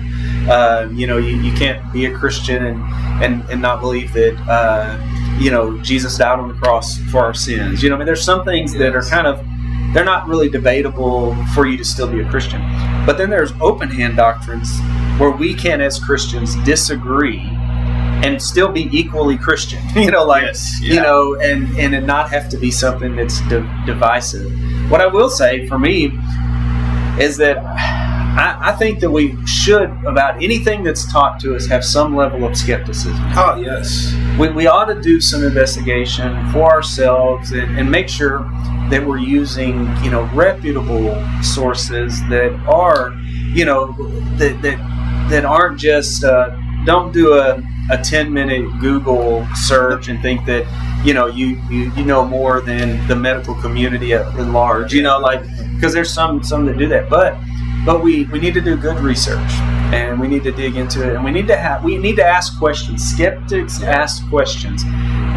Uh, 0.49 0.89
you 0.91 1.05
know, 1.05 1.17
you, 1.17 1.37
you 1.37 1.53
can't 1.53 1.91
be 1.93 2.05
a 2.05 2.17
Christian 2.17 2.65
and 2.65 2.83
and, 3.23 3.43
and 3.49 3.61
not 3.61 3.81
believe 3.81 4.13
that 4.13 4.35
uh, 4.49 4.97
you 5.39 5.51
know 5.51 5.77
Jesus 5.79 6.17
died 6.17 6.39
on 6.39 6.47
the 6.47 6.55
cross 6.55 6.97
for 7.11 7.19
our 7.19 7.33
sins. 7.33 7.83
You 7.83 7.89
know, 7.89 7.95
I 7.95 7.99
mean, 7.99 8.05
there's 8.05 8.23
some 8.23 8.43
things 8.43 8.73
that 8.73 8.95
are 8.95 9.03
kind 9.03 9.27
of 9.27 9.45
they're 9.93 10.05
not 10.05 10.27
really 10.27 10.49
debatable 10.49 11.35
for 11.53 11.65
you 11.65 11.77
to 11.77 11.85
still 11.85 12.07
be 12.07 12.21
a 12.21 12.29
Christian. 12.29 12.61
But 13.05 13.17
then 13.17 13.29
there's 13.29 13.51
open 13.59 13.89
hand 13.89 14.17
doctrines 14.17 14.79
where 15.19 15.31
we 15.31 15.53
can, 15.53 15.81
as 15.81 15.99
Christians, 15.99 16.55
disagree 16.63 17.49
and 18.23 18.41
still 18.41 18.71
be 18.71 18.89
equally 18.91 19.37
Christian. 19.37 19.79
You 19.95 20.11
know, 20.11 20.23
like 20.23 20.43
Yes, 20.43 20.79
you 20.81 20.95
know, 20.95 21.35
and 21.35 21.67
and 21.77 21.93
it 21.93 22.01
not 22.05 22.29
have 22.31 22.49
to 22.49 22.57
be 22.57 22.71
something 22.71 23.15
that's 23.15 23.41
di- 23.49 23.83
divisive. 23.85 24.51
What 24.89 25.01
I 25.01 25.07
will 25.07 25.29
say 25.29 25.67
for 25.67 25.77
me 25.77 26.11
is 27.19 27.37
that 27.37 27.57
I, 27.57 28.69
I 28.69 28.71
think 28.73 28.99
that 29.01 29.11
we 29.11 29.35
should, 29.45 29.89
about 30.05 30.41
anything 30.41 30.83
that's 30.83 31.11
taught 31.11 31.39
to 31.41 31.55
us, 31.55 31.67
have 31.67 31.83
some 31.83 32.15
level 32.15 32.45
of 32.45 32.55
skepticism. 32.55 33.19
Oh 33.35 33.59
yes. 33.61 34.15
We, 34.39 34.49
we 34.49 34.67
ought 34.67 34.85
to 34.85 35.01
do 35.01 35.19
some 35.19 35.43
investigation 35.43 36.49
for 36.51 36.71
ourselves 36.71 37.51
and, 37.51 37.77
and 37.77 37.89
make 37.91 38.07
sure 38.07 38.39
that 38.89 39.05
we're 39.05 39.17
using, 39.17 39.93
you 40.03 40.11
know, 40.11 40.23
reputable 40.33 41.21
sources 41.43 42.21
that 42.29 42.53
are, 42.67 43.11
you 43.53 43.65
know, 43.65 43.91
that 44.37 44.61
that, 44.61 45.29
that 45.29 45.45
aren't 45.45 45.79
just 45.79 46.23
uh, 46.23 46.55
don't 46.85 47.11
do 47.11 47.33
a, 47.33 47.61
a 47.89 47.97
10 47.97 48.31
minute 48.31 48.65
Google 48.79 49.47
search 49.55 50.07
and 50.07 50.21
think 50.21 50.45
that, 50.45 50.65
you 51.05 51.13
know, 51.13 51.27
you, 51.27 51.61
you, 51.69 51.91
you 51.93 52.03
know 52.05 52.23
more 52.25 52.61
than 52.61 53.05
the 53.07 53.15
medical 53.15 53.55
community 53.55 54.13
at, 54.13 54.25
at 54.37 54.47
large, 54.47 54.93
you 54.93 55.01
know, 55.01 55.19
like, 55.19 55.41
because 55.75 55.93
there's 55.93 56.13
some, 56.13 56.43
some 56.43 56.65
that 56.65 56.77
do 56.77 56.87
that. 56.89 57.09
But, 57.09 57.37
but 57.85 58.03
we, 58.03 58.25
we 58.25 58.39
need 58.39 58.53
to 58.53 58.61
do 58.61 58.75
good 58.75 58.99
research 58.99 59.51
and 59.91 60.19
we 60.19 60.27
need 60.27 60.43
to 60.43 60.51
dig 60.51 60.75
into 60.75 61.07
it 61.07 61.15
and 61.15 61.23
we 61.23 61.31
need 61.31 61.47
to 61.47 61.57
have, 61.57 61.83
we 61.83 61.97
need 61.97 62.15
to 62.17 62.25
ask 62.25 62.57
questions. 62.59 63.03
Skeptics 63.03 63.81
ask 63.81 64.27
questions. 64.29 64.83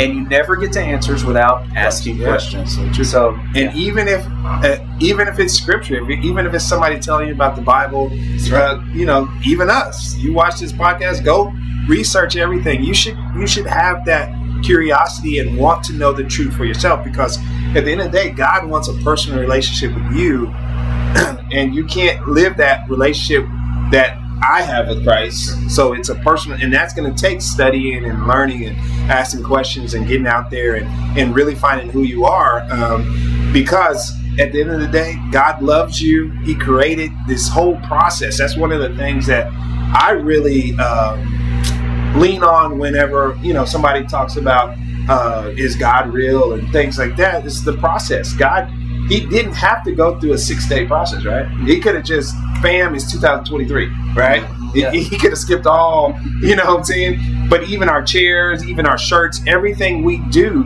And 0.01 0.15
you 0.15 0.29
never 0.29 0.57
get 0.57 0.73
to 0.73 0.81
answers 0.81 1.25
without 1.25 1.65
asking 1.77 2.17
Yeah. 2.17 2.29
questions. 2.29 2.79
So, 3.09 3.39
And 3.55 3.75
even 3.75 4.09
if, 4.09 4.25
uh, 4.45 4.79
even 5.01 5.29
if 5.29 5.39
it's 5.39 5.55
scripture, 5.55 5.97
if, 5.97 6.25
even 6.25 6.47
if 6.47 6.55
it's 6.55 6.65
somebody 6.65 6.99
telling 6.99 7.29
you 7.29 7.35
about 7.35 7.57
the 7.57 7.63
Bible, 7.63 8.11
uh, 8.53 8.81
you 8.95 9.05
know, 9.07 9.29
even 9.45 9.69
us, 9.71 10.17
you 10.17 10.33
watch 10.33 10.61
this 10.61 10.73
podcast, 10.73 11.25
go 11.25 11.53
research 11.89 12.37
everything. 12.37 12.83
You 12.83 12.95
should, 12.95 13.17
you 13.37 13.47
should 13.47 13.67
have 13.67 14.05
that 14.07 14.33
curiosity 14.63 15.41
and 15.41 15.57
want 15.59 15.83
to 15.85 15.93
know 15.93 16.13
the 16.13 16.23
truth 16.25 16.55
for 16.55 16.65
yourself 16.65 17.05
because 17.05 17.39
at 17.75 17.85
the 17.85 17.91
end 17.93 18.01
of 18.01 18.13
the 18.13 18.19
day, 18.19 18.31
God 18.31 18.67
wants 18.69 18.89
a 18.89 18.95
personal 19.03 19.41
relationship 19.41 19.93
with 19.95 20.13
you, 20.17 20.47
and 21.53 21.75
you 21.75 21.85
can't 21.85 22.27
live 22.29 22.57
that 22.59 22.89
relationship 22.89 23.45
that 23.91 24.17
I 24.43 24.63
have 24.63 24.89
with 24.89 25.05
Christ. 25.05 25.71
So 25.71 25.93
it's 25.93 26.09
a 26.09 26.17
personal, 26.17 26.59
and 26.61 26.73
that's 26.73 26.93
going 26.95 27.13
to 27.13 27.21
take 27.21 27.41
studying 27.41 28.05
and 28.05 28.27
learning 28.27 28.67
and 28.67 28.77
asking 29.11 29.45
questions 29.45 29.95
and 29.95 30.07
getting 30.07 30.27
out 30.27 30.51
there 30.51 30.75
and, 30.75 30.87
and 31.19 31.35
really 31.35 31.55
finding 31.55 31.91
who 31.91 32.03
you 32.03 32.25
are. 32.25 32.63
Um, 32.71 33.51
because 33.53 34.13
at 34.39 34.53
the 34.53 34.61
end 34.61 34.71
of 34.71 34.81
the 34.81 34.89
day, 34.89 35.17
God 35.31 35.63
loves 35.63 36.01
you. 36.01 36.31
He 36.43 36.55
created 36.55 37.13
this 37.29 37.49
whole 37.49 37.77
process. 37.81 38.39
That's 38.39 38.57
one 38.57 38.73
of 38.73 38.81
the 38.81 38.97
things 38.97 39.27
that 39.27 39.53
I 39.95 40.13
really 40.13 40.77
um, 40.79 42.19
lean 42.19 42.43
on 42.43 42.79
whenever 42.79 43.39
you 43.43 43.53
know 43.53 43.65
somebody 43.65 44.05
talks 44.07 44.37
about 44.37 44.77
uh, 45.09 45.53
is 45.57 45.77
God 45.77 46.13
real 46.13 46.55
and 46.55 46.71
things 46.73 46.99
like 46.99 47.17
that. 47.17 47.45
It's 47.45 47.63
the 47.63 47.75
process. 47.75 48.33
God, 48.33 48.73
He 49.09 49.27
didn't 49.27 49.55
have 49.55 49.85
to 49.85 49.93
go 49.93 50.19
through 50.19 50.33
a 50.33 50.39
six 50.39 50.69
day 50.69 50.87
process, 50.87 51.25
right? 51.25 51.47
He 51.67 51.81
could 51.81 51.95
have 51.95 52.05
just, 52.05 52.35
bam, 52.63 52.95
it's 52.95 53.11
2023, 53.13 53.89
right? 54.15 54.43
He- 54.75 54.81
Yeah. 54.83 54.91
He, 54.91 55.19
could 55.19 55.31
have 55.31 55.39
skipped 55.39 55.67
all, 55.67 56.19
you 56.41 56.57
know 56.57 56.65
what 56.65 56.79
I'm 56.79 56.85
saying? 56.85 57.49
But 57.51 57.65
even 57.65 57.89
our 57.91 58.03
chairs, 58.03 58.65
even 58.65 58.87
our 58.87 58.97
shirts, 58.97 59.43
everything 59.47 60.03
we 60.03 60.19
do, 60.31 60.65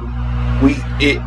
we 0.62 0.76
it 1.01 1.20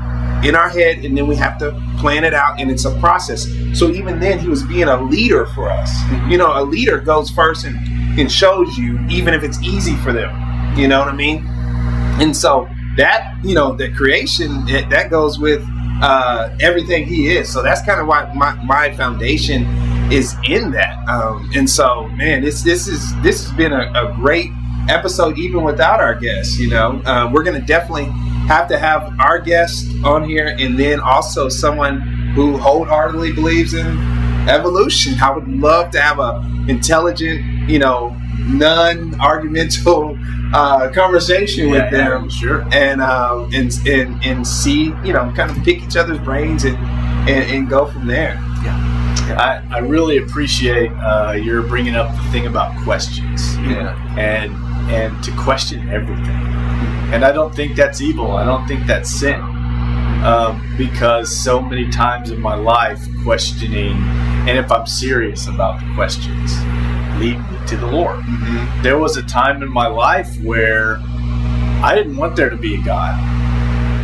in 0.48 0.56
our 0.56 0.70
head, 0.70 1.00
and 1.04 1.18
then 1.18 1.28
we 1.28 1.36
have 1.36 1.58
to 1.58 1.72
plan 1.98 2.24
it 2.24 2.34
out, 2.34 2.58
and 2.60 2.72
it's 2.72 2.86
a 2.86 2.98
process. 3.02 3.46
So 3.74 3.90
even 3.90 4.22
then, 4.22 4.40
He 4.40 4.48
was 4.48 4.64
being 4.64 4.88
a 4.88 5.02
leader 5.02 5.46
for 5.48 5.70
us. 5.70 5.92
Mm-hmm. 6.04 6.32
You 6.32 6.38
know, 6.38 6.54
a 6.58 6.64
leader 6.64 7.00
goes 7.02 7.30
first 7.30 7.66
and 7.66 7.78
and 8.18 8.32
shows 8.32 8.78
you, 8.78 8.98
even 9.10 9.34
if 9.34 9.44
it's 9.44 9.62
easy 9.62 9.96
for 9.98 10.14
them. 10.14 10.32
You 10.78 10.88
know 10.88 11.00
what 11.00 11.10
I 11.10 11.14
mean? 11.16 11.46
And 12.22 12.36
so 12.36 12.68
that 12.98 13.36
you 13.44 13.56
know 13.56 13.74
the 13.76 13.90
creation 13.92 14.64
it, 14.70 14.90
that 14.90 15.10
goes 15.10 15.38
with 15.40 15.62
uh, 16.02 16.56
everything 16.60 17.06
he 17.06 17.36
is. 17.36 17.52
So 17.52 17.62
that's 17.62 17.82
kind 17.82 18.00
of 18.00 18.08
why 18.08 18.32
my, 18.34 18.54
my 18.64 18.96
foundation 18.96 19.66
is 20.12 20.36
in 20.48 20.72
that. 20.72 20.98
Um, 21.08 21.50
and 21.56 21.70
so 21.70 22.08
man, 22.10 22.42
this 22.42 22.64
this 22.64 22.88
is 22.88 23.20
this 23.22 23.44
has 23.44 23.52
been 23.56 23.74
a, 23.74 23.92
a 23.94 24.14
great 24.16 24.52
episode 24.90 25.38
even 25.38 25.64
without 25.64 26.00
our 26.00 26.16
guests. 26.16 26.58
You 26.60 26.70
know, 26.70 27.02
uh, 27.06 27.30
we're 27.32 27.44
gonna 27.44 27.62
definitely 27.62 28.06
have 28.48 28.68
to 28.70 28.80
have 28.80 29.14
our 29.20 29.40
guest 29.40 29.88
on 30.04 30.24
here, 30.24 30.56
and 30.60 30.80
then 30.80 31.00
also 31.00 31.50
someone 31.50 32.02
who 32.34 32.58
wholeheartedly 32.58 33.34
believes 33.34 33.74
in 33.74 33.86
evolution. 34.50 35.14
I 35.22 35.32
would 35.32 35.48
love 35.48 35.92
to 35.92 36.02
have 36.02 36.20
a 36.20 36.42
intelligent, 36.68 37.70
you 37.70 37.80
know, 37.80 38.19
non-argumental 38.48 40.18
uh, 40.54 40.90
conversation 40.94 41.70
with 41.70 41.84
Yeah, 41.84 41.90
them 41.90 42.30
sure. 42.30 42.66
and 42.72 43.02
um, 43.02 43.50
and 43.54 43.72
and 43.88 44.24
and 44.26 44.48
see 44.48 44.86
you 45.04 45.14
know 45.14 45.32
kind 45.36 45.52
of 45.52 45.58
pick 45.64 45.84
each 45.84 45.96
other's 45.96 46.20
brains 46.20 46.64
and 46.64 46.78
and, 47.30 47.52
and 47.52 47.70
go 47.70 47.86
from 47.86 48.08
there. 48.08 48.34
Yeah, 48.64 49.62
I, 49.70 49.76
I 49.76 49.80
really 49.80 50.18
appreciate 50.18 50.92
uh, 50.92 51.34
your 51.34 51.62
bringing 51.62 51.96
up 51.96 52.12
the 52.16 52.32
thing 52.32 52.48
about 52.48 52.76
questions. 52.84 53.56
Yeah. 53.58 53.96
and 54.18 54.52
and 54.92 55.24
to 55.24 55.32
question 55.38 55.88
everything. 55.90 56.36
And 57.14 57.24
I 57.24 57.32
don't 57.32 57.54
think 57.54 57.76
that's 57.76 58.02
evil. 58.02 58.32
I 58.32 58.44
don't 58.44 58.68
think 58.68 58.88
that's 58.88 59.10
sin. 59.10 59.40
Um, 60.24 60.62
because 60.78 61.34
so 61.36 61.62
many 61.62 61.90
times 61.90 62.30
in 62.32 62.42
my 62.42 62.56
life, 62.56 63.00
questioning, 63.24 63.94
and 64.48 64.58
if 64.58 64.70
I'm 64.72 64.86
serious 64.86 65.48
about 65.48 65.80
the 65.80 65.94
questions, 65.96 66.52
lead 67.20 67.38
me 67.38 67.68
to 67.68 67.78
the 67.78 67.88
Lord. 67.88 68.24
There 68.82 68.98
was 68.98 69.18
a 69.18 69.24
time 69.24 69.62
in 69.62 69.70
my 69.70 69.88
life 69.88 70.42
where 70.42 71.00
I 71.82 71.94
didn't 71.96 72.18
want 72.18 72.36
there 72.36 72.50
to 72.50 72.58
be 72.58 72.76
a 72.76 72.84
God. 72.84 73.20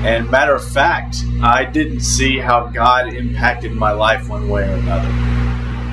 And 0.06 0.30
matter 0.30 0.54
of 0.54 0.64
fact, 0.64 1.24
I 1.42 1.66
didn't 1.66 2.02
see 2.02 2.38
how 2.38 2.68
God 2.68 3.14
impacted 3.14 3.72
my 3.72 3.92
life 3.92 4.30
one 4.30 4.50
way 4.50 4.70
or 4.70 4.74
another. 4.74 5.08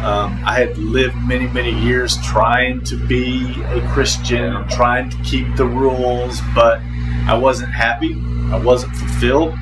Um, 0.05 0.43
I 0.45 0.55
had 0.59 0.77
lived 0.77 1.17
many, 1.17 1.47
many 1.47 1.71
years 1.71 2.19
trying 2.23 2.83
to 2.85 2.97
be 3.07 3.63
a 3.67 3.81
Christian 3.93 4.45
and 4.45 4.69
trying 4.69 5.09
to 5.11 5.17
keep 5.23 5.55
the 5.55 5.65
rules, 5.65 6.41
but 6.55 6.81
I 7.27 7.39
wasn't 7.39 7.73
happy. 7.73 8.17
I 8.51 8.59
wasn't 8.59 8.97
fulfilled. 8.97 9.55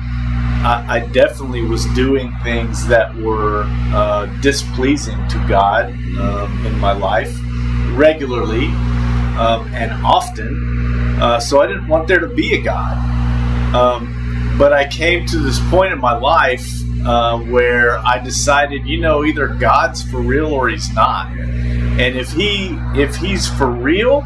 I, 0.63 0.85
I 0.89 0.99
definitely 1.07 1.61
was 1.61 1.85
doing 1.93 2.35
things 2.43 2.87
that 2.87 3.15
were 3.15 3.63
uh, 3.93 4.25
displeasing 4.41 5.27
to 5.29 5.45
God 5.47 5.91
um, 6.17 6.65
in 6.65 6.77
my 6.79 6.91
life 6.91 7.37
regularly 7.97 8.67
um, 9.37 9.71
and 9.73 9.91
often. 10.05 11.19
Uh, 11.21 11.39
so 11.39 11.61
I 11.61 11.67
didn't 11.67 11.87
want 11.87 12.07
there 12.07 12.19
to 12.19 12.27
be 12.27 12.55
a 12.55 12.61
God. 12.61 12.97
Um, 13.75 14.55
but 14.57 14.73
I 14.73 14.87
came 14.87 15.25
to 15.27 15.39
this 15.39 15.59
point 15.69 15.93
in 15.93 15.99
my 15.99 16.17
life 16.17 16.67
uh, 17.05 17.39
where 17.39 17.97
I 17.99 18.19
decided, 18.19 18.85
you 18.85 18.99
know, 18.99 19.23
either 19.23 19.47
God's 19.47 20.03
for 20.03 20.21
real 20.21 20.53
or 20.53 20.69
He's 20.69 20.93
not. 20.93 21.31
And 21.31 22.17
if 22.17 22.31
He 22.31 22.77
if 22.95 23.15
He's 23.15 23.47
for 23.47 23.67
real, 23.67 24.23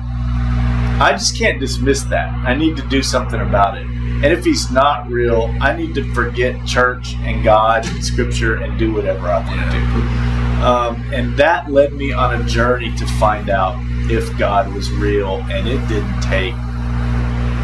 I 0.98 1.12
just 1.12 1.38
can't 1.38 1.60
dismiss 1.60 2.04
that. 2.06 2.34
I 2.34 2.54
need 2.54 2.76
to 2.78 2.88
do 2.88 3.04
something 3.04 3.40
about 3.40 3.78
it. 3.78 3.86
And 3.86 4.26
if 4.26 4.44
He's 4.44 4.72
not 4.72 5.10
real, 5.10 5.54
I 5.62 5.76
need 5.76 5.94
to 5.96 6.14
forget 6.14 6.66
church 6.66 7.16
and 7.20 7.44
God 7.44 7.86
and 7.88 8.04
Scripture 8.04 8.56
and 8.56 8.78
do 8.80 8.94
whatever 8.94 9.28
I 9.28 9.40
want 9.40 9.72
to 9.72 10.30
do. 10.32 10.35
Um, 10.66 10.96
and 11.14 11.38
that 11.38 11.72
led 11.72 11.94
me 11.94 12.12
on 12.12 12.42
a 12.42 12.44
journey 12.46 12.92
to 12.98 13.06
find 13.20 13.52
out 13.52 13.80
if 14.10 14.36
God 14.38 14.74
was 14.74 14.90
real, 14.92 15.38
and 15.52 15.68
it 15.68 15.88
didn't 15.88 16.22
take 16.22 16.56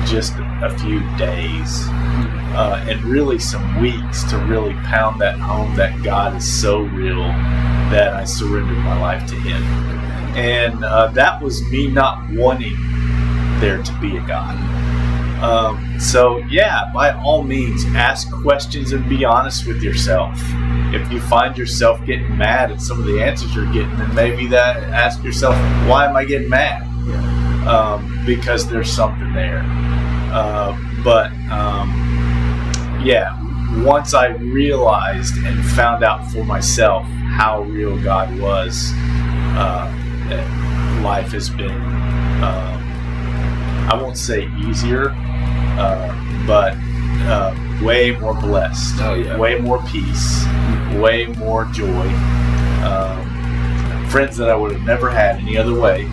just 0.05 0.33
a 0.61 0.69
few 0.79 0.99
days 1.17 1.87
uh, 2.53 2.85
and 2.87 3.03
really 3.03 3.39
some 3.39 3.81
weeks 3.81 4.23
to 4.25 4.37
really 4.37 4.73
pound 4.83 5.19
that 5.19 5.39
home 5.39 5.75
that 5.77 6.03
God 6.03 6.35
is 6.35 6.61
so 6.61 6.81
real 6.81 7.23
that 7.89 8.13
I 8.13 8.23
surrendered 8.23 8.77
my 8.77 8.99
life 8.99 9.27
to 9.29 9.35
Him. 9.35 9.63
And 10.35 10.83
uh, 10.83 11.07
that 11.07 11.41
was 11.41 11.63
me 11.69 11.87
not 11.87 12.29
wanting 12.31 12.75
there 13.59 13.81
to 13.81 13.99
be 13.99 14.17
a 14.17 14.21
God. 14.27 14.70
Um, 15.41 15.99
so, 15.99 16.37
yeah, 16.49 16.91
by 16.93 17.13
all 17.13 17.43
means, 17.43 17.83
ask 17.95 18.31
questions 18.31 18.91
and 18.91 19.07
be 19.09 19.25
honest 19.25 19.65
with 19.65 19.81
yourself. 19.81 20.39
If 20.93 21.11
you 21.11 21.19
find 21.19 21.57
yourself 21.57 22.05
getting 22.05 22.37
mad 22.37 22.71
at 22.71 22.81
some 22.81 22.99
of 22.99 23.05
the 23.05 23.23
answers 23.23 23.55
you're 23.55 23.65
getting, 23.71 23.97
then 23.97 24.13
maybe 24.13 24.45
that 24.47 24.77
ask 24.83 25.23
yourself, 25.23 25.55
why 25.89 26.05
am 26.07 26.15
I 26.15 26.25
getting 26.25 26.49
mad? 26.49 26.83
Um, 27.67 28.23
because 28.25 28.67
there's 28.69 28.91
something 28.91 29.33
there. 29.33 29.63
Uh, 30.33 30.77
but 31.03 31.31
um, 31.49 31.89
yeah, 33.03 33.37
once 33.83 34.13
I 34.13 34.27
realized 34.27 35.35
and 35.37 35.65
found 35.71 36.03
out 36.03 36.29
for 36.31 36.43
myself 36.43 37.03
how 37.05 37.63
real 37.63 37.97
God 38.03 38.37
was, 38.39 38.91
uh, 39.57 39.91
life 41.03 41.31
has 41.31 41.49
been, 41.49 41.71
um, 42.43 42.77
I 43.89 43.99
won't 43.99 44.17
say 44.17 44.47
easier, 44.67 45.15
uh, 45.79 46.45
but 46.47 46.73
uh, 47.27 47.55
way 47.83 48.11
more 48.17 48.33
blessed, 48.33 48.95
Oh, 49.01 49.13
yeah. 49.15 49.37
way 49.37 49.59
more 49.59 49.81
peace, 49.87 50.43
way 50.95 51.27
more 51.37 51.65
joy. 51.65 52.07
Um, 52.83 54.07
friends 54.09 54.35
that 54.37 54.49
I 54.49 54.55
would 54.55 54.71
have 54.71 54.81
never 54.83 55.09
had 55.09 55.37
any 55.37 55.57
other 55.57 55.79
way. 55.79 56.07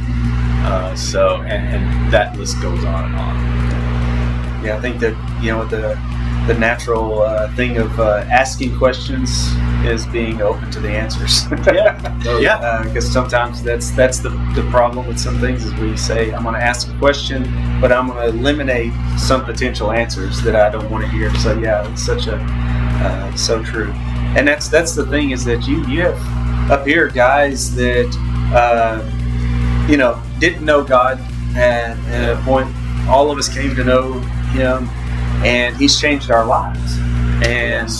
Uh, 0.64 0.94
so, 0.94 1.36
and, 1.42 1.74
and 1.74 2.12
that 2.12 2.36
list 2.36 2.60
goes 2.60 2.84
on 2.84 3.04
and 3.06 3.14
on. 3.16 4.64
Yeah, 4.64 4.76
I 4.76 4.80
think 4.80 4.98
that 5.00 5.14
you 5.40 5.52
know 5.52 5.64
the 5.64 5.94
the 6.48 6.54
natural 6.54 7.20
uh, 7.20 7.54
thing 7.54 7.76
of 7.76 8.00
uh, 8.00 8.24
asking 8.30 8.76
questions 8.78 9.48
is 9.84 10.06
being 10.06 10.40
open 10.40 10.70
to 10.70 10.80
the 10.80 10.88
answers. 10.88 11.42
Yeah. 11.68 12.38
Yeah. 12.40 12.82
because 12.84 13.10
sometimes 13.12 13.62
that's 13.62 13.90
that's 13.90 14.18
the, 14.20 14.30
the 14.54 14.66
problem 14.70 15.06
with 15.06 15.18
some 15.20 15.38
things 15.38 15.64
is 15.64 15.74
we 15.74 15.96
say 15.96 16.32
I'm 16.32 16.42
going 16.42 16.54
to 16.54 16.62
ask 16.62 16.88
a 16.88 16.98
question, 16.98 17.42
but 17.80 17.92
I'm 17.92 18.08
going 18.08 18.32
to 18.32 18.38
eliminate 18.38 18.92
some 19.18 19.44
potential 19.44 19.92
answers 19.92 20.40
that 20.42 20.56
I 20.56 20.70
don't 20.70 20.90
want 20.90 21.04
to 21.04 21.10
hear. 21.10 21.32
So 21.36 21.58
yeah, 21.58 21.90
it's 21.92 22.02
such 22.02 22.26
a 22.26 22.36
uh, 22.36 23.36
so 23.36 23.62
true, 23.62 23.92
and 24.36 24.48
that's 24.48 24.68
that's 24.68 24.94
the 24.94 25.04
thing 25.06 25.30
is 25.32 25.44
that 25.44 25.66
you 25.68 25.86
you 25.86 26.00
have 26.02 26.70
up 26.70 26.86
here 26.86 27.08
guys 27.08 27.74
that 27.74 28.10
uh, 28.54 28.98
you 29.88 29.98
know 29.98 30.20
didn't 30.38 30.64
know 30.64 30.82
God 30.82 31.20
and 31.54 31.98
at 32.06 32.30
a 32.30 32.42
point 32.42 32.68
all 33.08 33.30
of 33.30 33.38
us 33.38 33.48
came 33.48 33.74
to 33.74 33.84
know 33.84 34.20
Him, 34.52 34.88
and 35.44 35.76
He's 35.76 36.00
changed 36.00 36.30
our 36.30 36.44
lives, 36.44 36.98
and 37.42 37.90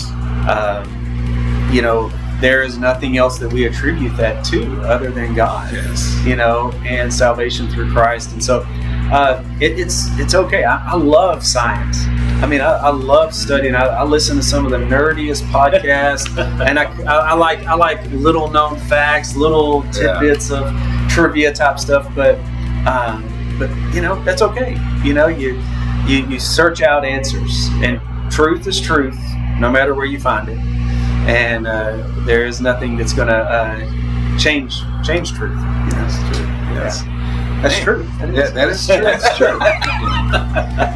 um, 0.49 1.70
you 1.72 1.82
know 1.82 2.11
there 2.41 2.62
is 2.62 2.78
nothing 2.78 3.16
else 3.16 3.39
that 3.39 3.53
we 3.53 3.66
attribute 3.66 4.16
that 4.16 4.45
to 4.45 4.80
other 4.82 5.11
than 5.11 5.34
God. 5.34 5.72
Yes. 5.72 6.24
You 6.24 6.36
know, 6.36 6.70
and 6.84 7.12
salvation 7.12 7.68
through 7.68 7.91
Christ, 7.91 8.32
and 8.32 8.43
so 8.43 8.64
uh, 9.11 9.43
it, 9.61 9.78
it's 9.78 10.07
it's 10.18 10.34
okay. 10.34 10.64
I, 10.64 10.93
I 10.93 10.95
love 10.95 11.45
science. 11.45 12.05
I 12.43 12.47
mean, 12.47 12.61
I, 12.61 12.76
I 12.76 12.91
love 12.91 13.34
studying. 13.34 13.74
I, 13.74 13.86
I 13.86 14.05
listen 14.05 14.36
to 14.36 14.43
some 14.43 14.64
of 14.64 14.70
the 14.70 14.78
nerdiest 14.78 15.43
podcasts, 15.45 16.28
and 16.68 16.78
I, 16.78 17.34
like 17.34 17.61
I 17.61 17.74
like 17.74 18.05
little 18.11 18.49
known 18.49 18.78
facts, 18.80 19.34
little 19.34 19.82
tidbits 19.93 20.51
of 20.51 20.72
trivia 21.09 21.53
type 21.53 21.78
stuff. 21.78 22.09
But 22.14 22.39
um, 22.86 23.24
but 23.59 23.70
you 23.95 24.03
know 24.03 24.22
that's 24.24 24.43
okay. 24.43 24.78
You 25.03 25.14
know 25.14 25.26
you 25.26 25.61
you 26.09 26.27
you 26.27 26.41
search 26.41 26.83
out 26.83 27.05
answers, 27.05 27.69
and 27.83 28.01
truth 28.31 28.67
is 28.67 28.81
truth, 28.81 29.19
no 29.59 29.71
matter 29.71 29.95
where 29.95 30.07
you 30.07 30.19
find 30.21 30.49
it. 30.49 30.59
And 31.29 31.67
uh, 31.67 32.03
there 32.25 32.47
is 32.47 32.61
nothing 32.61 32.97
that's 32.97 33.13
going 33.13 33.29
to 33.29 33.35
uh, 33.37 34.39
change 34.39 34.81
change 35.05 35.33
truth. 35.33 35.51
You 35.53 35.57
know? 35.57 35.91
That's 35.91 36.17
true. 36.37 36.47
Yes. 36.75 37.03
That's 37.63 37.75
Man. 37.77 37.85
true. 37.85 38.03
That 38.19 38.35
Yeah, 38.35 38.43
is. 38.45 38.53
that 38.55 38.69
is 38.69 38.87
true. 38.87 39.01
That's 39.05 39.37
true. 39.37 39.59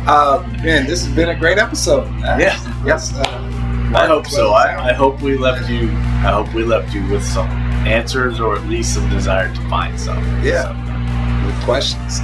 uh, 0.06 0.42
man, 0.62 0.86
this 0.86 1.04
has 1.04 1.14
been 1.14 1.30
a 1.30 1.34
great 1.38 1.58
episode. 1.58 2.06
Uh, 2.22 2.36
Yeah. 2.38 2.84
Yes. 2.86 3.12
Uh, 3.14 3.22
I 3.94 4.06
hope 4.06 4.26
so. 4.26 4.52
I, 4.52 4.90
I 4.90 4.92
hope 4.92 5.20
we 5.20 5.36
left 5.36 5.68
you. 5.68 5.90
I 5.90 6.30
hope 6.32 6.54
we 6.54 6.64
left 6.64 6.94
you 6.94 7.06
with 7.08 7.22
some 7.24 7.48
answers, 7.86 8.40
or 8.40 8.56
at 8.56 8.64
least 8.66 8.94
some 8.94 9.08
desire 9.10 9.52
to 9.54 9.68
find 9.68 9.98
some. 10.00 10.18
Yeah. 10.42 10.72
with 11.44 11.64
questions. 11.64 12.20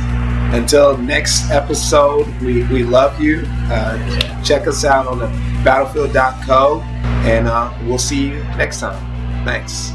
Until 0.51 0.97
next 0.97 1.51
episode, 1.51 2.27
we, 2.41 2.65
we 2.65 2.83
love 2.83 3.21
you. 3.21 3.43
Uh, 3.71 4.43
check 4.43 4.67
us 4.67 4.85
out 4.85 5.07
on 5.07 5.19
the 5.19 5.27
battlefield.co, 5.63 6.81
and 6.81 7.47
uh, 7.47 7.73
we'll 7.85 7.99
see 7.99 8.29
you 8.29 8.43
next 8.57 8.81
time. 8.81 9.45
Thanks. 9.45 9.93